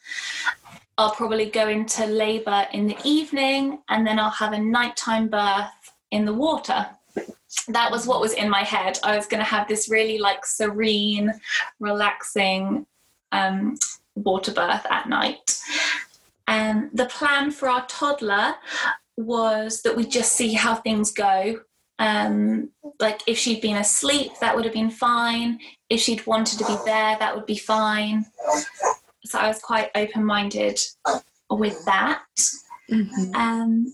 I'll 0.99 1.11
probably 1.16 1.51
go 1.51 1.66
into 1.66 2.07
labor 2.07 2.68
in 2.72 2.87
the 2.87 2.99
evening 3.03 3.81
and 3.89 4.07
then 4.07 4.20
I'll 4.20 4.31
have 4.31 4.53
a 4.53 4.59
nighttime 4.61 5.26
birth 5.26 5.72
in 6.12 6.24
the 6.24 6.35
water. 6.35 6.87
That 7.68 7.90
was 7.90 8.07
what 8.07 8.20
was 8.20 8.32
in 8.32 8.51
my 8.51 8.62
head. 8.62 8.99
I 9.03 9.16
was 9.16 9.26
going 9.26 9.40
to 9.40 9.49
have 9.49 9.68
this 9.68 9.88
really 9.88 10.18
like 10.18 10.44
serene, 10.44 11.32
relaxing 11.80 12.86
um, 13.32 13.76
water 14.14 14.53
birth 14.53 14.86
at 14.90 15.09
night. 15.09 15.59
And 16.46 16.90
the 16.92 17.07
plan 17.07 17.51
for 17.51 17.68
our 17.68 17.86
toddler 17.86 18.55
was 19.16 19.82
that 19.82 19.96
we 19.96 20.07
just 20.07 20.32
see 20.32 20.53
how 20.53 20.76
things 20.76 21.12
go. 21.12 21.61
Um, 21.99 22.70
like 23.01 23.20
if 23.26 23.36
she'd 23.36 23.61
been 23.61 23.76
asleep, 23.76 24.32
that 24.40 24.55
would 24.55 24.64
have 24.64 24.74
been 24.74 24.90
fine. 24.90 25.59
If 25.90 26.01
she'd 26.01 26.26
wanted 26.26 26.59
to 26.59 26.66
be 26.66 26.76
there, 26.84 27.16
that 27.18 27.34
would 27.34 27.46
be 27.46 27.59
fine 27.59 28.26
so 29.28 29.38
I 29.38 29.49
was 29.49 29.61
quite 29.61 29.90
open 29.94 30.24
minded 30.24 30.80
with 31.51 31.84
that. 31.84 32.22
Mm-hmm. 32.90 33.34
Um, 33.34 33.92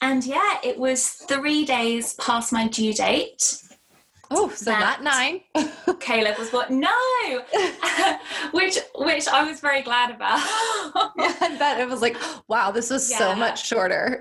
and 0.00 0.24
yeah, 0.24 0.58
it 0.62 0.78
was 0.78 1.08
three 1.08 1.64
days 1.64 2.14
past 2.14 2.52
my 2.52 2.68
due 2.68 2.92
date. 2.92 3.62
Oh, 4.32 4.48
so 4.50 4.66
that, 4.66 5.02
nine. 5.02 5.40
Caleb 6.00 6.38
was 6.38 6.52
what? 6.52 6.70
No, 6.70 6.88
which 8.52 8.78
which 8.94 9.26
I 9.26 9.42
was 9.42 9.58
very 9.58 9.82
glad 9.82 10.14
about. 10.14 10.38
yeah, 11.18 11.34
I 11.40 11.56
bet 11.58 11.80
it 11.80 11.88
was 11.88 12.00
like, 12.00 12.16
wow, 12.46 12.70
this 12.70 12.90
was 12.90 13.10
yeah. 13.10 13.18
so 13.18 13.34
much 13.34 13.66
shorter. 13.66 14.20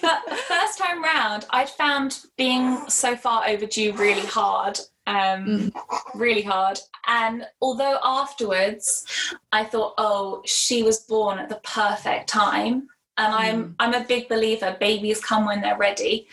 but 0.00 0.38
first 0.48 0.78
time 0.78 1.02
round, 1.04 1.44
I'd 1.50 1.68
found 1.68 2.20
being 2.38 2.88
so 2.88 3.14
far 3.16 3.46
overdue 3.46 3.92
really 3.92 4.26
hard 4.26 4.80
um, 5.10 5.70
mm. 5.70 5.72
really 6.14 6.42
hard. 6.42 6.78
And 7.06 7.46
although 7.60 7.98
afterwards 8.02 9.04
I 9.52 9.64
thought, 9.64 9.94
oh, 9.98 10.42
she 10.46 10.82
was 10.82 11.00
born 11.00 11.38
at 11.38 11.48
the 11.48 11.60
perfect 11.64 12.28
time, 12.28 12.88
and 13.16 13.34
I'm 13.34 13.64
mm. 13.64 13.74
I'm 13.78 13.94
a 13.94 14.04
big 14.04 14.28
believer 14.28 14.76
babies 14.80 15.20
come 15.20 15.46
when 15.46 15.60
they're 15.60 15.78
ready. 15.78 16.28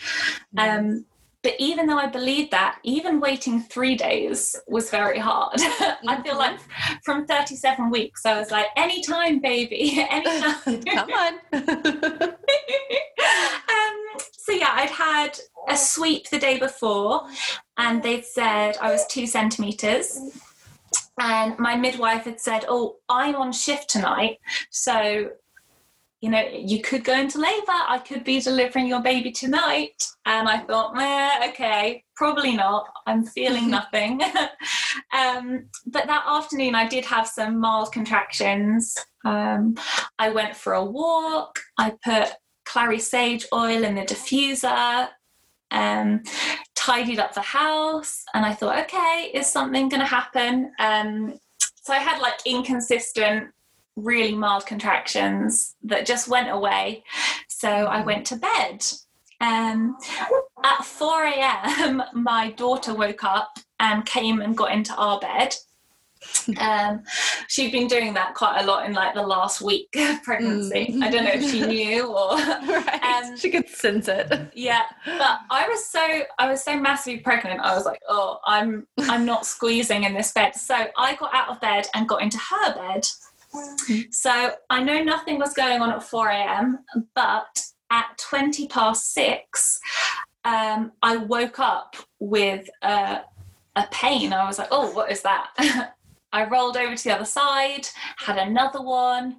Um, 0.57 1.05
but 1.47 1.55
even 1.59 1.88
though 1.88 1.97
I 1.97 2.07
believed 2.07 2.51
that, 2.51 2.80
even 2.84 3.21
waiting 3.21 3.61
three 3.61 3.95
days 3.95 4.59
was 4.67 4.89
very 4.89 5.17
hard. 5.17 5.53
I 5.61 6.21
feel 6.21 6.36
mm-hmm. 6.36 6.38
like 6.38 6.59
from 7.05 7.25
37 7.25 7.89
weeks, 7.89 8.25
I 8.25 8.38
was 8.38 8.51
like, 8.51 8.65
anytime, 8.75 9.39
baby, 9.39 10.05
anytime. 10.09 10.82
Come 10.84 11.09
on. 11.09 11.34
um, 11.53 12.34
so 14.34 14.51
yeah, 14.51 14.71
I'd 14.73 14.89
had 14.89 15.39
a 15.69 15.78
sweep 15.78 16.30
the 16.30 16.39
day 16.39 16.57
before, 16.59 17.28
and 17.78 18.03
they'd 18.03 18.25
said 18.25 18.75
I 18.82 18.91
was 18.91 19.05
two 19.07 19.28
centimeters. 19.28 20.19
And 21.19 21.57
my 21.57 21.75
midwife 21.75 22.25
had 22.25 22.41
said, 22.41 22.65
Oh, 22.67 22.97
I'm 23.07 23.36
on 23.36 23.51
shift 23.51 23.89
tonight. 23.89 24.39
So, 24.69 25.30
you 26.22 26.30
know, 26.30 26.43
you 26.51 26.82
could 26.82 27.03
go 27.03 27.13
into 27.13 27.39
labor. 27.39 27.65
I 27.68 27.99
could 27.99 28.24
be 28.24 28.39
delivering 28.39 28.88
your 28.88 29.01
baby 29.01 29.32
tonight. 29.32 30.07
And 30.26 30.49
I 30.49 30.59
thought, 30.59 30.97
eh, 30.97 31.49
okay, 31.49 32.03
probably 32.15 32.55
not. 32.55 32.88
I'm 33.05 33.24
feeling 33.24 33.70
nothing. 33.78 34.22
um, 35.13 35.68
but 35.86 36.07
that 36.07 36.26
afternoon, 36.28 36.76
I 36.76 36.88
did 36.88 37.05
have 37.05 37.28
some 37.28 37.59
mild 37.59 37.91
contractions. 37.91 38.97
Um, 39.26 39.76
I 40.18 40.30
went 40.32 40.55
for 40.55 40.74
a 40.74 40.84
walk. 40.84 41.59
I 41.78 41.93
put 42.03 42.34
clary 42.65 42.99
sage 42.99 43.45
oil 43.53 43.84
in 43.84 43.95
the 43.95 44.01
diffuser 44.01 45.09
um, 45.72 46.24
tidied 46.76 47.20
up 47.20 47.34
the 47.34 47.41
house, 47.41 48.24
and 48.34 48.45
I 48.45 48.53
thought, 48.53 48.80
okay, 48.86 49.32
is 49.34 49.47
something 49.51 49.89
going 49.89 49.99
to 49.99 50.05
happen? 50.05 50.72
Um, 50.80 51.39
so 51.59 51.93
I 51.93 51.99
had 51.99 52.22
like 52.22 52.39
inconsistent, 52.45 53.49
really 53.97 54.35
mild 54.35 54.65
contractions 54.65 55.75
that 55.83 56.05
just 56.05 56.29
went 56.29 56.49
away. 56.49 57.03
So 57.49 57.69
I 57.69 58.01
went 58.03 58.25
to 58.27 58.37
bed. 58.37 58.85
Um, 59.41 59.97
at 60.63 60.85
4 60.85 61.25
a.m., 61.25 62.03
my 62.13 62.51
daughter 62.51 62.93
woke 62.93 63.23
up 63.23 63.59
and 63.79 64.05
came 64.05 64.41
and 64.41 64.55
got 64.55 64.71
into 64.71 64.95
our 64.95 65.19
bed. 65.19 65.55
Um, 66.59 67.03
she'd 67.47 67.71
been 67.71 67.87
doing 67.87 68.13
that 68.15 68.33
quite 68.33 68.61
a 68.61 68.65
lot 68.65 68.85
in 68.85 68.93
like 68.93 69.13
the 69.13 69.21
last 69.21 69.61
week 69.61 69.87
of 69.95 70.23
pregnancy. 70.23 70.87
Mm. 70.91 71.03
I 71.03 71.11
don't 71.11 71.23
know 71.23 71.31
if 71.33 71.51
she 71.51 71.61
knew 71.67 72.07
or 72.07 72.35
right. 72.35 73.03
um, 73.03 73.37
she 73.37 73.49
could 73.49 73.69
sense 73.69 74.07
it. 74.07 74.51
Yeah, 74.53 74.83
but 75.05 75.39
I 75.49 75.67
was 75.67 75.85
so 75.85 76.23
I 76.39 76.49
was 76.49 76.63
so 76.63 76.75
massively 76.75 77.19
pregnant. 77.19 77.61
I 77.61 77.75
was 77.75 77.85
like, 77.85 78.01
oh, 78.09 78.39
I'm 78.45 78.87
I'm 78.97 79.25
not 79.25 79.45
squeezing 79.45 80.03
in 80.03 80.13
this 80.13 80.31
bed. 80.31 80.55
So 80.55 80.87
I 80.97 81.15
got 81.15 81.33
out 81.33 81.49
of 81.49 81.61
bed 81.61 81.87
and 81.93 82.09
got 82.09 82.21
into 82.21 82.37
her 82.39 82.75
bed. 82.75 83.07
So 84.11 84.51
I 84.69 84.83
know 84.83 85.03
nothing 85.03 85.39
was 85.39 85.53
going 85.53 85.81
on 85.81 85.91
at 85.91 86.03
4 86.03 86.29
a.m., 86.29 86.79
but 87.15 87.63
at 87.89 88.17
20 88.17 88.67
past 88.67 89.13
six, 89.13 89.79
um, 90.43 90.91
I 91.01 91.17
woke 91.17 91.59
up 91.59 91.95
with 92.19 92.69
a, 92.81 93.21
a 93.75 93.87
pain. 93.91 94.33
I 94.33 94.45
was 94.45 94.59
like, 94.59 94.69
oh, 94.71 94.91
what 94.91 95.11
is 95.11 95.21
that? 95.21 95.49
I 96.33 96.45
rolled 96.45 96.77
over 96.77 96.95
to 96.95 97.03
the 97.03 97.15
other 97.15 97.25
side, 97.25 97.87
had 98.17 98.37
another 98.37 98.81
one, 98.81 99.37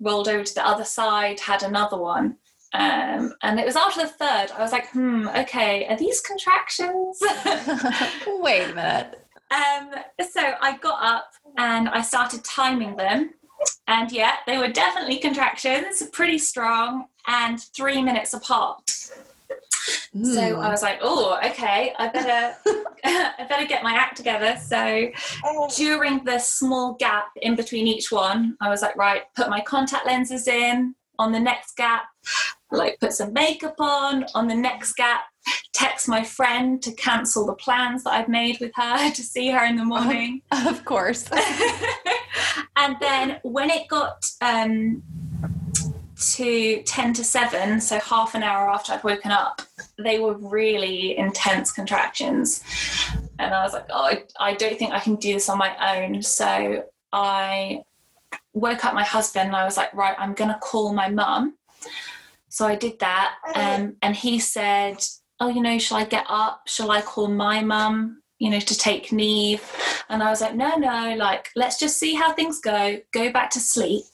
rolled 0.00 0.28
over 0.28 0.42
to 0.42 0.54
the 0.54 0.66
other 0.66 0.84
side, 0.84 1.38
had 1.38 1.62
another 1.62 1.98
one. 1.98 2.36
Um, 2.72 3.34
and 3.42 3.58
it 3.58 3.66
was 3.66 3.76
after 3.76 4.02
the 4.02 4.08
third, 4.08 4.52
I 4.56 4.60
was 4.60 4.72
like, 4.72 4.90
hmm, 4.90 5.28
okay, 5.28 5.86
are 5.88 5.96
these 5.96 6.20
contractions? 6.20 7.18
Wait 8.26 8.70
a 8.70 8.74
minute. 8.74 9.16
Um, 9.52 9.90
so 10.30 10.52
I 10.60 10.76
got 10.76 11.02
up 11.02 11.32
and 11.58 11.88
I 11.88 12.02
started 12.02 12.44
timing 12.44 12.94
them. 12.94 13.34
And 13.86 14.10
yeah, 14.12 14.36
they 14.46 14.58
were 14.58 14.68
definitely 14.68 15.18
contractions, 15.18 16.02
pretty 16.12 16.38
strong, 16.38 17.06
and 17.26 17.60
three 17.60 18.02
minutes 18.02 18.34
apart. 18.34 18.82
Mm. 20.14 20.34
So 20.34 20.60
I 20.60 20.68
was 20.68 20.82
like, 20.82 20.98
oh, 21.02 21.38
okay, 21.44 21.94
I 21.98 22.08
better 22.08 22.56
I 23.04 23.46
better 23.48 23.66
get 23.66 23.82
my 23.82 23.92
act 23.92 24.16
together. 24.16 24.56
So 24.62 25.10
during 25.76 26.24
the 26.24 26.38
small 26.38 26.94
gap 26.94 27.28
in 27.40 27.56
between 27.56 27.86
each 27.86 28.12
one, 28.12 28.56
I 28.60 28.68
was 28.68 28.82
like, 28.82 28.96
right, 28.96 29.22
put 29.36 29.48
my 29.48 29.60
contact 29.60 30.06
lenses 30.06 30.48
in. 30.48 30.94
On 31.18 31.32
the 31.32 31.40
next 31.40 31.76
gap, 31.76 32.04
like 32.70 32.98
put 32.98 33.12
some 33.12 33.34
makeup 33.34 33.74
on. 33.78 34.24
On 34.34 34.48
the 34.48 34.54
next 34.54 34.94
gap, 34.94 35.24
text 35.72 36.08
my 36.08 36.22
friend 36.22 36.82
to 36.82 36.92
cancel 36.92 37.46
the 37.46 37.54
plans 37.54 38.04
that 38.04 38.12
I've 38.12 38.28
made 38.28 38.58
with 38.60 38.72
her 38.74 39.10
to 39.14 39.22
see 39.22 39.50
her 39.50 39.64
in 39.64 39.76
the 39.76 39.84
morning. 39.84 40.42
of 40.50 40.84
course. 40.84 41.28
and 42.76 42.96
then 43.00 43.40
when 43.42 43.70
it 43.70 43.88
got 43.88 44.26
um, 44.40 45.02
to 46.34 46.82
10 46.82 47.14
to 47.14 47.24
7, 47.24 47.80
so 47.80 47.98
half 48.00 48.34
an 48.34 48.42
hour 48.42 48.70
after 48.70 48.92
I'd 48.92 49.04
woken 49.04 49.30
up, 49.30 49.62
they 49.98 50.18
were 50.18 50.34
really 50.34 51.16
intense 51.16 51.72
contractions. 51.72 52.62
And 53.38 53.54
I 53.54 53.62
was 53.62 53.72
like, 53.72 53.86
oh, 53.90 54.04
I, 54.04 54.24
I 54.38 54.54
don't 54.54 54.78
think 54.78 54.92
I 54.92 55.00
can 55.00 55.16
do 55.16 55.32
this 55.32 55.48
on 55.48 55.58
my 55.58 56.04
own. 56.04 56.22
So 56.22 56.84
I 57.12 57.84
woke 58.52 58.84
up 58.84 58.94
my 58.94 59.04
husband 59.04 59.48
and 59.48 59.56
I 59.56 59.64
was 59.64 59.76
like, 59.76 59.92
right, 59.94 60.14
I'm 60.18 60.34
going 60.34 60.50
to 60.50 60.58
call 60.58 60.92
my 60.92 61.08
mum. 61.08 61.56
So 62.48 62.66
I 62.66 62.74
did 62.74 62.98
that. 62.98 63.36
Um, 63.54 63.96
and 64.02 64.14
he 64.14 64.40
said, 64.40 65.02
oh, 65.40 65.48
you 65.48 65.62
know, 65.62 65.78
shall 65.78 65.96
I 65.98 66.04
get 66.04 66.26
up? 66.28 66.62
Shall 66.66 66.90
I 66.90 67.00
call 67.02 67.28
my 67.28 67.62
mum? 67.62 68.20
you 68.40 68.50
know, 68.50 68.58
to 68.58 68.76
take 68.76 69.12
leave. 69.12 69.62
And 70.08 70.22
I 70.22 70.30
was 70.30 70.40
like, 70.40 70.56
no, 70.56 70.74
no, 70.76 71.14
like, 71.14 71.50
let's 71.54 71.78
just 71.78 71.98
see 71.98 72.14
how 72.14 72.32
things 72.32 72.58
go, 72.58 72.98
go 73.12 73.30
back 73.30 73.50
to 73.50 73.60
sleep. 73.60 74.04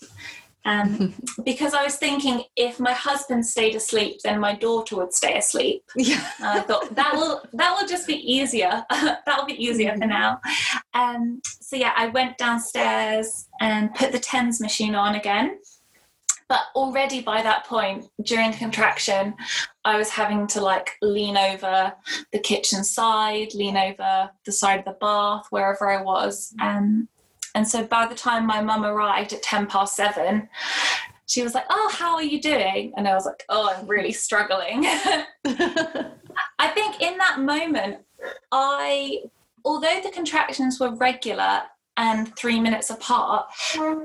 Um, 0.64 1.14
because 1.44 1.74
I 1.74 1.84
was 1.84 1.96
thinking 1.96 2.42
if 2.56 2.78
my 2.80 2.92
husband 2.92 3.46
stayed 3.46 3.76
asleep, 3.76 4.18
then 4.24 4.40
my 4.40 4.54
daughter 4.54 4.96
would 4.96 5.14
stay 5.14 5.38
asleep. 5.38 5.84
Yeah. 5.94 6.28
I 6.40 6.60
thought 6.60 6.94
that 6.96 7.14
will 7.14 7.40
that 7.52 7.78
will 7.78 7.86
just 7.86 8.06
be 8.08 8.14
easier. 8.16 8.84
That'll 8.90 9.46
be 9.46 9.64
easier 9.64 9.96
for 9.96 10.06
now. 10.06 10.40
Um, 10.92 11.40
so 11.44 11.76
yeah, 11.76 11.92
I 11.96 12.08
went 12.08 12.36
downstairs 12.36 13.46
and 13.60 13.94
put 13.94 14.10
the 14.10 14.18
TENS 14.18 14.60
machine 14.60 14.96
on 14.96 15.14
again. 15.14 15.58
But 16.48 16.60
already 16.76 17.22
by 17.22 17.42
that 17.42 17.66
point, 17.66 18.06
during 18.22 18.52
the 18.52 18.56
contraction, 18.56 19.34
I 19.84 19.96
was 19.98 20.10
having 20.10 20.46
to 20.48 20.60
like 20.60 20.92
lean 21.02 21.36
over 21.36 21.92
the 22.32 22.38
kitchen 22.38 22.84
side, 22.84 23.52
lean 23.54 23.76
over 23.76 24.30
the 24.44 24.52
side 24.52 24.78
of 24.78 24.84
the 24.84 24.96
bath, 25.00 25.46
wherever 25.50 25.90
I 25.90 26.02
was. 26.02 26.54
Um, 26.60 27.08
and 27.56 27.66
so 27.66 27.84
by 27.84 28.06
the 28.06 28.14
time 28.14 28.46
my 28.46 28.60
mum 28.60 28.84
arrived 28.84 29.32
at 29.32 29.42
10 29.42 29.66
past 29.66 29.96
seven, 29.96 30.48
she 31.26 31.42
was 31.42 31.54
like, 31.54 31.64
"Oh, 31.70 31.90
how 31.92 32.14
are 32.14 32.22
you 32.22 32.40
doing?" 32.40 32.92
And 32.96 33.08
I 33.08 33.14
was 33.14 33.26
like, 33.26 33.44
"Oh, 33.48 33.74
I'm 33.74 33.86
really 33.86 34.12
struggling." 34.12 34.84
I 36.58 36.68
think 36.68 37.02
in 37.02 37.18
that 37.18 37.40
moment, 37.40 37.98
I, 38.52 39.22
although 39.64 40.00
the 40.02 40.10
contractions 40.10 40.78
were 40.78 40.94
regular 40.94 41.62
and 41.96 42.34
three 42.36 42.60
minutes 42.60 42.90
apart, 42.90 43.46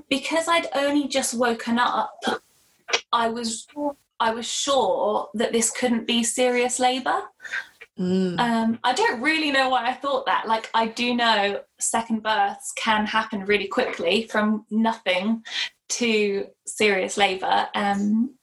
because 0.09 0.47
I'd 0.47 0.67
only 0.75 1.07
just 1.07 1.33
woken 1.33 1.79
up, 1.79 2.23
I 3.11 3.29
was 3.29 3.67
I 4.19 4.33
was 4.33 4.45
sure 4.45 5.29
that 5.33 5.51
this 5.51 5.71
couldn't 5.71 6.05
be 6.05 6.23
serious 6.23 6.79
labour. 6.79 7.23
Mm. 7.99 8.39
Um, 8.39 8.79
I 8.83 8.93
don't 8.93 9.21
really 9.21 9.51
know 9.51 9.69
why 9.69 9.87
I 9.87 9.93
thought 9.93 10.25
that. 10.27 10.47
Like, 10.47 10.69
I 10.73 10.87
do 10.87 11.15
know 11.15 11.61
second 11.79 12.23
births 12.23 12.71
can 12.75 13.05
happen 13.05 13.45
really 13.45 13.67
quickly 13.67 14.27
from 14.31 14.65
nothing 14.69 15.43
to 15.89 16.47
serious 16.65 17.17
labour. 17.17 17.67
Um, 17.75 18.35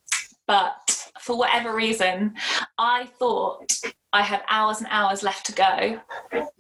but 0.46 0.87
for 1.20 1.36
whatever 1.36 1.74
reason, 1.74 2.34
I 2.78 3.06
thought 3.18 3.70
I 4.12 4.22
had 4.22 4.42
hours 4.48 4.78
and 4.78 4.88
hours 4.90 5.22
left 5.22 5.46
to 5.46 5.52
go, 5.52 6.00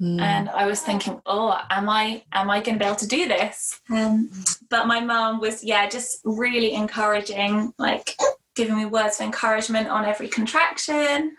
Mm. 0.00 0.20
and 0.20 0.48
I 0.50 0.66
was 0.66 0.80
thinking, 0.80 1.20
"Oh, 1.26 1.58
am 1.70 1.88
I 1.88 2.22
am 2.32 2.50
I 2.50 2.60
going 2.60 2.78
to 2.78 2.84
be 2.84 2.86
able 2.86 2.96
to 2.96 3.06
do 3.08 3.26
this?" 3.26 3.80
Um, 3.90 4.30
but 4.70 4.86
my 4.86 5.00
mum 5.00 5.40
was, 5.40 5.64
yeah, 5.64 5.88
just 5.88 6.20
really 6.24 6.72
encouraging, 6.74 7.72
like 7.78 8.14
giving 8.54 8.76
me 8.76 8.84
words 8.84 9.18
of 9.18 9.26
encouragement 9.26 9.88
on 9.88 10.04
every 10.04 10.28
contraction. 10.28 11.36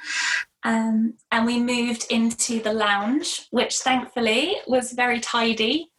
Um, 0.63 1.13
and 1.31 1.45
we 1.45 1.57
moved 1.59 2.07
into 2.09 2.59
the 2.61 2.73
lounge, 2.73 3.47
which 3.51 3.77
thankfully 3.77 4.55
was 4.67 4.91
very 4.91 5.19
tidy. 5.21 5.89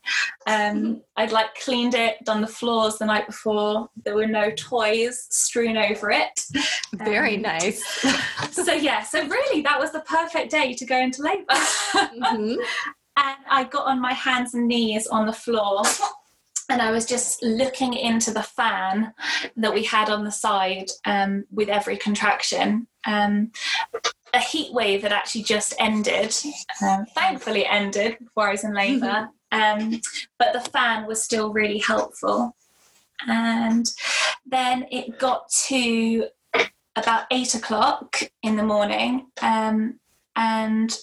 Um, 0.46 1.02
I'd 1.16 1.32
like 1.32 1.54
cleaned 1.62 1.94
it, 1.94 2.16
done 2.24 2.40
the 2.40 2.46
floors 2.46 2.98
the 2.98 3.06
night 3.06 3.26
before. 3.26 3.88
There 4.04 4.14
were 4.14 4.26
no 4.26 4.50
toys 4.52 5.26
strewn 5.30 5.76
over 5.76 6.10
it. 6.10 6.40
Very 6.94 7.36
Um, 7.36 7.42
nice. 7.42 7.82
So 8.52 8.72
yeah, 8.74 9.02
so 9.02 9.26
really 9.26 9.62
that 9.62 9.78
was 9.80 9.92
the 9.92 10.00
perfect 10.00 10.50
day 10.50 10.74
to 10.74 10.84
go 10.84 10.96
into 10.98 11.22
labour. 11.22 11.44
Mhm. 11.94 12.56
and 13.16 13.36
I 13.48 13.64
got 13.64 13.86
on 13.86 14.00
my 14.00 14.12
hands 14.12 14.54
and 14.54 14.66
knees 14.68 15.06
on 15.06 15.26
the 15.26 15.32
floor 15.32 15.82
and 16.68 16.80
I 16.82 16.90
was 16.90 17.04
just 17.06 17.42
looking 17.42 17.94
into 17.94 18.32
the 18.32 18.42
fan 18.42 19.12
that 19.56 19.72
we 19.74 19.82
had 19.84 20.08
on 20.10 20.24
the 20.24 20.30
side 20.30 20.90
um, 21.04 21.44
with 21.50 21.68
every 21.68 21.96
contraction. 21.96 22.86
Um, 23.06 23.50
a 24.34 24.38
heat 24.38 24.72
wave 24.72 25.02
had 25.02 25.12
actually 25.12 25.42
just 25.42 25.74
ended, 25.80 26.36
um, 26.82 27.06
thankfully 27.14 27.66
ended 27.66 28.18
before 28.20 28.48
I 28.48 28.52
was 28.52 28.62
in 28.64 28.72
labour, 28.74 29.28
um, 29.52 30.00
but 30.38 30.52
the 30.52 30.60
fan 30.70 31.06
was 31.06 31.22
still 31.22 31.52
really 31.52 31.78
helpful. 31.78 32.56
And 33.26 33.86
then 34.46 34.86
it 34.90 35.18
got 35.18 35.50
to 35.66 36.28
about 36.96 37.24
eight 37.30 37.54
o'clock 37.54 38.20
in 38.42 38.56
the 38.56 38.62
morning, 38.62 39.26
um, 39.42 40.00
and 40.36 40.96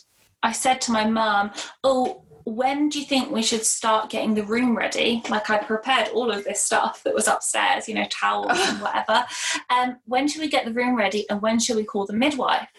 I 0.43 0.51
said 0.51 0.81
to 0.81 0.91
my 0.91 1.05
mum, 1.05 1.51
Oh, 1.83 2.23
when 2.47 2.87
do 2.87 2.99
you 2.99 3.05
think 3.05 3.29
we 3.29 3.43
should 3.43 3.65
start 3.65 4.09
getting 4.09 4.33
the 4.33 4.45
room 4.45 4.77
ready? 4.77 5.21
Like 5.29 5.49
I 5.49 5.57
prepared 5.57 6.07
all 6.13 6.31
of 6.31 6.45
this 6.45 6.61
stuff 6.61 7.03
that 7.03 7.13
was 7.13 7.27
upstairs, 7.27 7.89
you 7.89 7.95
know, 7.95 8.05
towels 8.09 8.57
and 8.57 8.81
whatever. 8.81 9.25
Um, 9.69 9.97
when 10.05 10.29
should 10.29 10.39
we 10.39 10.47
get 10.47 10.63
the 10.63 10.71
room 10.71 10.95
ready 10.95 11.29
and 11.29 11.41
when 11.41 11.59
should 11.59 11.75
we 11.75 11.83
call 11.83 12.05
the 12.05 12.13
midwife? 12.13 12.69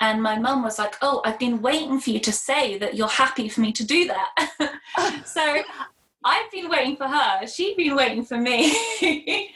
And 0.00 0.22
my 0.22 0.38
mum 0.38 0.62
was 0.62 0.78
like, 0.78 0.96
Oh, 1.02 1.20
I've 1.24 1.38
been 1.38 1.60
waiting 1.60 2.00
for 2.00 2.10
you 2.10 2.20
to 2.20 2.32
say 2.32 2.78
that 2.78 2.94
you're 2.94 3.08
happy 3.08 3.48
for 3.48 3.60
me 3.60 3.72
to 3.72 3.84
do 3.84 4.08
that. 4.08 4.80
so 5.24 5.62
I've 6.24 6.50
been 6.50 6.68
waiting 6.68 6.96
for 6.96 7.06
her. 7.06 7.46
She'd 7.46 7.76
been 7.76 7.96
waiting 7.96 8.24
for 8.24 8.38
me. 8.38 8.72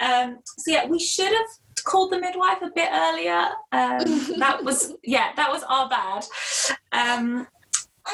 um, 0.00 0.38
so 0.44 0.70
yeah, 0.70 0.86
we 0.86 0.98
should 0.98 1.32
have 1.32 1.46
called 1.84 2.12
the 2.12 2.20
midwife 2.20 2.60
a 2.62 2.70
bit 2.74 2.88
earlier. 2.92 3.48
Um, 3.72 4.38
that 4.38 4.60
was 4.62 4.94
yeah, 5.04 5.32
that 5.36 5.50
was 5.50 5.62
our 5.64 5.88
bad. 5.88 6.24
Um, 6.92 7.46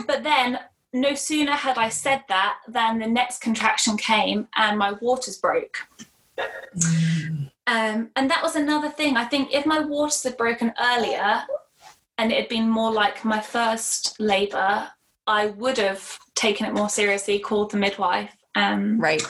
but 0.07 0.22
then 0.22 0.59
no 0.93 1.14
sooner 1.14 1.53
had 1.53 1.76
I 1.76 1.89
said 1.89 2.22
that 2.28 2.59
than 2.68 2.99
the 2.99 3.07
next 3.07 3.41
contraction 3.41 3.97
came 3.97 4.49
and 4.57 4.78
my 4.78 4.93
waters 4.93 5.39
broke. 5.39 5.78
Um, 7.66 8.11
and 8.14 8.30
that 8.30 8.43
was 8.43 8.57
another 8.57 8.91
thing. 8.91 9.16
I 9.16 9.24
think 9.24 9.53
if 9.53 9.66
my 9.66 9.80
waters 9.80 10.22
had 10.22 10.37
broken 10.37 10.72
earlier 10.80 11.45
and 12.18 12.30
it 12.32 12.38
had 12.40 12.48
been 12.48 12.68
more 12.68 12.92
like 12.92 13.24
my 13.24 13.40
first 13.40 14.18
labour, 14.20 14.88
I 15.26 15.46
would 15.46 15.78
have 15.78 16.18
taken 16.34 16.66
it 16.66 16.74
more 16.74 16.88
seriously, 16.88 17.38
called 17.38 17.70
the 17.70 17.76
midwife. 17.76 18.34
Um, 18.56 19.00
Right. 19.00 19.22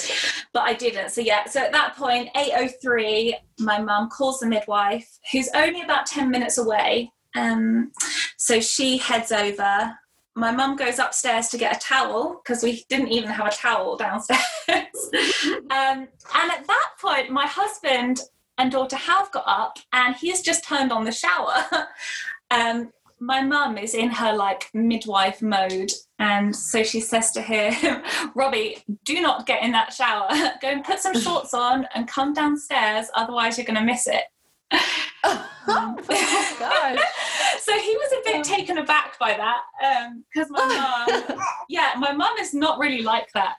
but 0.53 0.64
I 0.64 0.74
didn't. 0.74 1.11
So 1.11 1.20
yeah, 1.22 1.47
so 1.47 1.61
at 1.61 1.72
that 1.72 1.97
point, 1.97 2.28
8.03, 2.35 3.35
my 3.59 3.80
mum 3.80 4.11
calls 4.11 4.41
the 4.41 4.47
midwife, 4.47 5.09
who's 5.32 5.49
only 5.55 5.80
about 5.82 6.05
10 6.07 6.30
minutes 6.30 6.59
away. 6.59 7.11
Um, 7.35 7.91
so 8.37 8.61
she 8.61 8.99
heads 8.99 9.32
over. 9.32 9.93
My 10.37 10.51
mum 10.51 10.76
goes 10.76 10.99
upstairs 10.99 11.49
to 11.49 11.59
get 11.59 11.76
a 11.76 11.80
towel 11.80 12.43
because 12.45 12.62
we 12.62 12.85
didn't 12.91 13.09
even 13.09 13.30
have 13.30 13.47
a 13.47 13.51
towel 13.51 13.97
downstairs. 13.97 14.41
um, 14.68 15.64
and 15.70 16.51
at 16.51 16.66
that 16.66 16.89
point, 17.01 17.30
my 17.30 17.47
husband 17.47 18.20
and 18.59 18.70
daughter 18.70 18.97
have 18.97 19.30
got 19.32 19.45
up 19.47 19.78
and 19.93 20.14
he's 20.16 20.43
just 20.43 20.64
turned 20.64 20.93
on 20.93 21.05
the 21.05 21.12
shower. 21.12 21.55
um, 22.51 22.90
my 23.20 23.40
mum 23.42 23.78
is 23.78 23.95
in 23.95 24.11
her 24.11 24.34
like 24.36 24.68
midwife 24.74 25.40
mode 25.40 25.90
and 26.18 26.55
so 26.55 26.82
she 26.82 27.01
says 27.01 27.30
to 27.32 27.40
him 27.40 28.03
robbie 28.34 28.82
do 29.05 29.20
not 29.22 29.47
get 29.47 29.62
in 29.62 29.72
that 29.72 29.92
shower 29.92 30.28
go 30.61 30.68
and 30.68 30.84
put 30.84 30.99
some 30.99 31.18
shorts 31.18 31.55
on 31.55 31.86
and 31.95 32.09
come 32.09 32.32
downstairs 32.34 33.07
otherwise 33.14 33.57
you're 33.57 33.64
going 33.66 33.78
to 33.78 33.82
miss 33.84 34.07
it 34.07 34.24
oh 35.22 35.97
gosh. 36.07 36.99
so 37.61 37.72
he 37.78 37.97
was 37.97 38.12
a 38.12 38.30
bit 38.32 38.45
taken 38.45 38.78
aback 38.78 39.18
by 39.18 39.32
that 39.34 39.62
because 40.32 40.51
my 40.51 40.66
mum 40.66 41.38
yeah 41.68 41.92
my 41.99 42.12
mum 42.12 42.36
is 42.40 42.53
not 42.53 42.78
really 42.78 43.03
like 43.03 43.28
that 43.32 43.57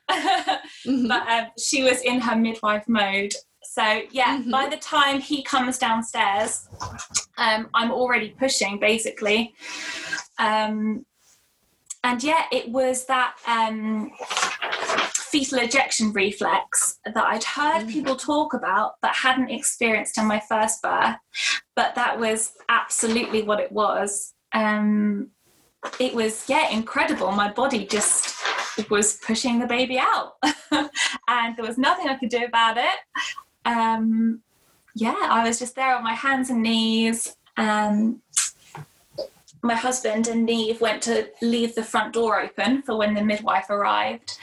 Mhm. 0.86 1.08
but 1.08 1.28
um, 1.28 1.48
she 1.60 1.84
was 1.84 2.02
in 2.02 2.20
her 2.22 2.36
midwife 2.36 2.88
mode. 2.88 3.34
So 3.76 4.04
yeah, 4.12 4.38
Mhm. 4.38 4.52
by 4.52 4.70
the 4.70 4.78
time 4.78 5.20
he 5.20 5.44
comes 5.44 5.78
downstairs, 5.78 6.70
um, 7.38 7.70
I'm 7.74 7.92
already 7.92 8.30
pushing 8.30 8.80
basically. 8.80 9.54
Um, 10.40 11.06
and 12.02 12.24
yeah, 12.24 12.46
it 12.54 12.70
was 12.70 13.06
that 13.08 13.36
um, 13.46 14.12
fetal 15.14 15.60
ejection 15.60 16.14
reflex 16.14 17.00
that 17.04 17.26
I'd 17.26 17.44
heard 17.44 17.82
Mhm. 17.84 17.92
people 17.92 18.16
talk 18.16 18.54
about 18.54 18.94
but 19.02 19.12
hadn't 19.14 19.50
experienced 19.50 20.18
in 20.18 20.26
my 20.26 20.40
first 20.40 20.82
birth. 20.82 21.18
But 21.76 21.96
that 21.96 22.18
was 22.18 22.54
absolutely 22.70 23.42
what 23.42 23.60
it 23.60 23.74
was. 23.74 24.34
Um, 24.54 25.32
it 26.00 26.16
was 26.16 26.48
yeah 26.48 26.70
incredible. 26.70 27.32
My 27.34 27.52
body 27.52 27.86
just 27.86 28.36
was 28.90 29.18
pushing 29.18 29.60
the 29.60 29.68
baby 29.68 30.00
out, 30.00 30.34
and 31.28 31.58
there 31.58 31.66
was 31.66 31.78
nothing 31.78 32.08
I 32.08 32.16
could 32.16 32.30
do 32.30 32.46
about 32.46 32.78
it. 32.78 33.00
Um, 33.66 34.42
yeah, 34.94 35.16
I 35.22 35.46
was 35.48 35.60
just 35.60 35.76
there 35.76 35.96
on 35.96 36.04
my 36.04 36.14
hands 36.14 36.50
and 36.50 36.64
knees. 36.64 37.36
Um, 37.58 38.22
my 39.62 39.76
husband 39.76 40.28
and 40.28 40.46
Neve 40.46 40.80
went 40.80 41.02
to 41.04 41.28
leave 41.42 41.76
the 41.76 41.84
front 41.84 42.14
door 42.14 42.40
open 42.40 42.84
for 42.84 42.98
when 42.98 43.14
the 43.14 43.24
midwife 43.24 43.70
arrived. 43.70 44.38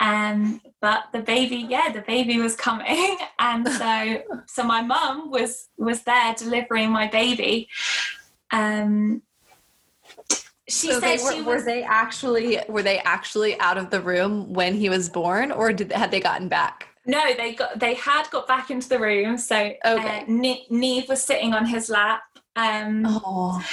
Um, 0.00 0.60
but 0.80 1.04
the 1.12 1.20
baby, 1.20 1.56
yeah, 1.56 1.92
the 1.92 2.00
baby 2.00 2.38
was 2.38 2.56
coming, 2.56 3.16
and 3.38 3.68
so 3.68 4.22
so 4.46 4.64
my 4.64 4.82
mum 4.82 5.30
was 5.30 5.68
was 5.76 6.02
there 6.02 6.34
delivering 6.34 6.90
my 6.90 7.06
baby. 7.06 7.68
Um, 8.50 9.22
she 10.68 10.88
So 10.88 11.00
said 11.00 11.18
they 11.18 11.24
were, 11.24 11.32
she 11.32 11.42
were 11.42 11.60
they 11.60 11.82
actually 11.82 12.60
were 12.68 12.82
they 12.82 12.98
actually 13.00 13.58
out 13.60 13.76
of 13.76 13.90
the 13.90 14.00
room 14.00 14.52
when 14.52 14.74
he 14.74 14.88
was 14.88 15.08
born, 15.08 15.52
or 15.52 15.72
did 15.72 15.92
had 15.92 16.10
they 16.10 16.20
gotten 16.20 16.48
back? 16.48 16.89
No, 17.06 17.34
they 17.34 17.54
got 17.54 17.78
they 17.78 17.94
had 17.94 18.28
got 18.30 18.46
back 18.46 18.70
into 18.70 18.88
the 18.88 18.98
room. 18.98 19.36
So 19.38 19.56
Okay. 19.56 20.20
uh, 20.20 20.24
Ne- 20.28 20.66
Neve 20.70 21.08
was 21.08 21.22
sitting 21.22 21.52
on 21.54 21.66
his 21.66 21.88
lap. 21.88 22.22
Um, 22.56 23.04
Oh, 23.06 23.64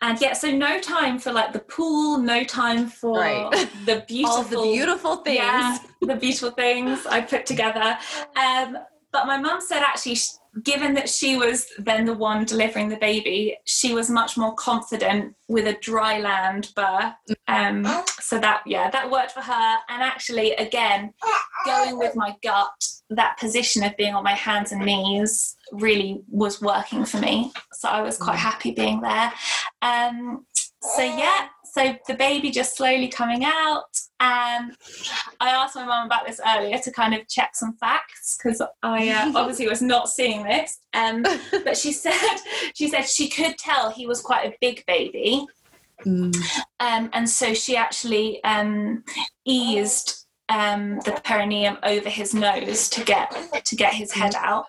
And 0.00 0.20
yeah, 0.20 0.32
so 0.32 0.50
no 0.50 0.78
time 0.80 1.18
for 1.18 1.32
like 1.32 1.52
the 1.52 1.58
pool, 1.58 2.18
no 2.18 2.44
time 2.44 2.86
for 2.88 3.18
Right. 3.18 3.68
the 3.84 4.04
beautiful, 4.06 4.36
all 4.36 4.42
the 4.44 4.62
beautiful 4.62 5.16
things. 5.16 5.36
yeah, 5.38 5.78
the 6.02 6.14
beautiful 6.16 6.50
things 6.52 7.04
I 7.06 7.20
put 7.22 7.46
together. 7.46 7.98
Um, 8.36 8.78
but 9.18 9.26
my 9.26 9.36
mum 9.36 9.60
said 9.60 9.82
actually, 9.82 10.16
given 10.62 10.94
that 10.94 11.08
she 11.08 11.36
was 11.36 11.66
then 11.76 12.04
the 12.04 12.14
one 12.14 12.44
delivering 12.44 12.88
the 12.88 12.96
baby, 12.96 13.56
she 13.64 13.92
was 13.92 14.08
much 14.08 14.36
more 14.36 14.54
confident 14.54 15.34
with 15.48 15.66
a 15.66 15.72
dry 15.80 16.20
land 16.20 16.70
birth. 16.76 17.14
Um, 17.48 17.84
so 18.20 18.38
that 18.38 18.62
yeah, 18.64 18.90
that 18.90 19.10
worked 19.10 19.32
for 19.32 19.40
her. 19.40 19.76
And 19.88 20.02
actually, 20.02 20.52
again, 20.52 21.12
going 21.66 21.98
with 21.98 22.14
my 22.14 22.36
gut, 22.44 22.70
that 23.10 23.38
position 23.40 23.82
of 23.82 23.96
being 23.96 24.14
on 24.14 24.22
my 24.22 24.34
hands 24.34 24.70
and 24.70 24.84
knees 24.84 25.56
really 25.72 26.22
was 26.28 26.62
working 26.62 27.04
for 27.04 27.18
me. 27.18 27.52
So 27.72 27.88
I 27.88 28.02
was 28.02 28.18
quite 28.18 28.38
happy 28.38 28.70
being 28.70 29.00
there. 29.00 29.32
Um, 29.82 30.46
so 30.80 31.02
yeah, 31.02 31.48
so 31.72 31.96
the 32.06 32.14
baby 32.14 32.50
just 32.50 32.76
slowly 32.76 33.08
coming 33.08 33.44
out. 33.44 33.84
And 34.20 34.72
I 35.40 35.50
asked 35.50 35.76
my 35.76 35.84
mum 35.84 36.06
about 36.06 36.26
this 36.26 36.40
earlier 36.46 36.78
to 36.78 36.90
kind 36.90 37.14
of 37.14 37.28
check 37.28 37.54
some 37.54 37.76
facts 37.76 38.36
because 38.36 38.60
I 38.82 39.10
uh, 39.10 39.32
obviously 39.36 39.68
was 39.68 39.82
not 39.82 40.08
seeing 40.08 40.44
this. 40.44 40.78
Um, 40.92 41.22
but 41.64 41.76
she 41.76 41.92
said 41.92 42.36
she 42.74 42.88
said 42.88 43.02
she 43.02 43.28
could 43.28 43.58
tell 43.58 43.90
he 43.90 44.06
was 44.06 44.20
quite 44.20 44.46
a 44.46 44.56
big 44.60 44.84
baby. 44.86 45.46
Mm. 46.06 46.34
Um, 46.80 47.10
and 47.12 47.28
so 47.28 47.54
she 47.54 47.76
actually 47.76 48.42
um, 48.44 49.04
eased 49.44 50.26
um, 50.48 51.00
the 51.00 51.20
perineum 51.24 51.78
over 51.82 52.08
his 52.08 52.34
nose 52.34 52.88
to 52.90 53.04
get 53.04 53.64
to 53.64 53.76
get 53.76 53.94
his 53.94 54.12
head 54.12 54.34
out. 54.34 54.66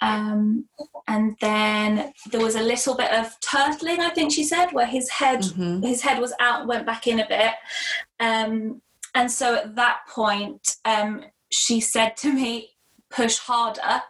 Um, 0.00 0.66
and 1.06 1.36
then 1.40 2.12
there 2.30 2.40
was 2.40 2.54
a 2.54 2.62
little 2.62 2.94
bit 2.94 3.12
of 3.12 3.38
turtling, 3.40 3.98
I 3.98 4.10
think 4.10 4.32
she 4.32 4.44
said, 4.44 4.70
where 4.72 4.86
his 4.86 5.08
head 5.10 5.40
mm-hmm. 5.40 5.82
his 5.82 6.02
head 6.02 6.20
was 6.20 6.34
out, 6.40 6.66
went 6.66 6.86
back 6.86 7.06
in 7.06 7.20
a 7.20 7.28
bit. 7.28 7.52
Um, 8.20 8.82
and 9.14 9.30
so 9.30 9.56
at 9.56 9.76
that 9.76 10.00
point, 10.08 10.76
um, 10.84 11.24
she 11.50 11.80
said 11.80 12.16
to 12.18 12.32
me, 12.32 12.70
"Push 13.10 13.38
harder." 13.38 14.02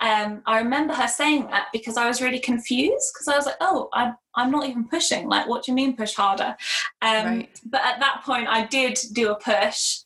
Um, 0.00 0.42
I 0.46 0.58
remember 0.58 0.94
her 0.94 1.08
saying 1.08 1.48
that 1.48 1.66
because 1.72 1.96
I 1.96 2.06
was 2.06 2.22
really 2.22 2.38
confused 2.38 3.12
because 3.12 3.28
I 3.28 3.36
was 3.36 3.46
like, 3.46 3.56
"Oh, 3.60 3.88
I'm 3.92 4.16
I'm 4.34 4.50
not 4.50 4.68
even 4.68 4.88
pushing. 4.88 5.28
Like, 5.28 5.48
what 5.48 5.64
do 5.64 5.72
you 5.72 5.76
mean 5.76 5.96
push 5.96 6.14
harder?" 6.14 6.56
Um, 7.02 7.26
right. 7.26 7.60
But 7.66 7.82
at 7.84 8.00
that 8.00 8.22
point, 8.24 8.48
I 8.48 8.66
did 8.66 8.98
do 9.12 9.30
a 9.30 9.38
push, 9.38 9.98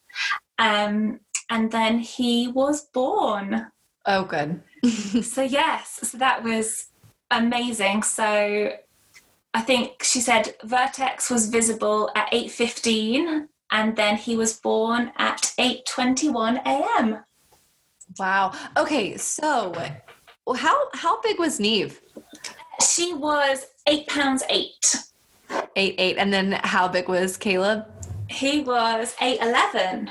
um, 0.58 1.20
and 1.50 1.70
then 1.70 1.98
he 1.98 2.48
was 2.48 2.86
born. 2.86 3.66
Oh, 4.06 4.24
good. 4.24 4.62
so, 5.22 5.42
yes, 5.42 6.00
so 6.02 6.18
that 6.18 6.42
was 6.42 6.88
amazing. 7.30 8.02
So, 8.02 8.72
I 9.54 9.60
think 9.60 10.02
she 10.02 10.20
said 10.20 10.56
Vertex 10.64 11.30
was 11.30 11.48
visible 11.48 12.10
at 12.16 12.30
8.15 12.32 13.46
and 13.70 13.96
then 13.96 14.16
he 14.16 14.36
was 14.36 14.54
born 14.58 15.12
at 15.16 15.52
8.21 15.58 16.60
a.m. 16.66 17.24
Wow. 18.18 18.52
Okay, 18.76 19.16
so 19.16 19.72
how 20.56 20.88
how 20.92 21.20
big 21.22 21.38
was 21.38 21.58
Neve? 21.58 22.00
She 22.94 23.14
was 23.14 23.66
eight 23.86 24.06
pounds 24.06 24.42
eight. 24.50 24.96
Eight 25.76 25.94
eight. 25.98 26.16
And 26.18 26.32
then 26.32 26.52
how 26.62 26.86
big 26.86 27.08
was 27.08 27.36
Caleb? 27.36 27.86
He 28.28 28.60
was 28.60 29.14
eight 29.20 29.40
eleven. 29.40 30.10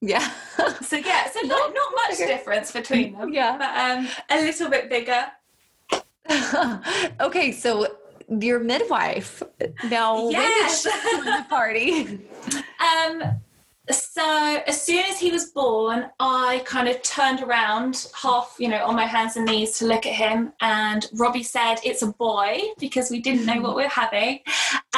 Yeah. 0.00 0.30
so 0.82 0.96
yeah, 0.96 1.30
so 1.30 1.40
not 1.42 1.74
not 1.74 1.92
much 2.08 2.18
difference 2.18 2.72
between 2.72 3.12
them. 3.12 3.32
Yeah. 3.32 3.56
But 3.58 3.76
um 3.76 4.08
a 4.30 4.42
little 4.42 4.70
bit 4.70 4.88
bigger. 4.88 5.26
okay, 7.20 7.52
so 7.52 7.86
your 8.28 8.60
midwife 8.60 9.42
now 9.90 10.28
yes. 10.30 10.84
when 10.84 10.94
did 10.94 11.10
she 11.10 11.30
the 11.30 11.46
party? 11.48 12.20
Um 12.80 13.40
so 13.92 14.62
as 14.66 14.82
soon 14.82 15.04
as 15.06 15.18
he 15.18 15.30
was 15.30 15.50
born, 15.50 16.10
I 16.18 16.62
kind 16.64 16.88
of 16.88 17.00
turned 17.02 17.42
around 17.42 18.06
half, 18.20 18.56
you 18.58 18.68
know, 18.68 18.84
on 18.84 18.94
my 18.94 19.06
hands 19.06 19.36
and 19.36 19.46
knees 19.46 19.78
to 19.78 19.86
look 19.86 20.06
at 20.06 20.12
him. 20.12 20.52
And 20.60 21.06
Robbie 21.14 21.42
said, 21.42 21.76
It's 21.84 22.02
a 22.02 22.08
boy 22.08 22.60
because 22.78 23.10
we 23.10 23.20
didn't 23.20 23.46
know 23.46 23.60
what 23.60 23.76
we 23.76 23.84
are 23.84 23.88
having. 23.88 24.40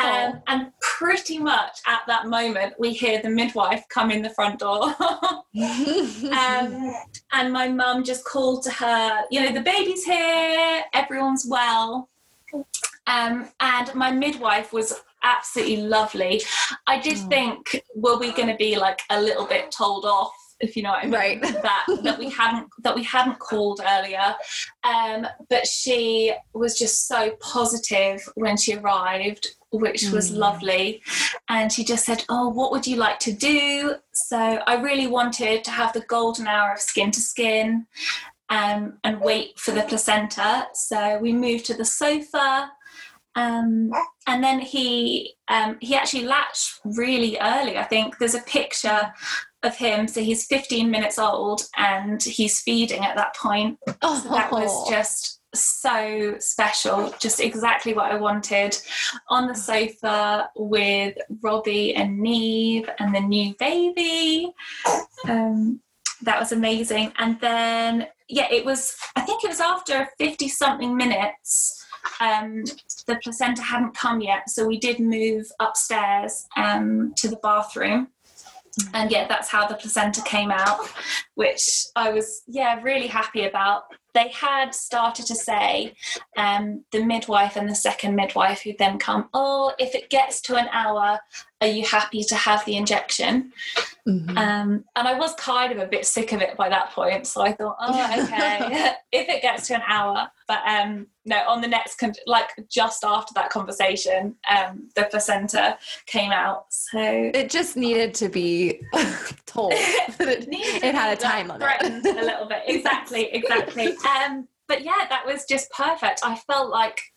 Um, 0.03 0.43
and 0.47 0.73
pretty 0.81 1.39
much 1.39 1.81
at 1.87 2.03
that 2.07 2.27
moment, 2.27 2.75
we 2.79 2.93
hear 2.93 3.21
the 3.23 3.31
midwife 3.31 3.85
come 3.89 4.11
in 4.11 4.23
the 4.23 4.31
front 4.31 4.61
door. 4.61 4.85
um, 5.01 6.95
and 7.33 7.53
my 7.53 7.69
mum 7.69 8.05
just 8.05 8.25
called 8.25 8.63
to 8.65 8.71
her, 8.71 9.23
You 9.31 9.43
know, 9.43 9.53
the 9.53 9.61
baby's 9.61 10.05
here, 10.05 10.83
everyone's 10.95 11.47
well. 11.49 12.09
Um, 13.07 13.49
and 13.61 13.95
my 13.95 14.13
midwife 14.13 14.73
was 14.73 15.03
absolutely 15.23 15.79
lovely. 15.79 16.43
I 16.87 17.01
did 17.01 17.19
oh. 17.19 17.29
think, 17.29 17.83
were 17.95 18.19
we 18.19 18.33
going 18.33 18.49
to 18.49 18.57
be 18.57 18.77
like 18.77 19.01
a 19.11 19.21
little 19.21 19.47
bit 19.47 19.71
told 19.71 20.05
off? 20.05 20.33
If 20.61 20.77
you 20.77 20.85
know 20.85 20.91
what 20.91 21.03
I 21.03 21.07
mean, 21.07 21.13
right? 21.13 21.43
that 21.43 21.87
that 22.05 22.19
we 22.21 22.31
hadn't 22.31 22.69
that 22.85 22.95
we 22.95 23.03
hadn't 23.03 23.41
called 23.41 23.81
earlier, 23.85 24.33
um, 24.85 25.27
but 25.51 25.67
she 25.67 26.33
was 26.55 26.79
just 26.79 27.09
so 27.09 27.33
positive 27.41 28.23
when 28.37 28.57
she 28.57 28.77
arrived, 28.77 29.57
which 29.73 30.09
was 30.11 30.31
mm. 30.31 30.37
lovely. 30.37 31.03
And 31.49 31.73
she 31.73 31.83
just 31.83 32.05
said, 32.05 32.25
"Oh, 32.29 32.49
what 32.49 32.71
would 32.71 32.87
you 32.87 32.95
like 32.95 33.19
to 33.21 33.33
do?" 33.33 33.97
So 34.13 34.39
I 34.39 34.77
really 34.77 35.09
wanted 35.09 35.65
to 35.65 35.73
have 35.73 35.93
the 35.95 36.03
golden 36.03 36.47
hour 36.47 36.73
of 36.73 36.81
skin 36.81 37.11
to 37.11 37.21
skin, 37.21 37.87
um, 38.49 38.99
and 39.03 39.21
wait 39.21 39.59
for 39.59 39.73
the 39.73 39.83
placenta. 39.83 40.69
So 40.75 41.19
we 41.19 41.33
moved 41.33 41.67
to 41.67 41.75
the 41.75 41.85
sofa. 41.85 42.71
Um, 43.35 43.91
and 44.27 44.45
then 44.45 44.61
he 44.61 45.35
um, 45.49 45.79
he 45.81 45.95
actually 45.95 46.25
latched 46.25 46.81
really 46.85 47.39
early. 47.41 47.79
I 47.79 47.85
think 47.85 48.19
there's 48.19 48.35
a 48.35 48.41
picture 48.41 49.13
of 49.63 49.77
him. 49.77 50.09
So 50.09 50.21
he's 50.21 50.47
15 50.47 50.91
minutes 50.91 51.19
old 51.19 51.63
and 51.77 52.23
he's 52.23 52.61
feeding 52.61 53.05
at 53.05 53.17
that 53.17 53.37
point. 53.37 53.79
Oh. 54.03 54.21
So 54.23 54.29
that 54.31 54.51
was 54.51 54.89
just 54.89 55.41
so 55.55 56.37
special, 56.39 57.15
just 57.21 57.41
exactly 57.41 57.95
what 57.95 58.11
I 58.11 58.17
wanted. 58.17 58.77
On 59.29 59.47
the 59.47 59.55
sofa 59.55 60.51
with 60.57 61.17
Robbie 61.43 61.95
and 61.95 62.19
Neve 62.19 62.89
and 62.99 63.15
the 63.15 63.21
new 63.21 63.55
baby. 63.59 64.53
Um, 65.29 65.81
that 66.23 66.39
was 66.39 66.53
amazing. 66.53 67.13
And 67.19 67.39
then, 67.41 68.09
yeah, 68.29 68.51
it 68.51 68.65
was, 68.65 68.97
I 69.17 69.21
think 69.21 69.45
it 69.45 69.49
was 69.49 69.61
after 69.61 70.09
50 70.19 70.49
something 70.49 70.97
minutes 70.97 71.82
um, 72.23 72.63
the 73.07 73.19
placenta 73.23 73.63
hadn't 73.63 73.97
come 73.97 74.21
yet, 74.21 74.49
so 74.49 74.67
we 74.67 74.79
did 74.79 75.01
move 75.01 75.51
upstairs 75.59 76.47
um, 76.57 77.13
to 77.17 77.29
the 77.29 77.37
bathroom. 77.43 78.09
And 78.95 79.11
yeah, 79.11 79.27
that's 79.29 79.49
how 79.49 79.67
the 79.67 79.75
placenta 79.75 80.23
came 80.23 80.51
out, 80.51 80.89
which 81.35 81.87
I 81.95 82.11
was 82.11 82.43
yeah 82.47 82.81
really 82.83 83.09
happy 83.09 83.45
about 83.45 83.85
they 84.15 84.29
had 84.29 84.75
started 84.75 85.27
to 85.27 85.35
say, 85.35 85.95
um, 86.37 86.85
the 86.93 87.05
midwife 87.05 87.57
and 87.57 87.69
the 87.69 87.75
second 87.75 88.15
midwife 88.15 88.63
who 88.63 88.73
then 88.79 88.99
come, 88.99 89.29
oh, 89.33 89.73
if 89.79 89.95
it 89.95 90.11
gets 90.11 90.41
to 90.43 90.57
an 90.57 90.69
hour, 90.73 91.19
are 91.63 91.69
you 91.69 91.85
happy 91.85 92.25
to 92.25 92.35
have 92.35 92.65
the 92.65 92.77
injection? 92.77 93.53
Mm-hmm. 94.07 94.37
Um, 94.37 94.85
and 94.97 95.07
I 95.09 95.17
was 95.17 95.33
kind 95.35 95.73
of 95.73 95.79
a 95.79 95.87
bit 95.87 96.05
sick 96.05 96.33
of 96.33 96.43
it 96.43 96.57
by 96.57 96.69
that 96.69 96.91
point. 96.91 97.25
So 97.29 97.41
I 97.41 97.53
thought, 97.53 97.77
oh, 97.81 98.23
okay, 98.25 98.95
if 99.13 99.29
it 99.29 99.43
gets 99.43 99.69
to 99.69 99.77
an 99.77 99.83
hour. 99.87 100.29
But 100.49 100.59
um, 100.67 101.07
no, 101.25 101.37
on 101.49 101.61
the 101.61 101.69
next, 101.69 101.99
con- 101.99 102.15
like 102.27 102.51
just 102.69 103.05
after 103.05 103.33
that 103.35 103.51
conversation, 103.51 104.35
um, 104.51 104.89
the 104.97 105.05
placenta 105.05 105.79
came 106.07 106.33
out. 106.33 106.67
So 106.71 106.99
it 107.01 107.49
just 107.49 107.77
needed 107.77 108.13
to 108.15 108.29
be 108.29 108.81
told. 109.47 109.73
it, 109.75 110.49
it 110.51 110.95
had 110.95 111.17
a 111.17 111.21
time 111.21 111.53
on 111.53 111.63
it. 111.63 112.05
a 112.05 112.25
little 112.25 112.47
bit. 112.47 112.63
Exactly, 112.67 113.33
exactly. 113.33 113.95
Um, 114.05 114.49
but 114.67 114.83
yeah, 114.83 115.07
that 115.09 115.25
was 115.25 115.45
just 115.45 115.71
perfect. 115.71 116.23
I 116.25 116.35
felt 116.35 116.71
like 116.71 117.12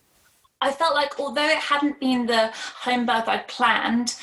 I 0.62 0.72
felt 0.72 0.96
like 0.96 1.20
although 1.20 1.48
it 1.48 1.58
hadn't 1.58 2.00
been 2.00 2.26
the 2.26 2.52
home 2.54 3.06
birth 3.06 3.28
I'd 3.28 3.48
planned, 3.48 4.16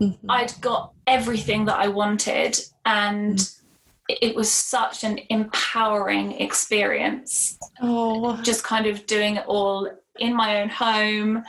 mm-hmm. 0.00 0.30
I'd 0.30 0.52
got 0.60 0.92
everything 1.06 1.64
that 1.66 1.78
I 1.78 1.88
wanted, 1.88 2.58
and 2.84 3.36
mm-hmm. 3.36 4.14
it 4.20 4.36
was 4.36 4.50
such 4.50 5.04
an 5.04 5.20
empowering 5.30 6.32
experience. 6.32 7.58
Oh, 7.80 8.40
just 8.42 8.62
kind 8.62 8.86
of 8.86 9.06
doing 9.06 9.36
it 9.36 9.46
all 9.46 9.90
in 10.18 10.34
my 10.34 10.60
own 10.60 10.68
home. 10.68 11.44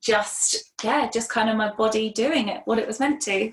Just 0.00 0.72
yeah, 0.82 1.10
just 1.10 1.28
kind 1.28 1.50
of 1.50 1.56
my 1.56 1.72
body 1.72 2.10
doing 2.10 2.48
it 2.48 2.62
what 2.66 2.78
it 2.78 2.86
was 2.86 3.00
meant 3.00 3.20
to. 3.22 3.52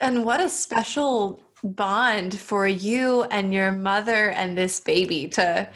And 0.00 0.24
what 0.24 0.40
a 0.40 0.48
special 0.48 1.40
bond 1.62 2.38
for 2.38 2.66
you 2.66 3.24
and 3.24 3.54
your 3.54 3.72
mother 3.72 4.30
and 4.30 4.56
this 4.56 4.80
baby 4.80 5.26
to 5.26 5.66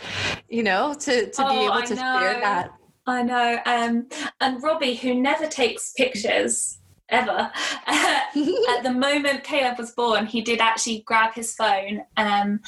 you 0.48 0.62
know 0.62 0.94
to 0.94 1.30
to 1.30 1.46
oh, 1.46 1.48
be 1.48 1.64
able 1.64 1.82
to 1.86 1.96
share 1.96 2.40
that 2.40 2.77
i 3.08 3.22
know 3.22 3.58
um 3.66 4.06
and 4.40 4.62
robbie 4.62 4.94
who 4.94 5.14
never 5.14 5.46
takes 5.46 5.92
pictures 5.92 6.78
ever 7.10 7.50
at 7.86 8.80
the 8.82 8.92
moment 8.92 9.42
caleb 9.44 9.78
was 9.78 9.92
born 9.92 10.26
he 10.26 10.42
did 10.42 10.60
actually 10.60 11.00
grab 11.06 11.32
his 11.34 11.54
phone 11.54 12.02
um 12.16 12.60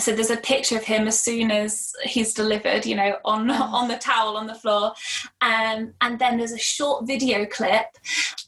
so 0.00 0.14
there's 0.14 0.30
a 0.30 0.36
picture 0.36 0.76
of 0.76 0.84
him 0.84 1.06
as 1.06 1.18
soon 1.18 1.50
as 1.50 1.92
he's 2.04 2.32
delivered 2.34 2.86
you 2.86 2.96
know 2.96 3.16
on 3.24 3.50
oh. 3.50 3.54
on 3.54 3.88
the 3.88 3.96
towel 3.96 4.36
on 4.36 4.46
the 4.46 4.54
floor 4.54 4.92
um, 5.40 5.92
and 6.00 6.18
then 6.18 6.38
there's 6.38 6.52
a 6.52 6.58
short 6.58 7.06
video 7.06 7.44
clip 7.46 7.86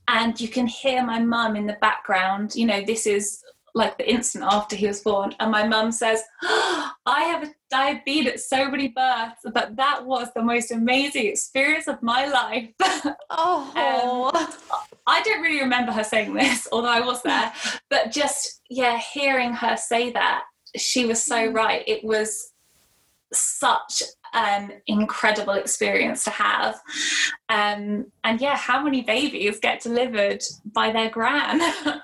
and 0.09 0.41
you 0.41 0.49
can 0.49 0.67
hear 0.67 1.05
my 1.05 1.19
mum 1.19 1.57
in 1.57 1.67
the 1.67 1.77
background 1.81 2.55
you 2.55 2.67
know 2.67 2.83
this 2.85 3.07
is 3.07 3.42
like 3.75 3.97
the 3.97 4.11
instant 4.11 4.45
after 4.45 4.77
he 4.77 4.87
was 4.87 5.01
born. 5.01 5.35
And 5.41 5.51
my 5.51 5.67
mum 5.67 5.93
says, 5.93 6.23
oh, 6.43 6.91
I 7.07 7.25
have 7.25 7.45
a 7.45 7.55
diabetes 7.71 8.33
at 8.33 8.41
so 8.41 8.71
many 8.71 8.89
births, 8.89 9.41
but 9.53 9.77
that 9.77 10.05
was 10.05 10.29
the 10.35 10.43
most 10.43 10.71
amazing 10.71 11.27
experience 11.27 11.89
of 11.89 12.03
my 12.03 12.27
life. 12.27 12.71
Oh. 13.35 14.31
um, 14.35 14.91
I 15.07 15.23
don't 15.23 15.41
really 15.41 15.63
remember 15.63 15.91
her 15.91 16.05
saying 16.05 16.35
this, 16.35 16.69
although 16.71 16.91
I 16.91 17.01
was 17.01 17.23
there. 17.23 17.51
But 17.91 18.13
just, 18.13 18.61
yeah, 18.69 18.99
hearing 18.99 19.55
her 19.55 19.77
say 19.79 20.13
that, 20.13 20.43
she 20.77 21.07
was 21.07 21.23
so 21.23 21.49
mm. 21.49 21.55
right. 21.55 21.83
It 21.87 22.05
was 22.05 22.53
such 23.33 24.03
an 24.35 24.83
incredible 24.87 25.55
experience 25.55 26.25
to 26.25 26.31
have. 26.31 26.81
Um, 27.49 28.13
and 28.25 28.41
yeah, 28.41 28.57
how 28.57 28.83
many 28.83 29.03
babies 29.03 29.59
get 29.61 29.81
delivered 29.81 30.43
by 30.65 30.93
their 30.93 31.11
gran? 31.11 31.61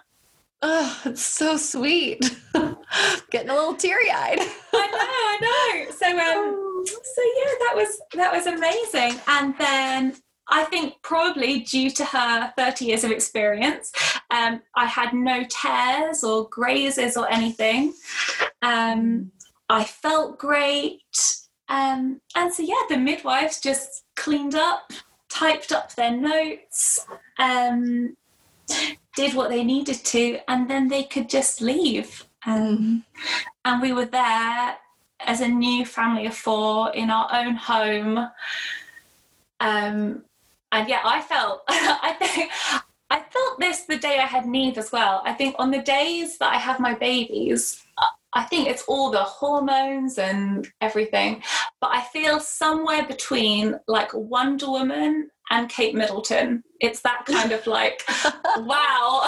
oh, 0.62 1.00
it's 1.04 1.22
so 1.22 1.56
sweet. 1.56 2.36
Getting 3.30 3.50
a 3.50 3.54
little 3.54 3.74
teary 3.74 4.10
eyed. 4.10 4.40
I 4.40 4.86
know, 4.86 4.98
I 5.00 5.38
know. 5.40 5.90
So, 5.92 6.06
um, 6.06 6.84
so 6.86 7.22
yeah, 7.36 7.54
that 7.60 7.72
was 7.74 8.00
that 8.14 8.32
was 8.32 8.46
amazing. 8.46 9.20
And 9.26 9.54
then 9.58 10.16
I 10.48 10.64
think 10.64 10.94
probably 11.02 11.60
due 11.60 11.90
to 11.90 12.04
her 12.04 12.52
30 12.56 12.84
years 12.86 13.04
of 13.04 13.10
experience, 13.10 13.92
um, 14.30 14.62
I 14.74 14.86
had 14.86 15.12
no 15.12 15.44
tears 15.48 16.24
or 16.24 16.48
grazes 16.48 17.16
or 17.16 17.30
anything. 17.30 17.94
Um, 18.62 19.32
I 19.68 19.84
felt 19.84 20.38
great. 20.38 21.02
Um, 21.68 22.22
and 22.34 22.52
so, 22.52 22.62
yeah, 22.62 22.82
the 22.88 22.96
midwives 22.96 23.60
just 23.60 24.04
cleaned 24.16 24.54
up, 24.54 24.90
typed 25.28 25.70
up 25.70 25.94
their 25.94 26.16
notes, 26.16 27.06
um, 27.38 28.16
did 29.18 29.34
what 29.34 29.50
they 29.50 29.64
needed 29.64 29.96
to, 30.04 30.38
and 30.46 30.70
then 30.70 30.86
they 30.86 31.02
could 31.02 31.28
just 31.28 31.60
leave. 31.60 32.24
Um, 32.46 33.04
and 33.64 33.82
we 33.82 33.92
were 33.92 34.04
there 34.04 34.76
as 35.18 35.40
a 35.40 35.48
new 35.48 35.84
family 35.84 36.26
of 36.26 36.36
four 36.36 36.94
in 36.94 37.10
our 37.10 37.28
own 37.32 37.56
home. 37.56 38.16
Um, 39.58 40.22
and 40.70 40.88
yeah, 40.88 41.00
I 41.04 41.20
felt, 41.20 41.62
I 41.68 42.14
think, 42.20 42.52
I 43.10 43.18
felt 43.18 43.58
this 43.58 43.80
the 43.86 43.98
day 43.98 44.18
I 44.20 44.26
had 44.26 44.46
Neve 44.46 44.78
as 44.78 44.92
well. 44.92 45.20
I 45.24 45.32
think 45.32 45.56
on 45.58 45.72
the 45.72 45.82
days 45.82 46.38
that 46.38 46.52
I 46.52 46.58
have 46.58 46.78
my 46.78 46.94
babies, 46.94 47.82
I 48.34 48.44
think 48.44 48.68
it's 48.68 48.84
all 48.86 49.10
the 49.10 49.24
hormones 49.24 50.18
and 50.18 50.70
everything, 50.80 51.42
but 51.80 51.90
I 51.90 52.02
feel 52.12 52.38
somewhere 52.38 53.04
between 53.04 53.80
like 53.88 54.14
Wonder 54.14 54.70
Woman 54.70 55.30
and 55.50 55.68
Kate 55.68 55.94
Middleton. 55.94 56.62
It's 56.80 57.00
that 57.02 57.24
kind 57.26 57.52
of 57.52 57.66
like, 57.66 58.02
wow, 58.58 59.22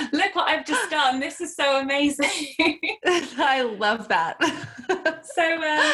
look 0.12 0.34
what 0.34 0.48
I've 0.48 0.66
just 0.66 0.90
done. 0.90 1.20
This 1.20 1.40
is 1.40 1.54
so 1.54 1.80
amazing. 1.80 2.58
I 3.06 3.62
love 3.62 4.08
that. 4.08 4.38
so, 5.24 5.62
uh, 5.62 5.92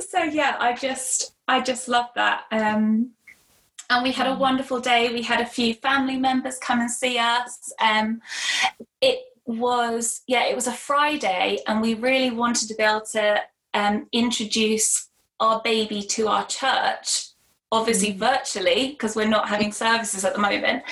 so 0.00 0.22
yeah, 0.22 0.56
I 0.58 0.74
just, 0.74 1.34
I 1.48 1.60
just 1.60 1.88
love 1.88 2.08
that. 2.14 2.44
Um, 2.50 3.10
and 3.90 4.02
we 4.02 4.12
had 4.12 4.26
a 4.26 4.30
mm. 4.30 4.38
wonderful 4.38 4.80
day. 4.80 5.12
We 5.12 5.22
had 5.22 5.40
a 5.40 5.46
few 5.46 5.74
family 5.74 6.16
members 6.16 6.58
come 6.58 6.80
and 6.80 6.90
see 6.90 7.18
us. 7.18 7.72
Um, 7.80 8.20
it 9.00 9.20
was 9.44 10.22
yeah 10.28 10.44
it 10.44 10.54
was 10.54 10.68
a 10.68 10.72
friday 10.72 11.58
and 11.66 11.80
we 11.80 11.94
really 11.94 12.30
wanted 12.30 12.68
to 12.68 12.74
be 12.76 12.82
able 12.82 13.00
to 13.00 13.40
um, 13.74 14.06
introduce 14.12 15.08
our 15.40 15.60
baby 15.62 16.02
to 16.02 16.28
our 16.28 16.46
church 16.46 17.31
obviously 17.72 18.12
mm. 18.12 18.18
virtually 18.18 18.90
because 18.90 19.16
we're 19.16 19.26
not 19.26 19.48
having 19.48 19.72
services 19.72 20.24
at 20.24 20.34
the 20.34 20.38
moment. 20.38 20.84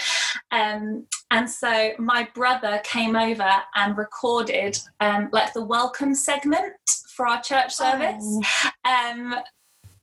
Um, 0.51 1.07
and 1.31 1.49
so 1.49 1.93
my 1.99 2.28
brother 2.35 2.81
came 2.83 3.14
over 3.14 3.51
and 3.76 3.97
recorded 3.97 4.78
um, 4.99 5.28
like 5.31 5.53
the 5.53 5.64
welcome 5.64 6.14
segment 6.14 6.72
for 7.14 7.28
our 7.28 7.41
church 7.43 7.72
service. 7.72 8.24
Oh. 8.24 8.70
um, 8.85 9.35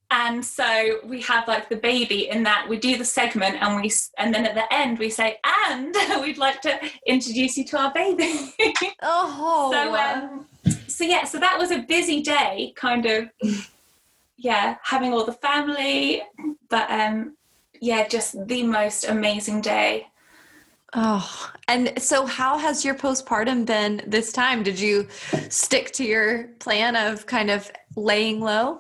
and 0.10 0.46
so 0.46 1.00
we 1.04 1.22
have 1.24 1.48
like 1.50 1.68
the 1.68 1.76
baby 1.76 2.30
in 2.30 2.44
that 2.44 2.66
we 2.70 2.78
do 2.78 2.98
the 2.98 3.04
segment 3.04 3.58
and 3.60 3.82
we 3.82 3.92
and 4.18 4.34
then 4.34 4.46
at 4.46 4.56
the 4.56 4.74
end 4.74 4.98
we 5.00 5.10
say 5.10 5.38
and 5.68 5.94
we'd 6.22 6.38
like 6.38 6.62
to 6.62 6.80
introduce 7.06 7.58
you 7.58 7.66
to 7.66 7.78
our 7.78 7.94
baby. 7.94 8.54
Oh 9.02 9.70
so 9.72 9.96
um, 9.96 10.46
so 10.88 11.04
yeah 11.04 11.26
so 11.26 11.40
that 11.40 11.58
was 11.58 11.72
a 11.72 11.80
busy 11.80 12.22
day 12.22 12.74
kind 12.76 13.06
of 13.06 13.30
yeah 14.38 14.78
having 14.84 15.14
all 15.14 15.26
the 15.26 15.34
family 15.34 16.22
but 16.70 16.90
um 16.92 17.36
yeah 17.82 18.08
just 18.08 18.48
the 18.48 18.64
most 18.64 19.06
amazing 19.06 19.62
day 19.62 20.08
Oh, 20.94 21.52
and 21.68 22.02
so 22.02 22.26
how 22.26 22.58
has 22.58 22.86
your 22.86 22.96
postpartum 22.96 23.66
been 23.66 24.02
this 24.08 24.32
time? 24.32 24.64
Did 24.64 24.80
you 24.80 25.08
stick 25.50 25.92
to 25.92 26.06
your 26.06 26.46
plan 26.60 26.96
of 26.96 27.26
kind 27.26 27.52
of 27.52 27.70
laying 27.98 28.40
low? 28.40 28.80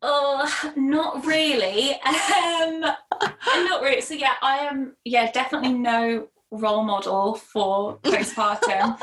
Oh, 0.00 0.72
not 0.76 1.26
really. 1.26 2.00
Um, 2.00 2.80
not 2.80 3.82
really. 3.82 4.00
So 4.00 4.14
yeah, 4.14 4.34
I 4.40 4.58
am. 4.58 4.96
Yeah, 5.04 5.30
definitely 5.32 5.74
no 5.74 6.28
role 6.50 6.84
model 6.84 7.34
for 7.34 7.98
postpartum. 7.98 8.98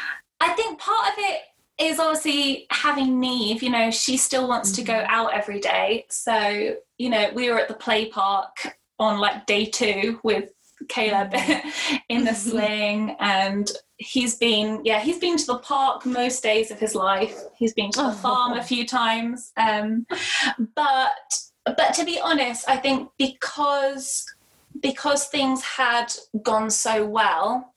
I 0.40 0.48
think 0.50 0.80
part 0.80 1.08
of 1.08 1.14
it 1.18 1.40
is 1.82 1.98
obviously 1.98 2.66
having 2.70 3.20
Neve. 3.20 3.62
You 3.62 3.70
know, 3.70 3.90
she 3.90 4.16
still 4.16 4.48
wants 4.48 4.72
to 4.72 4.82
go 4.82 4.94
mm-hmm. 4.94 5.10
out 5.10 5.34
every 5.34 5.60
day. 5.60 6.06
So 6.08 6.76
you 6.98 7.10
know, 7.10 7.30
we 7.34 7.50
were 7.50 7.58
at 7.58 7.68
the 7.68 7.74
play 7.74 8.06
park 8.06 8.76
on 8.98 9.18
like 9.18 9.46
day 9.46 9.66
two 9.66 10.20
with 10.22 10.50
Caleb 10.88 11.32
mm-hmm. 11.32 11.96
in 12.08 12.24
the 12.24 12.34
sling 12.34 13.16
and 13.20 13.70
he's 14.02 14.36
been 14.36 14.80
yeah 14.84 15.00
he's 15.00 15.18
been 15.18 15.36
to 15.36 15.46
the 15.46 15.58
park 15.58 16.04
most 16.04 16.42
days 16.42 16.70
of 16.70 16.78
his 16.78 16.94
life 16.94 17.38
he's 17.56 17.72
been 17.72 17.90
to 17.90 18.00
the 18.00 18.08
oh. 18.08 18.12
farm 18.12 18.52
a 18.54 18.62
few 18.62 18.86
times 18.86 19.52
um, 19.56 20.06
but 20.74 21.12
but 21.64 21.94
to 21.94 22.04
be 22.04 22.20
honest 22.20 22.68
i 22.68 22.76
think 22.76 23.08
because 23.18 24.26
because 24.80 25.26
things 25.26 25.62
had 25.62 26.12
gone 26.42 26.70
so 26.70 27.06
well 27.06 27.74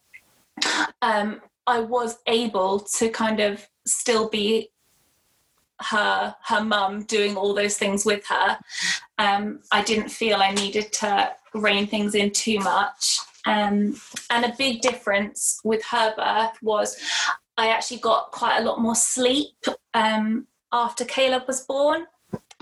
um, 1.02 1.42
i 1.68 1.80
was 1.80 2.18
able 2.28 2.80
to 2.80 3.10
kind 3.10 3.40
of 3.40 3.68
still 3.86 4.30
be 4.30 4.70
her 5.92 6.36
her 6.46 6.64
mum 6.64 7.04
doing 7.04 7.36
all 7.36 7.54
those 7.54 7.78
things 7.78 8.06
with 8.06 8.26
her 8.28 8.58
um, 9.18 9.60
i 9.72 9.82
didn't 9.82 10.10
feel 10.10 10.38
i 10.38 10.52
needed 10.52 10.92
to 10.94 11.32
rein 11.54 11.86
things 11.86 12.16
in 12.16 12.32
too 12.32 12.60
much 12.60 13.20
um, 13.46 13.96
and 14.32 14.46
a 14.46 14.56
big 14.58 14.82
difference 14.82 15.60
with 15.64 15.84
her 15.86 16.16
birth 16.16 16.58
was 16.62 16.98
I 17.58 17.70
actually 17.70 18.00
got 18.00 18.32
quite 18.32 18.60
a 18.60 18.64
lot 18.64 18.82
more 18.82 18.96
sleep 18.96 19.56
um, 19.94 20.48
after 20.72 21.06
Caleb 21.06 21.44
was 21.48 21.62
born. 21.62 22.06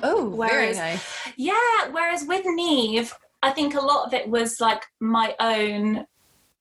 Oh, 0.04 0.30
whereas, 0.30 0.78
very 0.78 0.92
nice. 0.94 1.18
Yeah, 1.36 1.90
whereas 1.92 2.26
with 2.28 2.46
Neve, 2.46 3.14
I 3.42 3.52
think 3.52 3.76
a 3.76 3.82
lot 3.82 4.06
of 4.06 4.14
it 4.14 4.28
was 4.28 4.60
like 4.62 4.84
my 5.00 5.36
own 5.40 6.06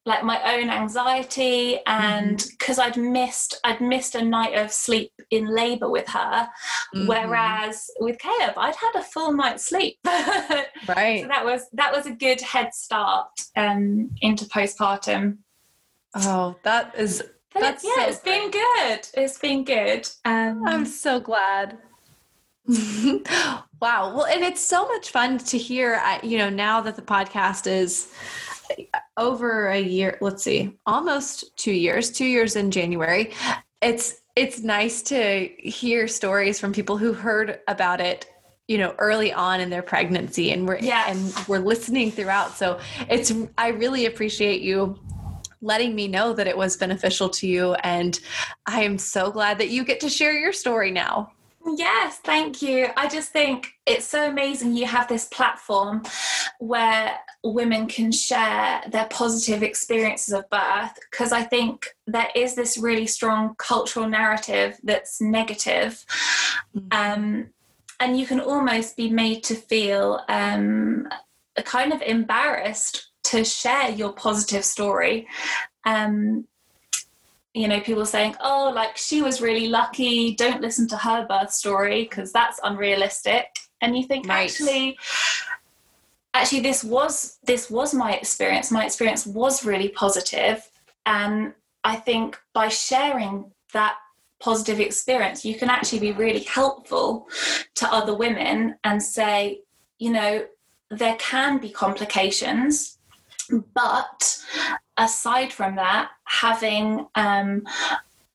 like 0.05 0.25
my 0.25 0.57
own 0.57 0.69
anxiety 0.69 1.79
and 1.87 2.45
because 2.59 2.79
mm-hmm. 2.79 3.01
I'd 3.01 3.11
missed 3.13 3.61
I'd 3.63 3.81
missed 3.81 4.15
a 4.17 4.23
night 4.23 4.55
of 4.55 4.73
sleep 4.73 5.13
in 5.31 5.55
labor 5.55 5.89
with 5.89 6.09
her 6.09 6.49
mm-hmm. 6.95 7.07
whereas 7.07 7.89
with 8.01 8.19
Caleb 8.19 8.55
I'd 8.57 8.75
had 8.75 8.93
a 8.97 9.03
full 9.03 9.33
night's 9.33 9.67
sleep. 9.67 9.99
Right. 10.89 11.23
so 11.23 11.29
that 11.29 11.45
was 11.45 11.67
that 11.75 11.93
was 11.93 12.07
a 12.07 12.11
good 12.11 12.41
head 12.41 12.75
start 12.75 13.29
um, 13.57 14.11
into 14.21 14.47
postpartum. 14.47 15.39
Oh 16.15 16.57
that 16.65 16.95
is 16.97 17.23
that's 17.55 17.85
yeah 17.85 17.95
so 17.95 18.09
it's 18.09 18.21
great. 18.21 18.41
been 18.41 18.51
good. 18.51 19.09
It's 19.15 19.39
been 19.39 19.65
good. 19.65 20.09
Um, 20.25 20.67
I'm 20.67 20.87
so 20.87 21.21
glad. 21.21 21.79
Wow. 23.81 24.15
Well 24.15 24.27
and 24.27 24.45
it's 24.45 24.61
so 24.61 24.87
much 24.87 25.11
fun 25.11 25.39
to 25.39 25.59
hear 25.59 26.01
you 26.23 26.39
know 26.39 26.49
now 26.49 26.81
that 26.83 26.95
the 26.95 27.03
podcast 27.03 27.67
is 27.67 28.13
over 29.17 29.69
a 29.69 29.81
year 29.81 30.19
let's 30.21 30.43
see 30.43 30.77
almost 30.87 31.57
two 31.57 31.73
years 31.73 32.11
two 32.11 32.25
years 32.25 32.57
in 32.57 32.71
january 32.71 33.33
it's 33.81 34.23
it's 34.37 34.61
nice 34.61 35.03
to 35.03 35.49
hear 35.59 36.09
stories 36.09 36.59
from 36.59 36.73
people 36.73 36.97
who 36.97 37.13
heard 37.13 37.61
about 37.69 38.01
it 38.01 38.27
you 38.69 38.79
know 38.79 38.95
early 38.99 39.33
on 39.33 39.61
in 39.61 39.71
their 39.71 39.83
pregnancy 39.83 40.53
and 40.53 40.67
we're 40.67 40.79
yeah. 40.79 41.05
and 41.09 41.35
we're 41.49 41.59
listening 41.59 42.11
throughout 42.11 42.57
so 42.57 42.79
it's 43.09 43.33
i 43.59 43.69
really 43.69 44.07
appreciate 44.07 44.63
you 44.63 44.99
letting 45.61 45.95
me 45.95 46.09
know 46.09 46.33
that 46.33 46.47
it 46.47 46.57
was 46.57 46.77
beneficial 46.77 47.29
to 47.29 47.47
you 47.47 47.75
and 47.83 48.21
i 48.67 48.83
am 48.83 48.97
so 48.99 49.31
glad 49.31 49.59
that 49.59 49.69
you 49.69 49.85
get 49.85 50.01
to 50.01 50.09
share 50.09 50.33
your 50.33 50.53
story 50.53 50.91
now 50.91 51.31
Yes, 51.77 52.19
thank 52.19 52.61
you. 52.61 52.89
I 52.97 53.09
just 53.09 53.31
think 53.31 53.73
it's 53.87 54.07
so 54.07 54.29
amazing 54.29 54.77
you 54.77 54.87
have 54.87 55.07
this 55.07 55.27
platform 55.27 56.03
where 56.59 57.17
women 57.45 57.87
can 57.87 58.13
share 58.13 58.83
their 58.89 59.07
positive 59.07 59.63
experiences 59.63 60.33
of 60.33 60.49
birth 60.49 60.99
because 61.11 61.33
I 61.33 61.43
think 61.43 61.87
there 62.07 62.29
is 62.35 62.55
this 62.55 62.79
really 62.79 63.07
strong 63.07 63.55
cultural 63.59 64.09
narrative 64.09 64.79
that's 64.85 65.21
negative. 65.21 66.05
Mm-hmm. 66.77 66.89
Um, 66.93 67.51
and 67.99 68.19
you 68.19 68.27
can 68.27 68.41
almost 68.41 68.97
be 68.97 69.11
made 69.11 69.43
to 69.45 69.55
feel 69.55 70.21
um, 70.29 71.09
kind 71.65 71.93
of 71.93 72.03
embarrassed 72.03 73.11
to 73.25 73.45
share 73.45 73.91
your 73.91 74.13
positive 74.13 74.65
story. 74.65 75.27
Um, 75.85 76.47
you 77.55 77.69
know 77.69 77.81
people 77.81 78.07
saying 78.07 78.35
oh 78.41 78.73
like 78.75 78.97
she 78.97 79.21
was 79.21 79.43
really 79.43 79.69
lucky 79.69 80.35
don't 80.35 80.63
listen 80.63 80.89
to 80.89 80.97
her 80.97 81.27
birth 81.27 81.53
story 81.53 82.05
because 82.05 82.33
that's 82.33 82.59
unrealistic 82.65 83.47
and 83.83 83.95
you 83.95 84.05
think 84.05 84.27
right. 84.27 84.45
actually 84.51 84.97
actually 86.35 86.61
this 86.61 86.83
was 86.83 87.39
this 87.45 87.71
was 87.71 87.95
my 87.95 88.15
experience. 88.15 88.71
My 88.71 88.85
experience 88.85 89.27
was 89.27 89.65
really 89.65 89.89
positive. 89.89 90.69
And 91.07 91.55
i 91.85 91.97
think 91.97 92.39
by 92.55 92.69
sharing 92.69 93.51
that 93.73 93.97
positive 94.43 94.81
experience, 94.81 95.45
you 95.45 95.55
can 95.55 95.71
actually 95.71 96.01
be 96.01 96.13
really 96.13 96.43
helpful 96.43 97.29
to 97.77 97.87
other 97.93 98.15
women 98.15 98.77
and 98.83 99.03
say, 99.03 99.61
you 99.99 100.11
know, 100.11 100.45
there 100.91 101.17
can 101.17 101.59
be 101.59 101.71
complications, 101.71 102.99
but 103.73 104.43
aside 104.97 105.53
from 105.53 105.77
that, 105.77 106.11
having 106.25 107.07
um, 107.15 107.63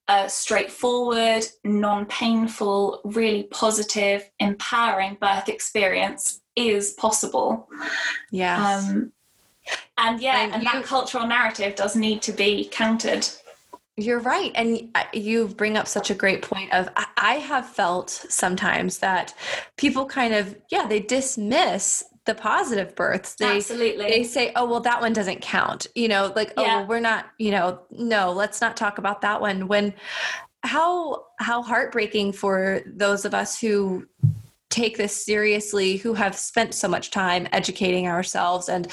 a 0.07 0.29
straightforward, 0.29 1.45
non 1.63 2.05
painful, 2.05 3.01
really 3.03 3.43
positive, 3.43 4.29
empowering 4.39 5.17
birth 5.19 5.49
experience 5.49 6.41
is 6.55 6.93
possible. 6.93 7.67
Yeah. 8.31 8.77
Um, 8.77 9.11
and 9.97 10.21
yeah, 10.21 10.43
and, 10.43 10.53
and 10.53 10.63
you, 10.63 10.69
that 10.71 10.83
cultural 10.85 11.27
narrative 11.27 11.75
does 11.75 11.95
need 11.95 12.21
to 12.23 12.31
be 12.31 12.69
countered. 12.71 13.27
You're 13.97 14.19
right. 14.19 14.51
And 14.53 14.95
you 15.11 15.47
bring 15.47 15.75
up 15.75 15.87
such 15.87 16.11
a 16.11 16.15
great 16.15 16.43
point 16.43 16.71
of 16.71 16.87
I 17.17 17.35
have 17.35 17.67
felt 17.67 18.09
sometimes 18.11 18.99
that 18.99 19.33
people 19.75 20.05
kind 20.05 20.35
of, 20.35 20.55
yeah, 20.69 20.87
they 20.87 20.99
dismiss 20.99 22.03
the 22.27 22.35
positive 22.35 22.95
births. 22.95 23.33
They, 23.35 23.57
Absolutely. 23.57 24.07
They 24.07 24.23
say, 24.23 24.51
oh, 24.55 24.69
well, 24.69 24.81
that 24.81 25.01
one 25.01 25.13
doesn't 25.13 25.41
count. 25.41 25.87
You 25.95 26.07
know, 26.07 26.31
like, 26.35 26.53
oh, 26.57 26.63
yeah. 26.63 26.81
oh, 26.83 26.85
we're 26.85 26.99
not, 26.99 27.25
you 27.39 27.49
know, 27.49 27.79
no, 27.89 28.31
let's 28.31 28.61
not 28.61 28.77
talk 28.77 28.99
about 28.99 29.21
that 29.21 29.41
one. 29.41 29.67
When 29.67 29.95
how 30.63 31.25
how 31.39 31.63
heartbreaking 31.63 32.33
for 32.33 32.81
those 32.85 33.25
of 33.25 33.33
us 33.33 33.59
who 33.59 34.05
take 34.69 34.97
this 34.97 35.25
seriously 35.25 35.95
who 35.95 36.13
have 36.13 36.35
spent 36.35 36.73
so 36.73 36.87
much 36.87 37.09
time 37.09 37.47
educating 37.53 38.07
ourselves 38.07 38.67
and 38.67 38.91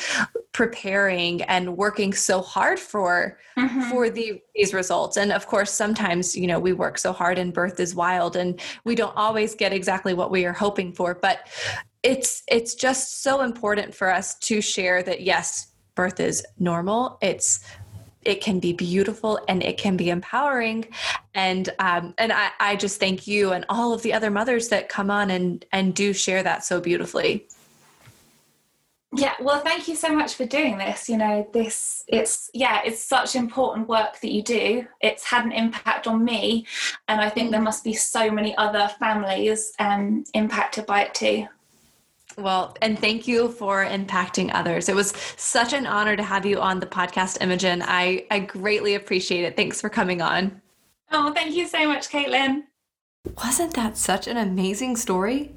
preparing 0.53 1.43
and 1.43 1.77
working 1.77 2.13
so 2.13 2.41
hard 2.41 2.79
for 2.79 3.39
mm-hmm. 3.59 3.91
for 3.91 4.09
the, 4.09 4.41
these 4.55 4.73
results 4.73 5.17
and 5.17 5.33
of 5.33 5.49
course 5.49 5.73
sometimes 5.73 6.37
you 6.37 6.47
know 6.47 6.61
we 6.61 6.73
work 6.73 6.97
so 6.97 7.13
hard 7.13 7.39
and 7.39 7.53
birth 7.53 7.81
is 7.81 7.93
wild 7.93 8.37
and 8.37 8.61
we 8.85 8.95
don't 8.95 9.17
always 9.17 9.57
get 9.57 9.73
exactly 9.73 10.15
what 10.15 10.31
we 10.31 10.45
are 10.45 10.53
hoping 10.53 10.93
for 10.93 11.15
but 11.15 11.49
it's 12.05 12.43
it's 12.47 12.75
just 12.75 13.23
so 13.23 13.41
important 13.41 13.95
for 13.95 14.13
us 14.13 14.39
to 14.41 14.61
share 14.61 15.03
that 15.03 15.23
yes 15.23 15.73
birth 15.95 16.21
is 16.21 16.45
normal. 16.59 17.19
It's 17.21 17.65
it 18.25 18.41
can 18.41 18.59
be 18.59 18.73
beautiful 18.73 19.39
and 19.49 19.63
it 19.63 19.77
can 19.77 19.97
be 19.97 20.11
empowering. 20.11 20.87
And 21.35 21.69
um, 21.79 22.15
and 22.19 22.33
I, 22.33 22.51
I 22.61 22.77
just 22.77 23.01
thank 23.01 23.27
you 23.27 23.53
and 23.53 23.65
all 23.69 23.93
of 23.93 24.03
the 24.03 24.13
other 24.13 24.31
mothers 24.31 24.69
that 24.69 24.89
come 24.89 25.11
on 25.11 25.31
and 25.31 25.65
and 25.73 25.95
do 25.95 26.13
share 26.13 26.43
that 26.43 26.65
so 26.65 26.81
beautifully. 26.81 27.47
Yeah 29.17 29.35
well 29.41 29.61
thank 29.61 29.87
you 29.87 29.95
so 29.95 30.13
much 30.15 30.35
for 30.35 30.45
doing 30.45 30.77
this. 30.77 31.09
You 31.09 31.17
know 31.17 31.49
this 31.55 32.05
it's 32.09 32.51
yeah 32.53 32.83
it's 32.85 33.03
such 33.03 33.35
important 33.35 33.89
work 33.89 34.21
that 34.21 34.31
you 34.31 34.43
do. 34.43 34.87
It's 35.01 35.25
had 35.25 35.45
an 35.47 35.53
impact 35.53 36.07
on 36.07 36.25
me 36.25 36.67
and 37.09 37.21
i 37.21 37.31
think 37.31 37.51
there 37.51 37.61
must 37.61 37.85
be 37.85 37.95
so 37.95 38.31
many 38.31 38.55
other 38.57 38.91
families 38.99 39.73
um, 39.79 40.25
impacted 40.35 40.85
by 40.85 41.03
it 41.03 41.15
too 41.15 41.47
well, 42.37 42.77
and 42.83 42.99
thank 42.99 43.29
you 43.29 43.51
for 43.51 43.85
impacting 43.85 44.51
others. 44.55 44.89
It 44.89 44.95
was 44.95 45.13
such 45.37 45.73
an 45.73 45.87
honor 45.87 46.17
to 46.17 46.23
have 46.23 46.45
you 46.47 46.61
on 46.61 46.81
the 46.81 46.87
podcast, 46.87 47.41
Imogen. 47.41 47.83
I, 47.83 48.27
I 48.31 48.41
greatly 48.41 48.95
appreciate 48.95 49.45
it. 49.45 49.57
Thanks 49.57 49.81
for 49.81 49.89
coming 49.89 50.21
on. 50.21 50.61
Oh, 51.13 51.33
thank 51.33 51.55
you 51.55 51.67
so 51.67 51.87
much, 51.87 52.09
Caitlin. 52.09 52.65
Wasn't 53.39 53.75
that 53.75 53.97
such 53.97 54.27
an 54.27 54.37
amazing 54.37 54.97
story? 54.97 55.53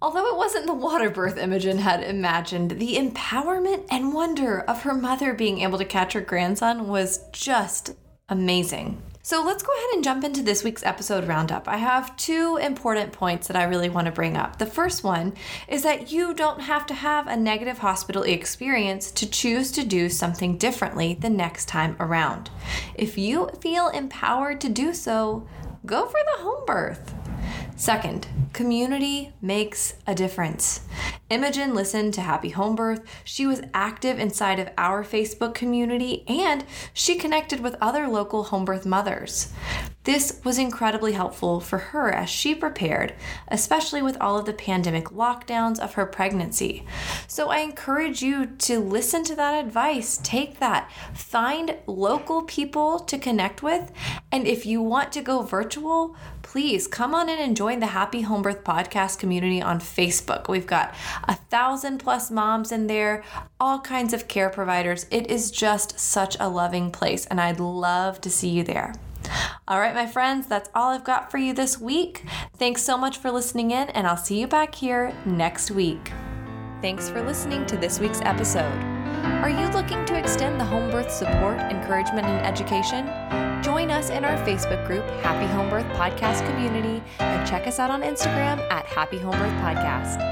Although 0.00 0.26
it 0.28 0.36
wasn't 0.36 0.66
the 0.66 0.74
water 0.74 1.10
birth 1.10 1.38
Imogen 1.38 1.78
had 1.78 2.02
imagined, 2.02 2.72
the 2.72 2.96
empowerment 2.96 3.86
and 3.88 4.12
wonder 4.12 4.62
of 4.62 4.82
her 4.82 4.94
mother 4.94 5.32
being 5.32 5.60
able 5.60 5.78
to 5.78 5.84
catch 5.84 6.14
her 6.14 6.20
grandson 6.20 6.88
was 6.88 7.24
just 7.30 7.94
amazing. 8.28 9.00
So 9.24 9.44
let's 9.44 9.62
go 9.62 9.72
ahead 9.72 9.94
and 9.94 10.02
jump 10.02 10.24
into 10.24 10.42
this 10.42 10.64
week's 10.64 10.82
episode 10.82 11.28
roundup. 11.28 11.68
I 11.68 11.76
have 11.76 12.16
two 12.16 12.58
important 12.60 13.12
points 13.12 13.46
that 13.46 13.56
I 13.56 13.62
really 13.62 13.88
want 13.88 14.06
to 14.06 14.12
bring 14.12 14.36
up. 14.36 14.58
The 14.58 14.66
first 14.66 15.04
one 15.04 15.34
is 15.68 15.84
that 15.84 16.10
you 16.10 16.34
don't 16.34 16.60
have 16.60 16.86
to 16.86 16.94
have 16.94 17.28
a 17.28 17.36
negative 17.36 17.78
hospital 17.78 18.24
experience 18.24 19.12
to 19.12 19.30
choose 19.30 19.70
to 19.72 19.84
do 19.84 20.08
something 20.08 20.58
differently 20.58 21.14
the 21.14 21.30
next 21.30 21.68
time 21.68 21.94
around. 22.00 22.50
If 22.96 23.16
you 23.16 23.48
feel 23.60 23.90
empowered 23.90 24.60
to 24.62 24.68
do 24.68 24.92
so, 24.92 25.46
go 25.86 26.06
for 26.06 26.18
the 26.34 26.42
home 26.42 26.66
birth. 26.66 27.14
Second, 27.76 28.28
community 28.52 29.32
makes 29.40 29.94
a 30.06 30.14
difference. 30.14 30.80
Imogen 31.30 31.74
listened 31.74 32.12
to 32.14 32.20
Happy 32.20 32.50
Home 32.50 32.76
Birth. 32.76 33.02
She 33.24 33.46
was 33.46 33.62
active 33.72 34.18
inside 34.18 34.58
of 34.58 34.68
our 34.76 35.02
Facebook 35.02 35.54
community 35.54 36.24
and 36.28 36.64
she 36.92 37.16
connected 37.16 37.60
with 37.60 37.74
other 37.80 38.06
local 38.06 38.44
home 38.44 38.66
birth 38.66 38.84
mothers. 38.84 39.52
This 40.04 40.40
was 40.44 40.58
incredibly 40.58 41.12
helpful 41.12 41.60
for 41.60 41.78
her 41.78 42.12
as 42.12 42.28
she 42.28 42.54
prepared, 42.54 43.14
especially 43.48 44.02
with 44.02 44.20
all 44.20 44.36
of 44.36 44.46
the 44.46 44.52
pandemic 44.52 45.06
lockdowns 45.06 45.78
of 45.78 45.94
her 45.94 46.06
pregnancy. 46.06 46.84
So 47.28 47.50
I 47.50 47.58
encourage 47.58 48.20
you 48.20 48.46
to 48.46 48.80
listen 48.80 49.22
to 49.24 49.36
that 49.36 49.64
advice, 49.64 50.18
take 50.22 50.58
that, 50.58 50.90
find 51.14 51.76
local 51.86 52.42
people 52.42 52.98
to 52.98 53.16
connect 53.16 53.62
with, 53.62 53.92
and 54.32 54.46
if 54.46 54.66
you 54.66 54.82
want 54.82 55.12
to 55.12 55.22
go 55.22 55.42
virtual, 55.42 56.16
please 56.52 56.86
come 56.86 57.14
on 57.14 57.30
in 57.30 57.38
and 57.38 57.56
join 57.56 57.80
the 57.80 57.86
Happy 57.86 58.20
Home 58.20 58.42
Birth 58.42 58.62
podcast 58.62 59.18
community 59.18 59.62
on 59.62 59.80
Facebook. 59.80 60.50
We've 60.50 60.66
got 60.66 60.94
a 61.26 61.34
thousand 61.34 61.96
plus 61.96 62.30
moms 62.30 62.70
in 62.70 62.88
there, 62.88 63.24
all 63.58 63.80
kinds 63.80 64.12
of 64.12 64.28
care 64.28 64.50
providers. 64.50 65.06
It 65.10 65.30
is 65.30 65.50
just 65.50 65.98
such 65.98 66.36
a 66.38 66.50
loving 66.50 66.90
place, 66.90 67.24
and 67.24 67.40
I'd 67.40 67.58
love 67.58 68.20
to 68.20 68.28
see 68.28 68.50
you 68.50 68.64
there. 68.64 68.92
All 69.66 69.80
right, 69.80 69.94
my 69.94 70.06
friends, 70.06 70.46
that's 70.46 70.68
all 70.74 70.90
I've 70.90 71.04
got 71.04 71.30
for 71.30 71.38
you 71.38 71.54
this 71.54 71.80
week. 71.80 72.22
Thanks 72.58 72.82
so 72.82 72.98
much 72.98 73.16
for 73.16 73.30
listening 73.30 73.70
in, 73.70 73.88
and 73.88 74.06
I'll 74.06 74.18
see 74.18 74.38
you 74.38 74.46
back 74.46 74.74
here 74.74 75.16
next 75.24 75.70
week. 75.70 76.12
Thanks 76.82 77.08
for 77.08 77.22
listening 77.22 77.64
to 77.64 77.78
this 77.78 77.98
week's 77.98 78.20
episode. 78.20 78.78
Are 79.42 79.48
you 79.48 79.68
looking 79.68 80.04
to 80.04 80.18
extend 80.18 80.60
the 80.60 80.66
home 80.66 80.90
birth 80.90 81.10
support, 81.10 81.58
encouragement, 81.60 82.26
and 82.26 82.44
education? 82.44 83.08
Join 83.72 83.90
us 83.90 84.10
in 84.10 84.22
our 84.22 84.36
Facebook 84.44 84.86
group, 84.86 85.02
Happy 85.22 85.46
Home 85.54 85.70
Birth 85.70 85.86
Podcast 85.96 86.46
Community, 86.46 87.02
and 87.20 87.48
check 87.48 87.66
us 87.66 87.78
out 87.78 87.90
on 87.90 88.02
Instagram 88.02 88.58
at 88.70 88.84
Happy 88.84 89.16
Home 89.16 89.32
Birth 89.38 89.54
Podcast. 89.62 90.31